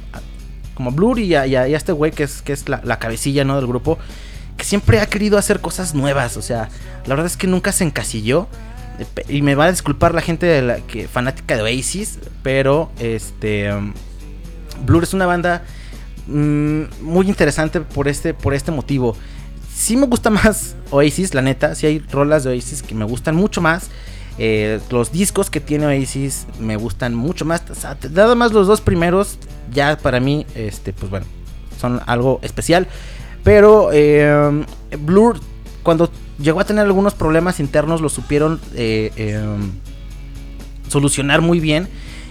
como 0.78 0.92
Blur 0.92 1.18
y 1.18 1.34
a, 1.34 1.66
este 1.66 1.92
güey 1.92 2.12
que 2.12 2.22
es, 2.24 2.44
que 2.44 2.54
es 2.54 2.70
la, 2.70 2.82
la 2.84 3.00
cabecilla, 3.00 3.44
¿no? 3.44 3.56
Del 3.56 3.66
grupo, 3.66 3.98
que 4.58 4.64
siempre 4.64 5.02
ha 5.02 5.08
querido 5.08 5.40
hacer 5.40 5.60
cosas 5.60 5.96
nuevas, 5.96 6.38
o 6.38 6.44
sea, 6.44 6.70
la 7.08 7.16
verdad 7.16 7.26
es 7.26 7.36
que 7.36 7.48
nunca 7.48 7.72
se 7.72 7.84
encasilló. 7.84 8.48
eh, 9.00 9.24
Y 9.28 9.42
me 9.42 9.56
va 9.56 9.66
a 9.66 9.72
disculpar 9.72 10.14
la 10.14 10.22
gente 10.22 10.46
de 10.46 10.62
la 10.62 10.76
que, 10.78 11.08
fanática 11.08 11.56
de 11.56 11.64
Oasis, 11.64 12.20
pero 12.44 12.92
este 13.00 13.72
Blur 14.86 15.02
es 15.02 15.16
una 15.16 15.26
banda 15.26 15.64
mm, 16.28 16.84
muy 17.02 17.28
interesante 17.28 17.82
por 17.82 18.08
este, 18.08 18.36
por 18.36 18.54
este 18.54 18.72
motivo. 18.72 19.18
Sí 19.74 19.98
me 19.98 20.06
gusta 20.06 20.30
más 20.30 20.76
Oasis, 20.92 21.34
la 21.34 21.42
neta. 21.42 21.74
Sí 21.74 21.88
hay 21.88 22.00
rolas 22.00 22.44
de 22.44 22.52
Oasis 22.52 22.84
que 22.84 22.94
me 22.94 23.06
gustan 23.06 23.36
mucho 23.36 23.62
más. 23.62 23.90
Eh, 24.40 24.80
los 24.92 25.12
discos 25.12 25.50
que 25.50 25.60
tiene 25.60 25.88
Oasis 25.88 26.46
me 26.60 26.76
gustan 26.76 27.16
mucho 27.16 27.46
más. 27.46 27.64
nada 28.12 28.36
más 28.36 28.52
los 28.52 28.68
dos 28.68 28.82
primeros, 28.82 29.38
ya 29.74 29.98
para 29.98 30.20
mí, 30.20 30.46
este, 30.56 30.94
pues 30.94 31.10
bueno, 31.10 31.26
son 31.80 32.02
algo 32.06 32.40
especial. 32.44 32.88
Pero 33.44 33.90
eh, 33.94 34.66
Blur, 35.00 35.40
cuando 35.84 36.12
llegó 36.40 36.60
a 36.60 36.66
tener 36.66 36.86
algunos 36.86 37.14
problemas 37.14 37.60
internos, 37.60 38.02
lo 38.02 38.10
supieron 38.10 38.60
eh, 38.76 39.12
em, 39.16 39.72
solucionar 40.88 41.42
muy 41.42 41.60
bien. 41.60 41.88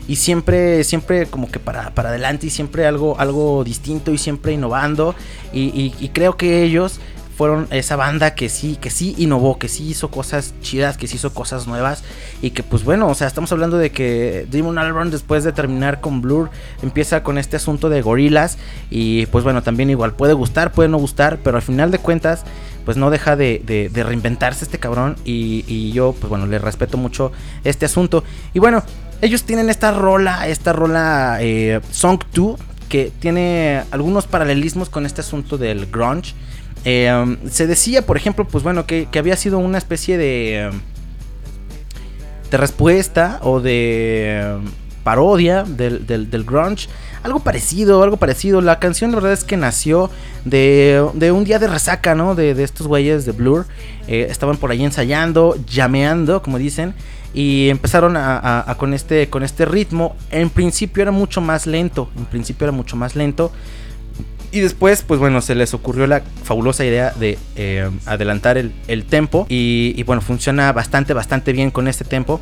Y 0.09 0.17
siempre, 0.17 0.85
siempre 0.85 1.27
como 1.27 1.51
que 1.51 1.59
para, 1.59 1.93
para 1.93 2.11
adelante 2.11 2.47
y 2.47 2.51
siempre 2.51 2.87
algo, 2.87 3.19
algo 3.19 3.65
distinto 3.65 4.13
y 4.13 4.19
siempre 4.19 4.53
innovando. 4.53 5.17
y 5.53 6.11
creo 6.13 6.37
que 6.37 6.63
ellos 6.63 7.01
fueron 7.37 7.69
esa 7.71 7.97
banda 7.97 8.35
que 8.35 8.49
sí, 8.49 8.79
que 8.81 8.89
sí 8.89 9.15
innovó, 9.19 9.59
que 9.59 9.69
sí 9.69 9.87
hizo 9.87 10.11
cosas 10.11 10.55
chidas, 10.63 10.97
que 10.97 11.07
sí 11.07 11.17
hizo 11.17 11.35
cosas 11.35 11.67
nuevas. 11.67 12.03
Y 12.41 12.51
que 12.51 12.63
pues 12.63 12.83
bueno, 12.83 13.09
o 13.09 13.15
sea, 13.15 13.27
estamos 13.27 13.53
hablando 13.53 13.77
de 13.77 13.91
que 13.91 14.47
Damon 14.51 14.79
Albarn 14.79 15.11
después 15.11 15.45
de 15.45 15.53
terminar 15.53 16.01
con 16.01 16.23
Blur 16.23 16.51
empieza 16.83 17.23
con 17.23 17.37
este 17.37 17.57
asunto 17.57 17.91
de 17.91 18.01
gorilas. 18.01 18.57
Y 18.91 19.27
pues 19.27 19.45
bueno, 19.45 19.63
también 19.63 19.91
igual 19.91 20.15
puede 20.15 20.33
gustar, 20.33 20.73
puede 20.73 20.89
no 20.89 20.97
gustar, 20.97 21.39
pero 21.45 21.59
al 21.59 21.63
final 21.63 21.91
de 21.91 21.99
cuentas 21.99 22.45
pues 22.87 22.97
no 22.97 23.11
deja 23.11 23.37
de, 23.37 23.91
reinventarse 23.93 24.65
este 24.65 24.79
cabrón. 24.79 25.17
Y, 25.25 25.93
yo 25.93 26.15
pues 26.19 26.31
bueno, 26.31 26.47
le 26.47 26.59
respeto 26.59 26.97
mucho 26.97 27.33
este 27.65 27.85
asunto. 27.85 28.25
Y 28.55 28.61
bueno, 28.61 28.83
ellos 29.21 29.45
tienen 29.45 29.69
esta 29.69 29.93
rola, 29.93 30.49
esta 30.49 30.73
rola 30.73 31.37
eh, 31.41 31.81
Song 31.91 32.21
2 32.33 32.59
que 32.89 33.11
tiene 33.19 33.83
algunos 33.91 34.27
paralelismos 34.27 34.89
con 34.89 35.07
este 35.07 35.21
asunto 35.21 35.59
del 35.59 35.87
grunge 35.87 36.35
eh, 36.85 37.37
se 37.51 37.67
decía, 37.67 38.05
por 38.05 38.17
ejemplo, 38.17 38.47
pues 38.47 38.63
bueno, 38.63 38.87
que, 38.87 39.09
había 39.17 39.37
sido 39.37 39.59
una 39.59 39.79
especie 39.79 40.19
de. 40.19 40.71
de 42.51 42.57
respuesta 42.57 43.41
o 43.43 43.61
de 43.61 44.59
parodia 45.07 45.63
del, 45.63 46.05
del, 46.05 46.45
grunge. 46.45 46.89
Algo 47.23 47.39
parecido, 47.39 48.03
algo 48.03 48.17
parecido. 48.17 48.61
La 48.61 48.81
canción, 48.81 49.13
la 49.13 49.17
verdad 49.17 49.33
es 49.33 49.45
que 49.45 49.57
nació 49.57 50.11
de, 50.45 51.09
de 51.15 51.31
un 51.31 51.45
día 51.45 51.61
de 51.61 51.69
resaca, 51.69 52.17
¿no? 52.17 52.35
De, 52.35 52.55
de 52.55 52.65
estos 52.65 52.89
güeyes 52.89 53.25
de 53.25 53.31
Blur. 53.31 53.67
Eh, 54.09 54.27
estaban 54.29 54.57
por 54.57 54.73
ahí 54.73 54.85
ensayando, 54.85 55.57
llameando, 55.65 56.43
como 56.43 56.59
dicen. 56.59 56.93
Y 57.35 57.69
empezaron 57.69 58.17
a, 58.17 58.75
con, 58.79 58.95
este, 58.95 59.29
con 59.29 59.45
este 59.45 59.65
ritmo. 59.65 60.17
En 60.33 60.51
principio 60.51 61.03
era 61.03 61.13
mucho 61.13 61.41
más 61.41 61.67
lento. 61.69 62.11
En 62.17 62.25
principio 62.25 62.65
era 62.65 62.73
mucho 62.73 62.97
más 62.97 63.15
lento. 63.15 63.53
Y 64.57 64.61
después, 64.61 65.03
pues 65.03 65.21
bueno, 65.21 65.43
se 65.43 65.55
les 65.55 65.75
ocurrió 65.75 66.07
la 66.07 66.23
fabulosa 66.45 66.83
idea 66.83 67.11
de 67.11 67.37
eh, 67.57 67.91
adelantar 68.07 68.57
el, 68.57 68.73
el 68.89 69.05
tempo. 69.05 69.45
Y, 69.51 70.03
bueno, 70.05 70.23
funciona 70.23 70.73
bastante, 70.73 71.13
bastante 71.13 71.53
bien 71.53 71.71
con 71.71 71.89
este 71.89 72.07
tempo. 72.07 72.41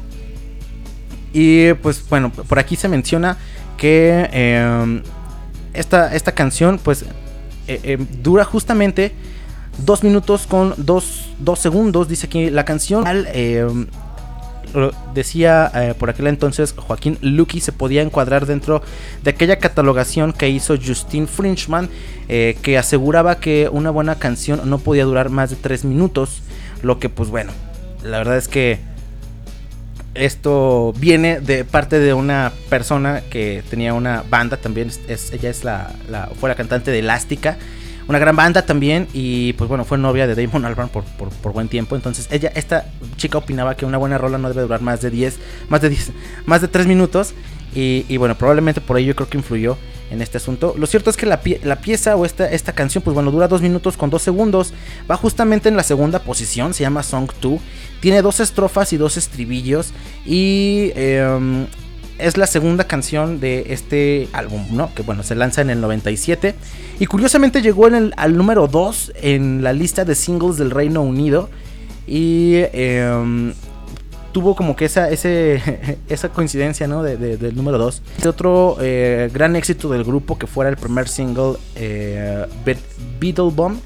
Y 1.32 1.72
pues 1.74 2.08
bueno, 2.08 2.30
por 2.30 2.60
aquí 2.60 2.76
se 2.76 2.86
menciona 2.86 3.36
que 3.76 4.28
eh, 4.32 5.02
esta, 5.72 6.14
esta 6.14 6.30
canción 6.30 6.78
pues 6.78 7.04
eh, 7.66 7.98
dura 8.22 8.44
justamente 8.44 9.12
dos 9.78 10.04
minutos 10.04 10.46
con 10.46 10.74
dos, 10.76 11.30
dos 11.40 11.58
segundos. 11.58 12.06
Dice 12.06 12.28
aquí 12.28 12.48
la 12.48 12.64
canción 12.64 13.04
decía 15.14 15.70
eh, 15.74 15.94
por 15.98 16.10
aquel 16.10 16.26
entonces 16.26 16.74
Joaquín 16.76 17.18
Lucky 17.20 17.60
se 17.60 17.72
podía 17.72 18.02
encuadrar 18.02 18.46
dentro 18.46 18.82
de 19.22 19.30
aquella 19.30 19.58
catalogación 19.58 20.32
que 20.32 20.48
hizo 20.48 20.76
Justin 20.76 21.28
Frinchman 21.28 21.88
eh, 22.28 22.56
que 22.62 22.78
aseguraba 22.78 23.38
que 23.38 23.68
una 23.70 23.90
buena 23.90 24.16
canción 24.16 24.68
no 24.68 24.78
podía 24.78 25.04
durar 25.04 25.30
más 25.30 25.50
de 25.50 25.56
3 25.56 25.84
minutos 25.84 26.42
lo 26.82 26.98
que 26.98 27.08
pues 27.08 27.30
bueno 27.30 27.52
la 28.02 28.18
verdad 28.18 28.36
es 28.36 28.48
que 28.48 28.78
esto 30.14 30.92
viene 30.98 31.40
de 31.40 31.64
parte 31.64 31.98
de 31.98 32.14
una 32.14 32.52
persona 32.68 33.22
que 33.30 33.62
tenía 33.68 33.94
una 33.94 34.22
banda 34.28 34.56
también 34.56 34.90
es, 35.08 35.32
ella 35.32 35.50
es 35.50 35.64
la, 35.64 35.90
fue 36.38 36.48
la 36.48 36.54
cantante 36.54 36.90
de 36.90 37.00
Elástica 37.00 37.56
una 38.09 38.18
gran 38.18 38.36
banda 38.36 38.62
también 38.62 39.09
y 39.12 39.55
pues 39.55 39.68
bueno, 39.68 39.84
fue 39.84 39.98
novia 39.98 40.26
de 40.26 40.34
Damon 40.34 40.64
Albarn 40.64 40.88
por, 40.88 41.05
por, 41.05 41.52
buen 41.52 41.68
tiempo. 41.68 41.96
Entonces 41.96 42.28
ella, 42.30 42.52
esta 42.55 42.86
chica 43.16 43.38
opinaba 43.38 43.76
que 43.76 43.86
una 43.86 43.98
buena 43.98 44.18
rola 44.18 44.38
no 44.38 44.48
debe 44.48 44.62
durar 44.62 44.82
más 44.82 45.00
de 45.00 45.11
10, 45.11 45.38
más 45.68 45.80
de 45.80 45.88
10, 45.88 46.12
más 46.46 46.61
de 46.61 46.68
3 46.68 46.86
minutos. 46.86 47.34
Y, 47.76 48.16
bueno, 48.18 48.36
probablemente 48.36 48.80
por 48.80 48.98
ello 48.98 49.09
yo 49.09 49.16
creo 49.16 49.28
que 49.28 49.36
influyó 49.36 49.76
en 50.12 50.22
este 50.22 50.36
asunto. 50.36 50.76
Lo 50.78 50.86
cierto 50.86 51.11
es 51.11 51.16
que 51.16 51.26
la, 51.26 51.40
la, 51.64 51.80
pieza 51.80 52.14
o 52.14 52.24
esta, 52.24 52.48
esta 52.48 52.72
canción, 52.72 53.02
pues 53.02 53.14
bueno, 53.14 53.32
dura 53.32 53.48
2 53.48 53.62
minutos 53.62 53.96
con 53.96 54.11
2 54.11 54.22
segundos. 54.22 54.72
Va 55.11 55.16
justamente 55.16 55.68
en 55.68 55.76
la 55.76 55.82
segunda 55.82 56.20
posición, 56.20 56.72
se 56.72 56.84
llama 56.84 57.02
Song 57.02 57.28
2. 57.40 57.61
Tiene 58.00 58.22
dos 58.22 58.38
estrofas 58.38 58.92
y 58.92 58.96
dos 58.96 59.16
estribillos. 59.16 59.92
Y 60.24 60.92
eh, 60.94 61.66
es 62.18 62.36
la 62.36 62.46
segunda 62.46 62.84
canción 62.84 63.40
de 63.40 63.66
este 63.70 64.28
álbum, 64.32 64.64
¿no? 64.70 64.94
Que 64.94 65.02
bueno, 65.02 65.22
se 65.22 65.34
lanza 65.34 65.62
en 65.62 65.70
el 65.70 65.80
97. 65.80 66.54
Y 67.00 67.06
curiosamente 67.06 67.60
llegó 67.60 67.88
en 67.88 67.94
el, 67.94 68.14
al 68.16 68.36
número 68.36 68.68
2 68.68 69.12
en 69.16 69.62
la 69.62 69.72
lista 69.72 70.04
de 70.04 70.14
singles 70.14 70.56
del 70.56 70.70
Reino 70.70 71.02
Unido. 71.02 71.50
Y 72.06 72.56
em, 72.72 73.52
tuvo 74.32 74.54
como 74.54 74.76
que 74.76 74.84
esa, 74.84 75.08
esa 76.08 76.28
coincidencia, 76.28 76.86
¿no? 76.86 77.02
del 77.02 77.56
número 77.56 77.78
2. 77.78 78.02
Este 78.16 78.28
otro 78.28 78.76
eh, 78.80 79.30
gran 79.32 79.56
éxito 79.56 79.88
del 79.88 80.04
grupo 80.04 80.38
que 80.38 80.46
fuera 80.46 80.70
el 80.70 80.76
primer 80.76 81.08
single, 81.08 81.54
eh, 81.74 82.46
Beetle 83.20 83.50
Bomb. 83.52 83.78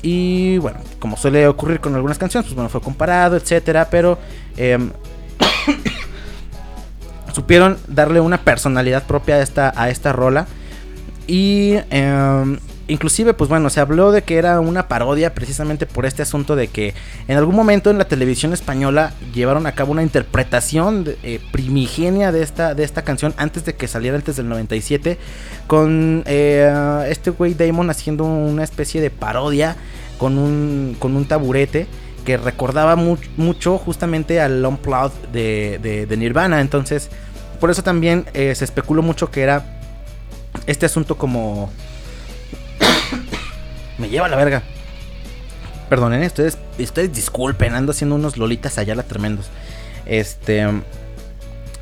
Y 0.00 0.58
bueno, 0.58 0.78
como 1.00 1.16
suele 1.16 1.48
ocurrir 1.48 1.80
con 1.80 1.94
algunas 1.94 2.18
canciones, 2.18 2.46
pues 2.46 2.54
bueno, 2.54 2.70
fue 2.70 2.80
comparado, 2.80 3.36
etcétera. 3.36 3.88
Pero 3.90 4.18
em, 4.56 4.90
supieron 7.38 7.78
darle 7.86 8.18
una 8.18 8.38
personalidad 8.38 9.06
propia 9.06 9.36
a 9.36 9.42
esta, 9.42 9.72
a 9.76 9.90
esta 9.90 10.12
rola. 10.12 10.48
Y 11.28 11.74
em, 11.90 12.58
inclusive, 12.88 13.32
pues 13.32 13.48
bueno, 13.48 13.70
se 13.70 13.78
habló 13.78 14.10
de 14.10 14.22
que 14.22 14.38
era 14.38 14.58
una 14.58 14.88
parodia 14.88 15.34
precisamente 15.34 15.86
por 15.86 16.04
este 16.04 16.22
asunto 16.22 16.56
de 16.56 16.66
que 16.66 16.94
en 17.28 17.36
algún 17.36 17.54
momento 17.54 17.92
en 17.92 17.98
la 17.98 18.06
televisión 18.06 18.52
española 18.52 19.12
llevaron 19.32 19.68
a 19.68 19.72
cabo 19.76 19.92
una 19.92 20.02
interpretación 20.02 21.04
eh, 21.22 21.38
primigenia 21.52 22.32
de 22.32 22.42
esta, 22.42 22.74
de 22.74 22.82
esta 22.82 23.02
canción 23.02 23.34
antes 23.36 23.64
de 23.64 23.76
que 23.76 23.86
saliera 23.86 24.16
antes 24.16 24.34
del 24.34 24.48
97 24.48 25.16
con 25.68 26.24
eh, 26.26 27.06
este 27.08 27.30
güey 27.30 27.54
Damon 27.54 27.88
haciendo 27.88 28.24
una 28.24 28.64
especie 28.64 29.00
de 29.00 29.10
parodia 29.10 29.76
con 30.18 30.38
un, 30.38 30.96
con 30.98 31.14
un 31.14 31.24
taburete 31.24 31.86
que 32.24 32.36
recordaba 32.36 32.94
mucho 32.94 33.78
justamente 33.78 34.38
al 34.38 34.62
Unplugged 34.66 35.28
de, 35.32 35.78
de, 35.82 36.04
de 36.04 36.16
Nirvana. 36.18 36.60
Entonces, 36.60 37.08
por 37.60 37.70
eso 37.70 37.82
también 37.82 38.26
eh, 38.34 38.54
se 38.54 38.64
especuló 38.64 39.02
mucho 39.02 39.30
que 39.30 39.42
era 39.42 39.64
este 40.66 40.86
asunto 40.86 41.16
como... 41.16 41.70
Me 43.98 44.08
lleva 44.08 44.26
a 44.26 44.28
la 44.28 44.36
verga. 44.36 44.62
Perdonen, 45.88 46.22
ustedes, 46.22 46.58
ustedes 46.78 47.12
disculpen, 47.12 47.74
ando 47.74 47.92
haciendo 47.92 48.14
unos 48.14 48.36
lolitas 48.36 48.78
allá 48.78 48.94
la 48.94 49.02
tremendos. 49.02 49.46
Este... 50.06 50.66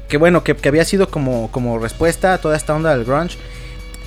Que 0.08 0.18
bueno, 0.18 0.44
que, 0.44 0.56
había 0.68 0.84
sido 0.84 1.10
como, 1.10 1.50
como 1.50 1.80
respuesta 1.80 2.34
a 2.34 2.38
toda 2.38 2.56
esta 2.56 2.74
onda 2.74 2.96
del 2.96 3.04
grunge. 3.04 3.36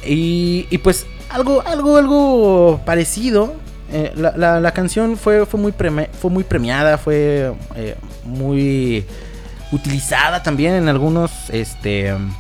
Y, 0.06 0.66
y 0.70 0.78
pues 0.78 1.06
algo, 1.30 1.62
algo, 1.66 1.98
algo 1.98 2.82
parecido 2.86 3.54
eh, 3.92 4.14
la, 4.16 4.72
canción 4.72 5.18
fue, 5.18 5.46
fue, 5.48 5.60
muy 5.60 5.74
fue 5.74 6.30
muy 6.30 6.44
premiada, 6.44 6.98
fue 7.00 7.54
eh, 7.76 7.96
muy 8.24 9.04
utilizada 9.72 10.44
también 10.44 10.74
en 10.74 10.90
algunos, 10.90 11.50
este, 11.50 12.08
en 12.08 12.32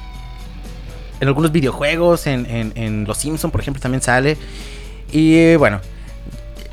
algunos 1.21 1.51
videojuegos, 1.51 2.27
en, 2.27 2.71
en, 2.75 3.05
Los 3.05 3.17
Simpson, 3.17 3.51
por 3.51 3.61
ejemplo, 3.61 3.81
también 3.81 4.01
sale. 4.01 4.37
Y 5.11 5.55
bueno, 5.55 5.81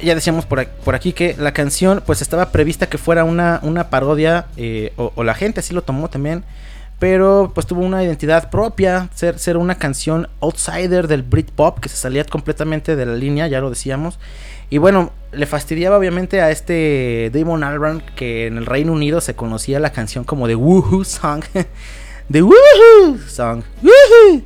ya 0.03 0.15
decíamos 0.15 0.47
por, 0.47 0.95
aquí 0.95 1.13
que 1.13 1.35
la 1.39 1.53
canción 1.53 2.03
pues 2.05 2.23
estaba 2.23 2.51
prevista 2.51 2.89
que 2.89 2.99
fuera 2.99 3.25
una, 3.25 3.61
una 3.63 3.91
parodia, 3.91 4.47
eh, 4.57 4.93
o, 4.97 5.25
la 5.25 5.35
gente 5.35 5.61
así 5.61 5.75
lo 5.75 5.83
tomó 5.83 6.09
también, 6.09 6.45
pero 6.99 7.53
pues 7.55 7.67
tuvo 7.67 7.83
una 7.83 8.03
identidad 8.03 8.51
propia, 8.51 9.09
ser, 9.15 9.39
ser 9.39 9.57
una 9.57 9.77
canción 9.77 10.29
outsider 10.41 11.09
del 11.09 11.23
Britpop, 11.23 11.81
que 11.81 11.89
se 11.89 11.97
salía 11.97 12.25
completamente 12.25 12.97
de 12.97 13.07
la 13.07 13.15
línea, 13.15 13.49
ya 13.49 13.61
lo 13.61 13.71
decíamos. 13.71 14.19
Y 14.69 14.79
bueno, 14.79 15.13
le 15.33 15.47
fastidiaba 15.47 15.99
obviamente 15.99 16.41
a 16.41 16.51
este 16.51 17.31
Damon 17.33 17.63
Albarn 17.63 18.03
que 18.17 18.47
en 18.47 18.57
el 18.57 18.67
Reino 18.67 18.93
Unido 18.93 19.21
se 19.21 19.35
conocía 19.35 19.79
la 19.81 19.93
canción 19.93 20.25
como 20.25 20.49
de 20.49 20.57
Woohoo 20.57 21.05
Song. 21.05 21.45
de 22.29 22.43
Woohoo 22.43 23.19
Song. 23.29 23.63
Woohoo. 23.83 24.43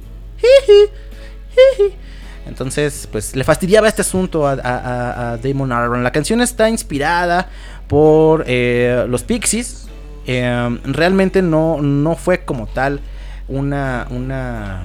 Entonces, 2.46 3.08
pues 3.10 3.36
le 3.36 3.44
fastidiaba 3.44 3.88
este 3.88 4.02
asunto 4.02 4.46
a, 4.46 5.38
Damon 5.42 5.72
Albarn. 5.72 6.02
La 6.02 6.12
canción 6.12 6.40
está 6.40 6.68
inspirada 6.68 7.48
por 7.86 8.44
eh, 8.46 9.06
los 9.08 9.22
Pixies. 9.22 9.88
Eh, 10.26 10.78
realmente 10.84 11.42
no, 11.42 11.80
no 11.80 12.14
fue 12.16 12.44
como 12.44 12.66
tal 12.66 13.00
una, 13.48 14.06
una 14.10 14.84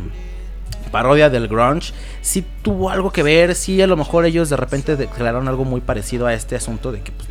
parodia 0.95 1.29
del 1.29 1.49
grunge, 1.49 1.91
sí 2.21 2.41
tuvo 2.61 2.89
algo 2.89 3.11
que 3.11 3.21
ver, 3.21 3.53
sí 3.53 3.81
a 3.81 3.85
lo 3.85 3.97
mejor 3.97 4.23
ellos 4.23 4.49
de 4.49 4.55
repente 4.55 4.95
declararon 4.95 5.49
algo 5.49 5.65
muy 5.65 5.81
parecido 5.81 6.25
a 6.25 6.33
este 6.33 6.55
asunto 6.55 6.93
de 6.93 7.01
que 7.01 7.11
pues, 7.11 7.27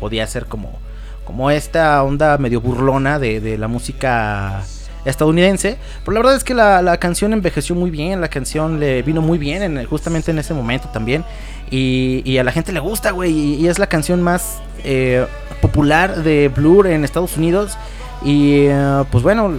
podía 0.00 0.26
ser 0.26 0.46
como 0.46 0.80
como 1.24 1.48
esta 1.52 2.02
onda 2.02 2.38
medio 2.38 2.60
burlona 2.60 3.20
de, 3.20 3.56
la 3.56 3.68
música 3.68 4.64
estadounidense. 5.04 5.76
Pero 6.00 6.12
la 6.14 6.20
verdad 6.20 6.34
es 6.34 6.42
que 6.42 6.54
la, 6.54 6.96
canción 6.96 7.32
envejeció 7.32 7.76
muy 7.76 7.90
bien, 7.90 8.20
la 8.20 8.28
canción 8.28 8.80
le 8.80 9.02
vino 9.02 9.20
muy 9.20 9.38
bien 9.38 9.62
en, 9.62 9.84
justamente 9.84 10.32
en 10.32 10.40
ese 10.40 10.52
momento 10.52 10.88
también. 10.88 11.24
Y, 11.70 12.36
a 12.38 12.42
la 12.42 12.50
gente 12.50 12.72
le 12.72 12.80
gusta, 12.80 13.12
güey. 13.12 13.30
Y, 13.30 13.54
y, 13.56 13.68
es 13.68 13.78
la 13.78 13.86
canción 13.86 14.22
más 14.22 14.60
eh, 14.82 15.24
popular 15.60 16.24
de 16.24 16.48
Blur 16.48 16.88
en 16.88 17.04
Estados 17.04 17.36
Unidos. 17.36 17.76
Y 18.24 18.66
uh, 18.68 19.04
pues 19.12 19.22
bueno, 19.22 19.52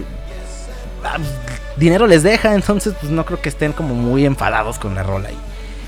dinero 1.80 2.06
les 2.06 2.22
deja, 2.22 2.54
entonces 2.54 2.94
pues 3.00 3.10
no 3.10 3.24
creo 3.24 3.40
que 3.40 3.48
estén 3.48 3.72
como 3.72 3.94
muy 3.96 4.24
enfadados 4.24 4.78
con 4.78 4.94
la 4.94 5.02
rola. 5.02 5.32
Y, 5.32 5.36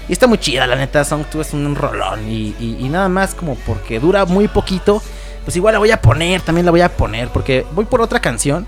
y 0.09 0.12
está 0.12 0.26
muy 0.26 0.38
chida, 0.38 0.66
la 0.66 0.74
neta, 0.74 1.05
Song 1.05 1.24
2 1.32 1.47
es 1.47 1.55
un 1.55 1.76
rolón. 1.76 2.28
Y, 2.28 2.57
y, 2.59 2.88
nada 2.88 3.09
más 3.09 3.34
como 3.34 3.55
porque 3.55 4.01
dura 4.01 4.24
muy 4.24 4.49
poquito, 4.49 5.01
pues 5.45 5.55
igual 5.57 5.74
la 5.74 5.78
voy 5.78 5.93
a 5.93 6.03
poner, 6.03 6.40
también 6.40 6.64
la 6.64 6.72
voy 6.72 6.80
a 6.80 6.88
poner. 6.88 7.28
Porque 7.28 7.64
voy 7.72 7.84
por 7.84 8.01
otra 8.01 8.20
canción 8.20 8.66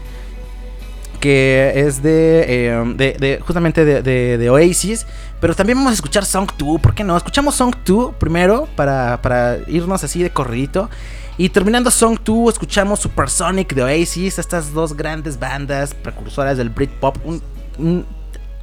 que 1.18 1.72
es 1.74 2.02
de, 2.02 2.44
eh, 2.46 2.94
de, 2.96 3.16
de 3.18 3.40
justamente 3.44 3.84
de, 3.84 4.50
Oasis. 4.50 5.06
Pero 5.40 5.54
también 5.54 5.78
vamos 5.78 5.92
a 5.92 5.94
escuchar 5.94 6.24
Song 6.24 6.50
2, 6.56 6.80
¿por 6.80 6.94
qué 6.94 7.02
no? 7.02 7.16
Escuchamos 7.16 7.54
Song 7.56 7.74
2 7.84 8.14
primero 8.16 8.68
para, 8.76 9.20
para 9.20 9.58
irnos 9.66 10.04
así 10.04 10.22
de 10.22 10.30
corridito. 10.30 10.88
Y 11.36 11.48
terminando 11.48 11.90
Song 11.90 12.18
2, 12.24 12.52
escuchamos 12.52 13.00
Supersonic 13.00 13.74
de 13.74 13.82
Oasis, 13.82 14.38
estas 14.38 14.72
dos 14.72 14.96
grandes 14.96 15.38
bandas 15.38 15.92
precursoras 15.92 16.56
del 16.56 16.70
Britpop, 16.70 17.16
un, 17.24 17.42
un, 17.78 18.06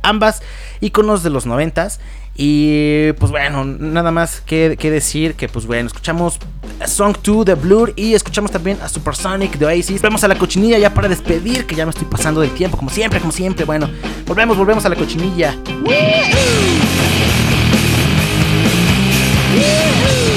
ambas 0.01 0.41
iconos 0.79 1.21
de 1.23 1.29
los 1.29 1.45
noventas. 1.45 1.99
Y 2.35 3.11
pues 3.19 3.29
bueno, 3.29 3.65
nada 3.65 4.11
más 4.11 4.39
que, 4.39 4.77
que, 4.79 4.89
decir 4.89 5.35
que 5.35 5.49
pues 5.49 5.67
bueno, 5.67 5.87
escuchamos 5.87 6.39
Song 6.87 7.15
2 7.21 7.45
de 7.45 7.55
Blur 7.55 7.93
y 7.97 8.13
escuchamos 8.13 8.51
también 8.51 8.79
a 8.81 8.87
Supersonic 8.87 9.57
de 9.57 9.65
Oasis. 9.65 10.01
Vamos 10.01 10.23
a 10.23 10.29
la 10.29 10.37
cochinilla 10.37 10.79
ya 10.79 10.93
para 10.93 11.09
despedir, 11.09 11.65
que 11.65 11.75
ya 11.75 11.85
me 11.85 11.89
estoy 11.89 12.07
pasando 12.07 12.39
del 12.39 12.51
tiempo, 12.51 12.77
como 12.77 12.89
siempre, 12.89 13.19
como 13.19 13.33
siempre. 13.33 13.65
Bueno, 13.65 13.89
volvemos, 14.25 14.57
volvemos 14.57 14.85
a 14.85 14.89
la 14.89 14.95
cochinilla. 14.95 15.57
La 19.65 20.30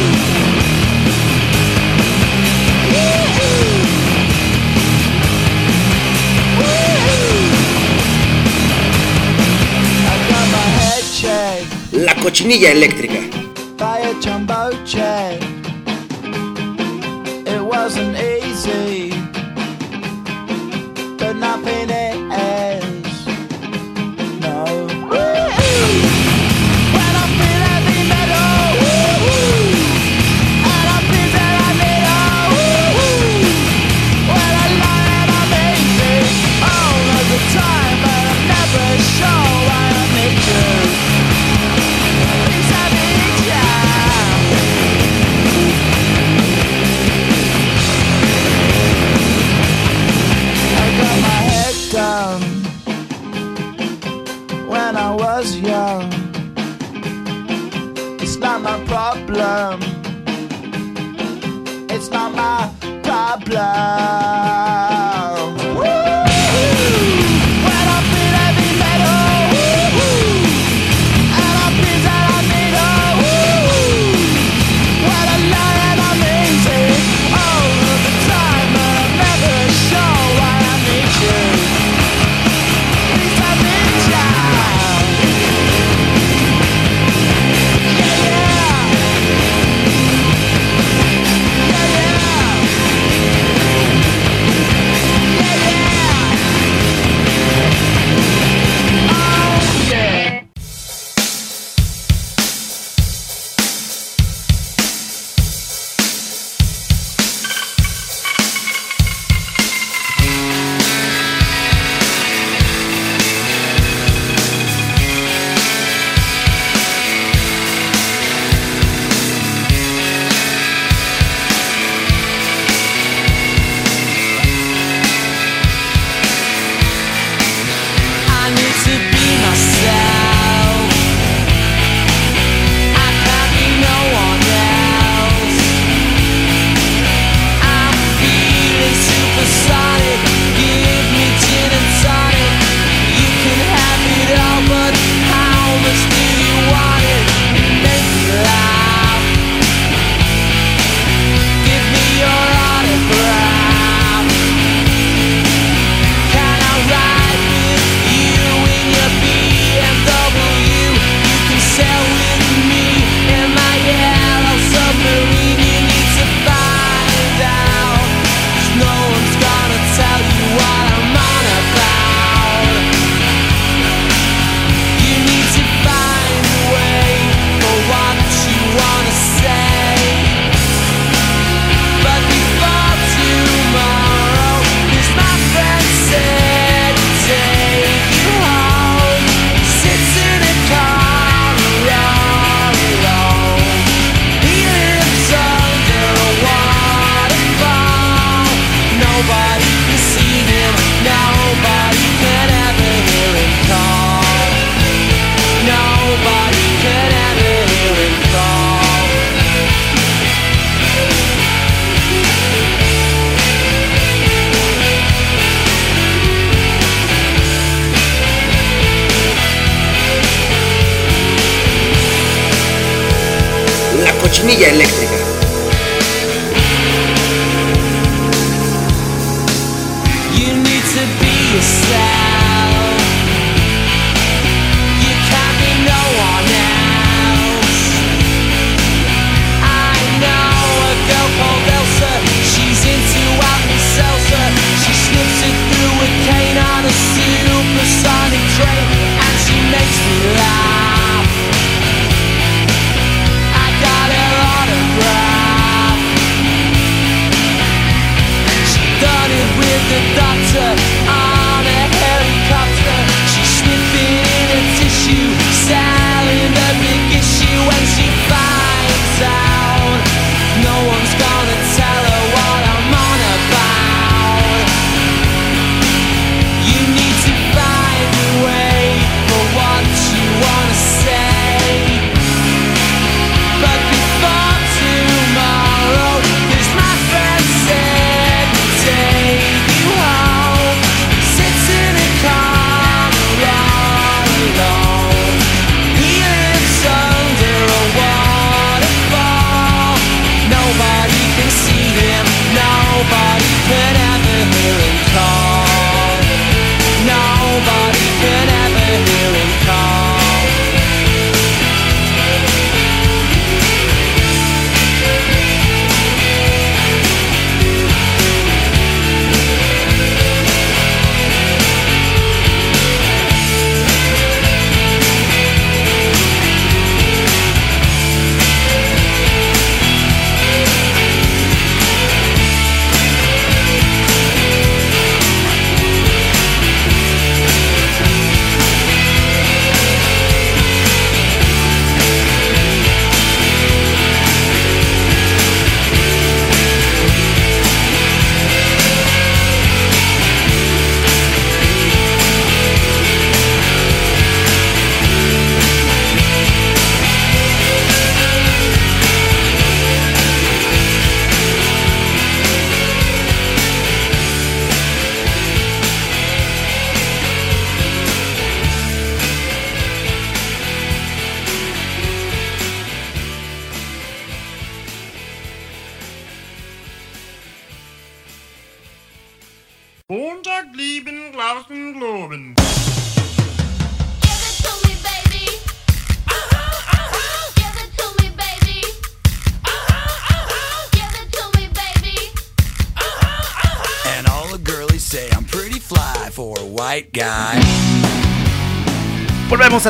cochinilla 12.24 12.70
eléctrica. 12.70 13.20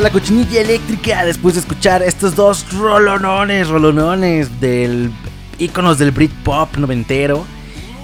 La 0.05 0.11
cochinilla 0.11 0.61
eléctrica 0.61 1.25
después 1.25 1.55
de 1.55 1.61
escuchar 1.61 2.03
estos 2.03 2.35
dos 2.35 2.71
rolonones, 2.73 3.69
rolonones 3.69 4.61
del 4.61 5.11
íconos 5.57 5.97
del 5.97 6.11
Britpop 6.11 6.77
noventero. 6.77 7.43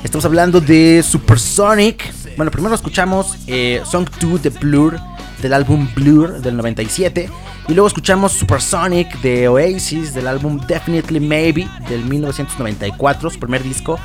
Estamos 0.04 0.26
hablando 0.26 0.60
de 0.60 1.04
Supersonic. 1.04 2.12
Bueno, 2.38 2.50
primero 2.50 2.74
escuchamos 2.74 3.38
eh, 3.46 3.84
Song 3.86 4.10
2 4.20 4.42
de 4.42 4.50
Blur 4.50 5.00
del 5.44 5.54
álbum 5.54 5.88
Blur 5.94 6.42
del 6.42 6.58
97 6.58 7.30
y 7.68 7.74
luego 7.76 7.88
escuchamos 7.88 8.32
Supersonic 8.32 9.22
de 9.22 9.48
Oasis 9.48 10.16
del 10.16 10.26
álbum 10.26 10.60
Definitely 10.66 11.20
Maybe 11.20 11.70
del 11.88 12.04
1994, 12.06 13.30
su 13.30 13.40
primer 13.40 13.62
disco. 13.62 14.00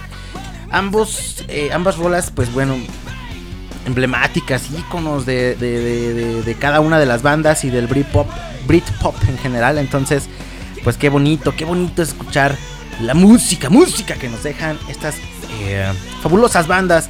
Ambos, 0.70 1.46
eh, 1.48 1.70
ambas 1.72 1.96
rolas, 1.96 2.30
pues 2.30 2.52
bueno, 2.52 2.76
emblemáticas, 3.86 4.64
íconos 4.76 5.24
de, 5.26 5.54
de- 5.54 5.80
de- 6.14 6.42
de- 6.42 6.54
cada 6.56 6.80
una 6.80 6.98
de 6.98 7.06
las 7.06 7.22
bandas 7.22 7.64
y 7.64 7.70
del 7.70 7.86
Britpop, 7.86 8.26
Britpop 8.66 9.14
en 9.28 9.38
general. 9.38 9.78
Entonces, 9.78 10.24
pues 10.84 10.96
qué 10.96 11.08
bonito, 11.08 11.54
qué 11.56 11.64
bonito 11.64 12.02
escuchar 12.02 12.54
la 13.00 13.14
música, 13.14 13.70
música 13.70 14.14
que 14.14 14.28
nos 14.28 14.42
dejan 14.42 14.78
estas 14.88 15.14
eh, 15.60 15.86
fabulosas 16.22 16.66
bandas. 16.66 17.08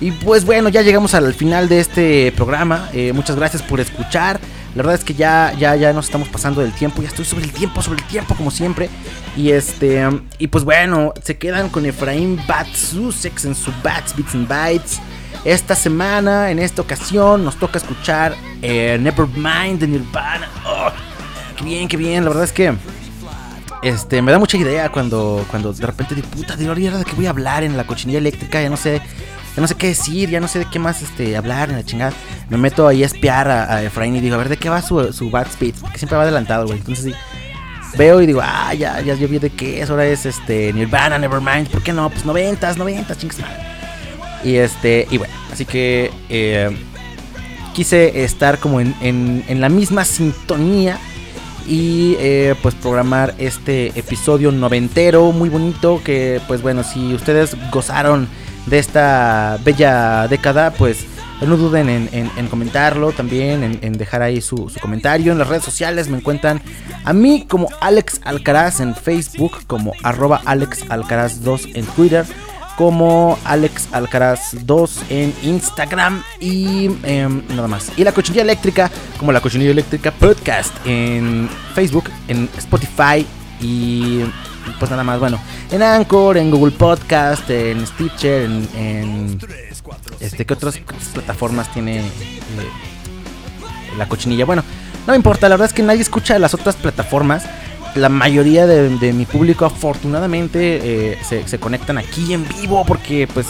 Y 0.00 0.12
pues 0.12 0.44
bueno, 0.44 0.68
ya 0.68 0.82
llegamos 0.82 1.14
al 1.14 1.34
final 1.34 1.68
de 1.68 1.80
este 1.80 2.32
programa. 2.36 2.88
Eh, 2.92 3.12
muchas 3.12 3.34
gracias 3.36 3.62
por 3.62 3.80
escuchar. 3.80 4.38
La 4.74 4.82
verdad 4.82 4.94
es 4.94 5.02
que 5.02 5.14
ya, 5.14 5.52
ya, 5.58 5.74
ya 5.74 5.92
nos 5.92 6.04
estamos 6.04 6.28
pasando 6.28 6.60
del 6.60 6.72
tiempo. 6.72 7.02
Ya 7.02 7.08
estoy 7.08 7.24
sobre 7.24 7.44
el 7.44 7.52
tiempo, 7.52 7.82
sobre 7.82 8.00
el 8.00 8.06
tiempo, 8.06 8.36
como 8.36 8.50
siempre. 8.52 8.88
Y 9.36 9.50
este. 9.50 10.06
Y 10.38 10.46
pues 10.48 10.62
bueno, 10.62 11.14
se 11.24 11.36
quedan 11.36 11.68
con 11.68 11.84
Efraín 11.84 12.38
Batsusex 12.46 13.44
en 13.46 13.54
su 13.56 13.72
Bats, 13.82 14.14
Beats 14.16 14.34
and 14.34 14.46
Bytes. 14.48 15.00
Esta 15.44 15.74
semana, 15.74 16.50
en 16.50 16.58
esta 16.58 16.82
ocasión, 16.82 17.44
nos 17.44 17.56
toca 17.56 17.78
escuchar 17.78 18.34
eh, 18.60 18.98
Nevermind 19.00 19.80
de 19.80 19.86
Nirvana. 19.86 20.48
Oh, 20.66 20.90
qué 21.56 21.64
bien, 21.64 21.88
qué 21.88 21.96
bien. 21.96 22.24
La 22.24 22.30
verdad 22.30 22.44
es 22.44 22.52
que 22.52 22.74
este, 23.82 24.20
me 24.20 24.32
da 24.32 24.38
mucha 24.38 24.56
idea 24.56 24.90
cuando, 24.90 25.44
cuando 25.50 25.72
de 25.72 25.86
repente 25.86 26.14
digo, 26.14 26.28
puta, 26.28 26.56
de 26.56 26.66
de 26.66 27.04
qué 27.04 27.12
voy 27.14 27.26
a 27.26 27.30
hablar 27.30 27.62
en 27.62 27.76
la 27.76 27.86
cochinilla 27.86 28.18
eléctrica, 28.18 28.60
ya 28.60 28.68
no 28.68 28.76
sé, 28.76 29.00
ya 29.54 29.62
no 29.62 29.68
sé 29.68 29.76
qué 29.76 29.88
decir, 29.88 30.28
ya 30.28 30.40
no 30.40 30.48
sé 30.48 30.58
de 30.58 30.66
qué 30.66 30.78
más 30.78 31.00
este, 31.02 31.36
hablar 31.36 31.70
en 31.70 31.76
la 31.76 31.84
chingada. 31.84 32.12
Me 32.50 32.58
meto 32.58 32.88
ahí 32.88 33.02
a 33.04 33.06
espiar 33.06 33.48
a, 33.48 33.76
a 33.76 33.82
Efraín 33.84 34.16
y 34.16 34.20
digo, 34.20 34.34
a 34.34 34.38
ver 34.38 34.48
de 34.48 34.56
qué 34.56 34.68
va 34.68 34.82
su, 34.82 35.12
su 35.12 35.30
Bad 35.30 35.46
Speed, 35.46 35.76
porque 35.80 35.98
siempre 35.98 36.16
va 36.16 36.24
adelantado, 36.24 36.66
güey. 36.66 36.78
Entonces 36.78 37.04
sí, 37.04 37.14
veo 37.96 38.20
y 38.20 38.26
digo, 38.26 38.40
ah, 38.42 38.74
ya, 38.74 39.00
ya, 39.00 39.14
yo 39.14 39.28
vi 39.28 39.38
de 39.38 39.50
qué 39.50 39.80
es, 39.80 39.88
ahora 39.88 40.06
es 40.06 40.26
este 40.26 40.72
Nirvana, 40.72 41.16
Nevermind, 41.18 41.68
¿por 41.68 41.82
qué 41.82 41.92
no? 41.92 42.10
Pues 42.10 42.24
noventas, 42.24 42.76
noventas, 42.76 43.16
chingas 43.16 43.38
madre. 43.38 43.77
Y 44.44 44.56
este, 44.56 45.06
y 45.10 45.18
bueno, 45.18 45.34
así 45.52 45.64
que 45.64 46.10
eh, 46.28 46.70
quise 47.74 48.24
estar 48.24 48.58
como 48.58 48.80
en, 48.80 48.94
en- 49.00 49.60
la 49.60 49.68
misma 49.68 50.04
sintonía 50.04 50.98
y 51.66 52.16
eh, 52.18 52.54
pues 52.62 52.74
programar 52.74 53.34
este 53.38 53.88
episodio 53.98 54.50
noventero 54.52 55.32
muy 55.32 55.48
bonito 55.48 56.00
que 56.02 56.40
pues 56.48 56.62
bueno 56.62 56.82
si 56.82 57.12
ustedes 57.14 57.56
gozaron 57.70 58.26
de 58.66 58.78
esta 58.78 59.58
bella 59.64 60.26
década 60.28 60.70
pues 60.72 61.04
no 61.46 61.56
duden 61.56 61.88
en, 61.88 62.08
en- 62.12 62.30
en 62.36 62.46
comentarlo 62.48 63.12
también 63.12 63.78
en, 63.80 63.92
dejar 63.92 64.22
ahí 64.22 64.40
su, 64.40 64.68
su 64.70 64.80
comentario. 64.80 65.30
En 65.30 65.38
las 65.38 65.46
redes 65.48 65.62
sociales 65.64 66.08
me 66.08 66.16
encuentran 66.18 66.60
a 67.04 67.12
mí 67.12 67.44
como 67.48 67.68
Alex 67.80 68.20
Alcaraz 68.24 68.80
en 68.80 68.94
Facebook 68.96 69.58
como 69.68 69.92
arroba 70.02 70.40
Alex 70.46 70.84
Alcaraz 70.88 71.42
2 71.42 71.68
en 71.74 71.84
Twitter 71.86 72.24
como 72.78 73.36
Alex 73.44 73.88
Alcaraz 73.90 74.54
2 74.64 75.02
en 75.10 75.34
Instagram 75.42 76.22
y 76.38 76.88
em, 77.02 77.42
nada 77.48 77.66
más. 77.66 77.90
Y 77.96 78.04
la 78.04 78.12
cochinilla 78.12 78.42
eléctrica, 78.42 78.88
como 79.18 79.32
la 79.32 79.40
cochinilla 79.40 79.72
eléctrica 79.72 80.12
podcast 80.12 80.72
en 80.86 81.50
Facebook, 81.74 82.08
en 82.28 82.48
Spotify 82.56 83.26
y 83.60 84.20
pues 84.78 84.92
nada 84.92 85.02
más, 85.02 85.18
bueno, 85.18 85.40
en 85.72 85.82
Anchor, 85.82 86.36
en 86.36 86.52
Google 86.52 86.70
Podcast, 86.70 87.50
en 87.50 87.84
Stitcher, 87.84 88.42
en, 88.44 88.68
en 88.76 89.40
este, 90.20 90.46
¿qué 90.46 90.54
otras 90.54 90.78
plataformas 91.12 91.72
tiene 91.72 91.98
eh, 91.98 92.02
la 93.96 94.06
cochinilla? 94.06 94.44
Bueno, 94.44 94.62
no 95.04 95.14
me 95.14 95.16
importa, 95.16 95.48
la 95.48 95.54
verdad 95.54 95.66
es 95.66 95.74
que 95.74 95.82
nadie 95.82 96.02
escucha 96.02 96.38
las 96.38 96.54
otras 96.54 96.76
plataformas. 96.76 97.44
La 97.98 98.08
mayoría 98.08 98.66
de, 98.66 99.12
mi 99.12 99.24
público 99.26 99.64
afortunadamente 99.64 101.12
eh, 101.12 101.18
se, 101.28 101.46
se 101.48 101.58
conectan 101.58 101.98
aquí 101.98 102.32
en 102.32 102.46
vivo 102.48 102.84
porque 102.86 103.26
pues 103.32 103.46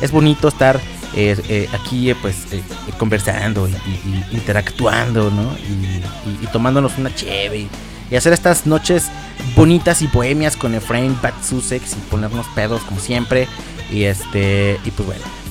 es 0.00 0.10
bonito 0.10 0.48
estar 0.48 0.80
eh, 1.14 1.36
eh, 1.48 1.68
aquí 1.74 2.10
eh, 2.10 2.16
pues 2.20 2.52
eh, 2.52 2.62
conversando 2.98 3.68
y, 3.68 4.34
interactuando, 4.34 5.30
¿no? 5.30 5.56
Y, 5.58 6.42
y- 6.44 6.46
tomándonos 6.52 6.96
una 6.98 7.14
cheve 7.14 7.68
y, 8.10 8.16
hacer 8.16 8.32
estas 8.32 8.66
noches 8.66 9.08
bonitas 9.56 10.02
y 10.02 10.06
bohemias 10.06 10.56
con 10.56 10.74
Efraín 10.74 11.16
Bat 11.22 11.34
Sussex 11.42 11.92
y 11.92 12.10
ponernos 12.10 12.46
pedos 12.54 12.82
como 12.82 13.00
siempre. 13.00 13.48
Y 13.90 14.04
este, 14.04 14.78
y 14.84 14.90
pues 14.90 15.06
bueno. 15.06 15.41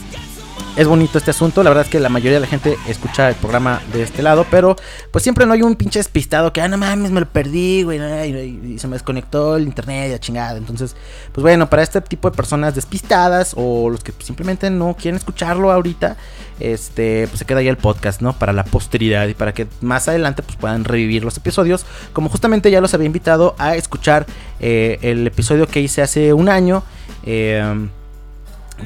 Es 0.78 0.88
bonito 0.88 1.18
este 1.18 1.32
asunto, 1.32 1.64
la 1.64 1.70
verdad 1.70 1.84
es 1.84 1.92
que 1.92 2.00
la 2.00 2.08
mayoría 2.08 2.38
de 2.38 2.40
la 2.40 2.48
gente 2.48 2.78
escucha 2.88 3.28
el 3.28 3.36
programa 3.36 3.82
de 3.92 4.04
este 4.04 4.24
lado, 4.24 4.46
pero 4.50 4.78
pues 5.12 5.22
siempre 5.22 5.46
no 5.46 5.52
hay 5.52 5.64
un 5.64 5.76
pinche 5.76 6.00
despistado 6.00 6.54
que, 6.54 6.62
ah, 6.62 6.70
no 6.70 6.78
mames, 6.78 7.12
me 7.12 7.20
lo 7.20 7.28
perdí, 7.28 7.84
güey, 7.84 8.00
y, 8.00 8.80
se 8.80 8.88
me 8.88 8.94
desconectó 8.94 9.58
el 9.58 9.64
internet 9.64 10.08
y 10.08 10.12
la 10.14 10.20
chingada. 10.20 10.58
Entonces, 10.58 10.96
pues 11.34 11.44
bueno, 11.44 11.70
para 11.70 11.84
este 11.84 12.00
tipo 12.00 12.30
de 12.30 12.38
personas 12.38 12.74
despistadas 12.74 13.54
o 13.58 13.90
los 13.90 14.02
que 14.02 14.14
simplemente 14.20 14.70
no 14.70 14.96
quieren 14.98 15.18
escucharlo 15.18 15.74
ahorita, 15.74 16.16
este, 16.62 17.28
pues 17.28 17.40
se 17.40 17.46
queda 17.46 17.60
ahí 17.60 17.68
el 17.68 17.78
podcast, 17.78 18.22
¿no? 18.22 18.32
Para 18.32 18.54
la 18.54 18.64
posteridad 18.64 19.28
y 19.28 19.34
para 19.34 19.54
que 19.54 19.68
más 19.82 20.08
adelante 20.08 20.42
pues 20.42 20.56
puedan 20.56 20.86
revivir 20.86 21.26
los 21.26 21.36
episodios, 21.36 21.86
como 22.14 22.30
justamente 22.30 22.72
ya 22.72 22.80
los 22.80 22.94
había 22.94 23.08
invitado 23.08 23.56
a 23.58 23.76
escuchar 23.76 24.26
eh, 24.62 25.00
el 25.02 25.28
episodio 25.28 25.68
que 25.68 25.82
hice 25.82 26.02
hace 26.02 26.32
un 26.32 26.48
año. 26.48 26.82
Eh, 27.26 27.90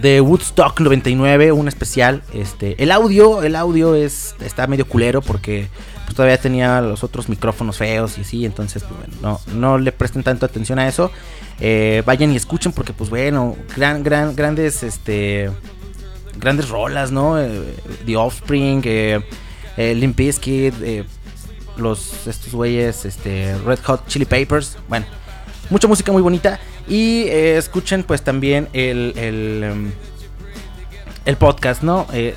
de 0.01 0.21
Woodstock 0.21 0.79
99, 0.79 1.51
un 1.51 1.67
especial. 1.67 2.23
Este, 2.33 2.81
el 2.81 2.91
audio, 2.91 3.43
el 3.43 3.55
audio 3.55 3.95
es 3.95 4.35
está 4.39 4.67
medio 4.67 4.87
culero 4.87 5.21
porque 5.21 5.67
pues, 6.05 6.15
todavía 6.15 6.37
tenía 6.37 6.81
los 6.81 7.03
otros 7.03 7.29
micrófonos 7.29 7.77
feos 7.77 8.17
y 8.17 8.21
así, 8.21 8.45
entonces 8.45 8.83
pues, 8.83 9.11
bueno, 9.19 9.39
no, 9.47 9.53
no 9.53 9.77
le 9.77 9.91
presten 9.91 10.23
tanto 10.23 10.45
atención 10.45 10.79
a 10.79 10.87
eso. 10.87 11.11
Eh, 11.59 12.03
vayan 12.05 12.31
y 12.31 12.35
escuchen 12.35 12.71
porque 12.71 12.93
pues 12.93 13.09
bueno, 13.09 13.55
gran, 13.75 14.03
gran, 14.03 14.35
grandes, 14.35 14.83
este, 14.83 15.49
grandes 16.37 16.69
rolas, 16.69 17.11
¿no? 17.11 17.39
Eh, 17.39 17.75
The 18.05 18.17
Offspring, 18.17 18.81
eh, 18.85 19.21
eh, 19.77 19.95
Limp 19.95 20.17
Bizkit, 20.17 20.73
los 21.77 22.27
estos 22.27 22.53
güeyes, 22.53 23.05
este, 23.05 23.57
Red 23.65 23.79
Hot 23.85 24.07
Chili 24.07 24.25
Peppers, 24.25 24.77
bueno, 24.87 25.05
mucha 25.69 25.87
música 25.87 26.11
muy 26.11 26.21
bonita 26.21 26.59
y 26.87 27.23
eh, 27.23 27.57
escuchen 27.57 28.03
pues 28.03 28.21
también 28.21 28.67
el 28.73 29.13
el, 29.17 29.63
em, 29.63 29.91
el 31.25 31.37
podcast, 31.37 31.81
¿no? 31.83 32.07
Eh, 32.13 32.35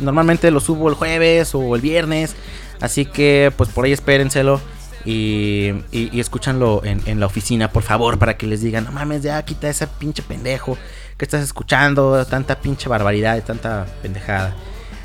normalmente 0.00 0.50
lo 0.50 0.60
subo 0.60 0.88
el 0.88 0.94
jueves 0.94 1.54
o 1.54 1.74
el 1.74 1.80
viernes, 1.80 2.34
así 2.80 3.04
que 3.04 3.52
pues 3.56 3.70
por 3.70 3.84
ahí 3.84 3.92
espérenselo. 3.92 4.60
Y, 5.04 5.72
y, 5.90 6.10
y 6.12 6.20
escúchanlo 6.20 6.82
en, 6.84 7.02
en 7.06 7.18
la 7.18 7.26
oficina, 7.26 7.72
por 7.72 7.82
favor, 7.82 8.20
para 8.20 8.36
que 8.36 8.46
les 8.46 8.60
digan, 8.60 8.84
no 8.84 8.92
mames, 8.92 9.24
ya 9.24 9.44
quita 9.44 9.68
ese 9.68 9.88
pinche 9.88 10.22
pendejo 10.22 10.78
que 11.16 11.24
estás 11.24 11.42
escuchando, 11.42 12.24
tanta 12.24 12.60
pinche 12.60 12.88
barbaridad 12.88 13.42
tanta 13.42 13.86
pendejada. 14.00 14.54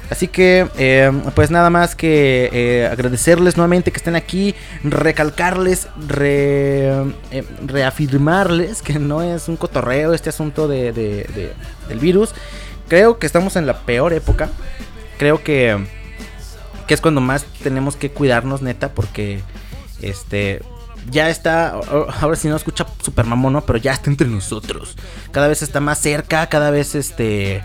Así 0.10 0.28
que, 0.30 0.68
eh, 0.78 1.12
pues 1.36 1.52
nada 1.52 1.70
más 1.70 1.96
que 1.96 2.50
eh, 2.54 2.88
agradecerles 2.90 3.58
nuevamente 3.58 3.92
que 3.92 3.98
estén 3.98 4.16
aquí, 4.16 4.56
recalcarles, 4.84 5.88
re- 6.08 6.88
eh, 7.32 7.44
reafirmarles 7.66 8.82
que 8.82 9.00
no 9.00 9.22
es 9.22 9.50
un 9.50 9.58
cotorreo 9.58 10.14
este 10.14 10.30
asunto 10.30 10.68
de, 10.68 10.94
de- 10.94 11.24
de- 11.36 11.54
del 11.90 12.00
virus. 12.00 12.34
Creo 12.88 13.20
que 13.20 13.26
estamos 13.28 13.56
en 13.58 13.66
la 13.68 13.80
peor 13.82 14.14
época. 14.14 14.50
Creo 15.18 15.44
que, 15.44 15.78
que 16.88 16.94
es 16.94 17.02
cuando 17.02 17.20
más 17.20 17.44
tenemos 17.62 17.96
que 17.98 18.10
cuidarnos, 18.10 18.62
neta, 18.62 18.94
porque 18.94 19.42
este 20.02 20.62
ya 21.10 21.30
está, 21.30 21.70
ahora 22.22 22.36
sí 22.38 22.48
no 22.48 22.56
escucha 22.56 22.86
super 23.02 23.26
mamón, 23.26 23.54
¿no? 23.54 23.66
Pero 23.66 23.78
ya 23.80 23.92
está 23.94 24.10
entre 24.10 24.28
nosotros. 24.28 24.96
Cada 25.32 25.48
vez 25.50 25.62
está 25.62 25.80
más 25.82 26.00
cerca, 26.00 26.48
cada 26.48 26.70
vez 26.72 26.96
este... 26.96 27.62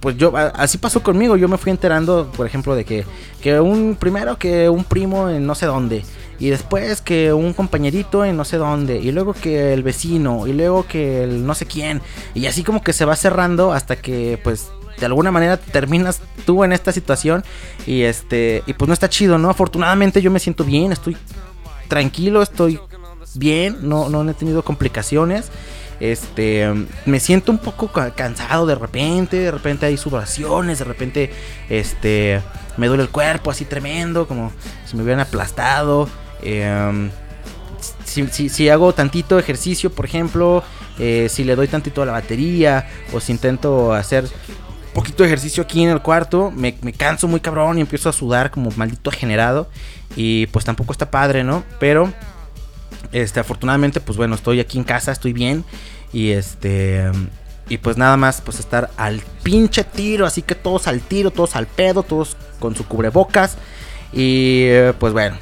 pues 0.00 0.16
yo, 0.16 0.32
así 0.36 0.78
pasó 0.78 1.02
conmigo, 1.02 1.36
yo 1.36 1.48
me 1.48 1.58
fui 1.58 1.70
enterando, 1.70 2.30
por 2.36 2.46
ejemplo, 2.46 2.74
de 2.74 2.84
que, 2.84 3.04
que 3.40 3.60
un, 3.60 3.96
primero 3.96 4.38
que 4.38 4.68
un 4.68 4.84
primo 4.84 5.28
en 5.28 5.46
no 5.46 5.54
sé 5.54 5.66
dónde, 5.66 6.04
y 6.38 6.50
después 6.50 7.00
que 7.00 7.32
un 7.32 7.52
compañerito 7.52 8.24
en 8.24 8.36
no 8.36 8.44
sé 8.44 8.56
dónde, 8.56 8.96
y 8.98 9.12
luego 9.12 9.34
que 9.34 9.72
el 9.72 9.82
vecino, 9.82 10.46
y 10.46 10.52
luego 10.52 10.86
que 10.86 11.24
el 11.24 11.46
no 11.46 11.54
sé 11.54 11.66
quién, 11.66 12.02
y 12.34 12.46
así 12.46 12.62
como 12.62 12.82
que 12.82 12.92
se 12.92 13.04
va 13.04 13.16
cerrando 13.16 13.72
hasta 13.72 13.96
que 13.96 14.38
pues 14.42 14.68
de 14.98 15.06
alguna 15.06 15.30
manera 15.30 15.56
terminas 15.56 16.20
tú 16.46 16.62
en 16.62 16.72
esta 16.72 16.92
situación 16.92 17.42
y 17.84 18.02
este 18.02 18.62
y 18.66 18.74
pues 18.74 18.86
no 18.86 18.94
está 18.94 19.08
chido, 19.08 19.38
¿no? 19.38 19.50
Afortunadamente 19.50 20.22
yo 20.22 20.30
me 20.30 20.38
siento 20.38 20.64
bien, 20.64 20.92
estoy 20.92 21.16
tranquilo, 21.88 22.42
estoy 22.42 22.78
bien, 23.34 23.78
no, 23.82 24.08
no 24.08 24.28
he 24.28 24.34
tenido 24.34 24.62
complicaciones. 24.62 25.50
Este, 26.00 26.70
me 27.06 27.20
siento 27.20 27.52
un 27.52 27.58
poco 27.58 27.88
ca- 27.88 28.10
cansado 28.14 28.66
de 28.66 28.74
repente, 28.74 29.38
de 29.38 29.50
repente 29.50 29.86
hay 29.86 29.96
sudoraciones, 29.96 30.78
de 30.80 30.84
repente, 30.84 31.30
este, 31.70 32.40
me 32.76 32.88
duele 32.88 33.04
el 33.04 33.10
cuerpo 33.10 33.50
así 33.50 33.64
tremendo, 33.64 34.26
como 34.26 34.52
si 34.86 34.96
me 34.96 35.02
hubieran 35.02 35.20
aplastado. 35.20 36.08
Si, 38.04 38.26
si- 38.28 38.48
si 38.48 38.68
hago 38.68 38.92
tantito 38.94 39.38
ejercicio, 39.38 39.90
por 39.92 40.04
ejemplo, 40.04 40.62
eh, 40.98 41.28
si 41.30 41.44
le 41.44 41.54
doy 41.56 41.68
tantito 41.68 42.02
a 42.02 42.06
la 42.06 42.12
batería, 42.12 42.88
o 43.12 43.20
si 43.20 43.32
intento 43.32 43.92
hacer 43.92 44.24
poquito 44.94 45.22
de 45.22 45.28
ejercicio 45.28 45.62
aquí 45.64 45.82
en 45.82 45.90
el 45.90 46.00
cuarto, 46.00 46.50
me, 46.50 46.76
me 46.82 46.92
canso 46.92 47.26
muy 47.28 47.40
cabrón 47.40 47.78
y 47.78 47.80
empiezo 47.80 48.08
a 48.08 48.12
sudar 48.12 48.50
como 48.50 48.70
maldito 48.76 49.10
generado. 49.10 49.68
Y 50.16 50.46
pues 50.48 50.64
tampoco 50.64 50.92
está 50.92 51.10
padre, 51.10 51.42
¿no? 51.44 51.64
Pero, 51.80 52.12
este, 53.12 53.40
afortunadamente, 53.40 54.00
pues 54.00 54.16
bueno, 54.16 54.34
estoy 54.34 54.60
aquí 54.60 54.78
en 54.78 54.84
casa, 54.84 55.12
estoy 55.12 55.32
bien. 55.32 55.64
Y 56.12 56.30
este, 56.30 57.10
y 57.68 57.78
pues 57.78 57.96
nada 57.96 58.16
más, 58.16 58.40
pues 58.40 58.60
estar 58.60 58.90
al 58.96 59.20
pinche 59.42 59.84
tiro. 59.84 60.26
Así 60.26 60.42
que 60.42 60.54
todos 60.54 60.86
al 60.86 61.00
tiro, 61.00 61.30
todos 61.30 61.56
al 61.56 61.66
pedo, 61.66 62.02
todos 62.02 62.36
con 62.60 62.76
su 62.76 62.86
cubrebocas. 62.86 63.56
Y 64.12 64.64
eh, 64.66 64.92
pues 64.98 65.12
bueno, 65.12 65.36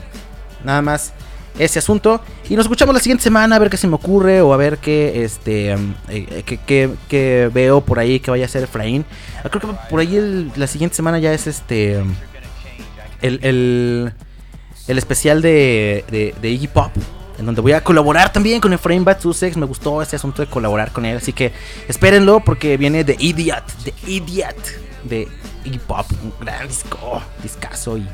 nada 0.64 0.80
más 0.82 1.12
ese 1.58 1.78
asunto. 1.78 2.22
Y 2.48 2.56
nos 2.56 2.64
escuchamos 2.64 2.94
la 2.94 3.00
siguiente 3.00 3.22
semana 3.22 3.56
a 3.56 3.58
ver 3.58 3.68
qué 3.68 3.76
se 3.76 3.86
me 3.86 3.94
ocurre 3.96 4.40
o 4.40 4.54
a 4.54 4.56
ver 4.56 4.78
qué 4.78 5.22
este 5.24 5.74
um, 5.76 5.94
eh, 6.08 6.42
qué, 6.46 6.56
qué- 6.58 6.90
qué 7.08 7.50
veo 7.52 7.82
por 7.82 7.98
ahí 7.98 8.18
que 8.20 8.30
vaya 8.30 8.46
a 8.46 8.48
ser 8.48 8.62
Efraín. 8.64 9.04
Ah, 9.44 9.50
Creo 9.50 9.60
que 9.60 9.76
por 9.90 10.00
ahí 10.00 10.50
la 10.56 10.66
siguiente 10.66 10.96
semana 10.96 11.18
ya 11.18 11.32
es 11.34 11.46
este 11.46 12.02
el, 13.20 13.38
el, 13.42 14.12
el 14.88 14.98
especial 14.98 15.42
de, 15.42 16.34
de 16.40 16.50
Iggy 16.50 16.68
Pop. 16.68 16.90
En 17.38 17.46
donde 17.46 17.60
voy 17.60 17.72
a 17.72 17.82
colaborar 17.82 18.32
también 18.32 18.60
con 18.60 18.72
Efraín 18.72 19.04
Bad 19.04 19.20
Sussex. 19.20 19.56
Me 19.56 19.66
gustó 19.66 20.02
ese 20.02 20.16
asunto 20.16 20.42
de 20.42 20.48
colaborar 20.48 20.92
con 20.92 21.04
él. 21.06 21.16
Así 21.16 21.32
que 21.32 21.52
espérenlo 21.88 22.40
porque 22.40 22.76
viene 22.76 23.04
The 23.04 23.16
Idiot. 23.18 23.64
The 23.84 23.94
Idiot 24.06 24.56
de 25.04 25.28
Iggy 25.64 25.78
Pop. 25.78 26.06
Un 26.22 26.32
gran 26.44 26.68
disco. 26.68 27.20
Discazo 27.42 27.96
y 27.98 28.06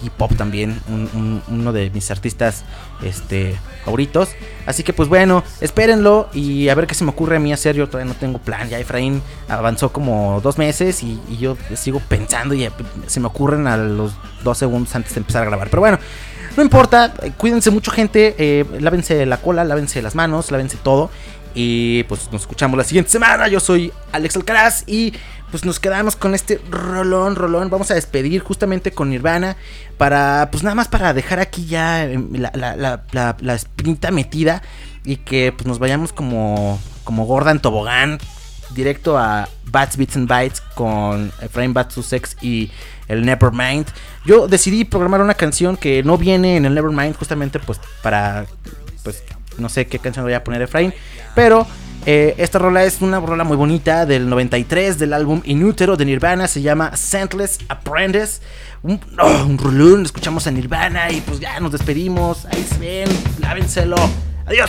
Iggy 0.00 0.10
Pop 0.16 0.32
también. 0.36 0.80
un- 0.88 1.08
un- 1.14 1.42
uno 1.48 1.72
de 1.72 1.90
mis 1.90 2.10
artistas 2.10 2.64
este, 3.02 3.56
favoritos. 3.84 4.30
Así 4.66 4.82
que 4.82 4.92
pues 4.92 5.08
bueno, 5.08 5.42
espérenlo 5.60 6.28
y 6.32 6.68
a 6.68 6.74
ver 6.74 6.86
qué 6.86 6.94
se 6.94 7.04
me 7.04 7.10
ocurre 7.10 7.36
a 7.36 7.40
mí 7.40 7.52
hacer. 7.52 7.76
Yo 7.76 7.88
todavía 7.88 8.12
no 8.12 8.18
tengo 8.18 8.38
plan. 8.38 8.68
Ya 8.68 8.78
Efraín 8.78 9.20
avanzó 9.48 9.92
como 9.92 10.40
dos 10.40 10.56
meses 10.58 11.02
y, 11.02 11.20
y 11.28 11.36
yo 11.36 11.56
sigo 11.74 12.00
pensando 12.08 12.54
y 12.54 12.68
se 13.06 13.20
me 13.20 13.26
ocurren 13.26 13.66
a 13.66 13.76
los 13.76 14.12
dos 14.42 14.58
segundos 14.58 14.94
antes 14.94 15.14
de 15.14 15.20
empezar 15.20 15.42
a 15.42 15.46
grabar. 15.46 15.68
Pero 15.68 15.80
bueno, 15.80 15.98
no 16.56 16.62
importa, 16.62 17.12
eh, 17.22 17.32
cuídense 17.36 17.70
mucho 17.70 17.90
gente, 17.90 18.34
eh, 18.38 18.64
lávense 18.80 19.26
la 19.26 19.38
cola, 19.38 19.64
lávense 19.64 20.02
las 20.02 20.14
manos, 20.14 20.50
lávense 20.50 20.76
todo. 20.82 21.10
Y 21.54 22.04
pues 22.04 22.30
nos 22.32 22.42
escuchamos 22.42 22.78
la 22.78 22.84
siguiente 22.84 23.10
semana. 23.10 23.48
Yo 23.48 23.60
soy 23.60 23.92
Alex 24.12 24.36
Alcaraz 24.36 24.84
y 24.86 25.12
pues 25.50 25.66
nos 25.66 25.78
quedamos 25.78 26.16
con 26.16 26.34
este 26.34 26.60
rolón, 26.70 27.36
rolón. 27.36 27.68
Vamos 27.68 27.90
a 27.90 27.94
despedir 27.94 28.40
justamente 28.40 28.92
con 28.92 29.10
Nirvana 29.10 29.56
para, 29.98 30.48
pues 30.50 30.62
nada 30.62 30.74
más 30.74 30.88
para 30.88 31.12
dejar 31.12 31.40
aquí 31.40 31.66
ya 31.66 32.04
eh, 32.04 32.18
la, 32.32 32.50
la, 32.54 33.04
la, 33.12 33.36
la, 33.38 34.10
metida 34.10 34.62
y 35.04 35.16
que 35.16 35.52
pues 35.52 35.66
nos 35.66 35.78
vayamos 35.78 36.14
como, 36.14 36.80
como 37.04 37.26
gorda 37.26 37.50
en 37.50 37.60
tobogán 37.60 38.18
directo 38.70 39.18
a 39.18 39.48
Bats, 39.72 39.96
Beats 39.96 40.16
and 40.16 40.28
Bytes 40.28 40.60
con 40.74 41.32
Efraín 41.40 41.72
Bats 41.72 41.94
Sussex 41.94 42.36
y 42.40 42.70
el 43.08 43.24
Nevermind. 43.24 43.86
Yo 44.24 44.46
decidí 44.46 44.84
programar 44.84 45.20
una 45.20 45.34
canción 45.34 45.76
que 45.76 46.02
no 46.02 46.18
viene 46.18 46.56
en 46.56 46.66
el 46.66 46.74
Nevermind 46.74 47.16
justamente 47.16 47.58
pues 47.58 47.80
para 48.02 48.46
pues 49.02 49.24
no 49.58 49.68
sé 49.68 49.86
qué 49.86 49.98
canción 49.98 50.24
voy 50.24 50.34
a 50.34 50.44
poner 50.44 50.62
Efraín, 50.62 50.94
pero 51.34 51.66
eh, 52.04 52.34
esta 52.38 52.58
rola 52.58 52.84
es 52.84 53.00
una 53.00 53.20
rola 53.20 53.44
muy 53.44 53.56
bonita 53.56 54.06
del 54.06 54.28
93 54.28 54.98
del 54.98 55.12
álbum 55.12 55.40
Inútero 55.44 55.96
de 55.96 56.04
Nirvana, 56.04 56.48
se 56.48 56.60
llama 56.60 56.96
Scentless 56.96 57.58
Apprentice. 57.68 58.40
Un, 58.82 59.00
oh, 59.20 59.44
un 59.44 59.58
rolón, 59.58 60.04
escuchamos 60.04 60.46
a 60.48 60.50
Nirvana 60.50 61.10
y 61.12 61.20
pues 61.20 61.38
ya 61.38 61.60
nos 61.60 61.70
despedimos. 61.70 62.46
Ahí 62.46 62.66
se 62.68 62.78
ven, 62.78 63.08
lávenselo. 63.40 63.96
Adiós. 64.46 64.68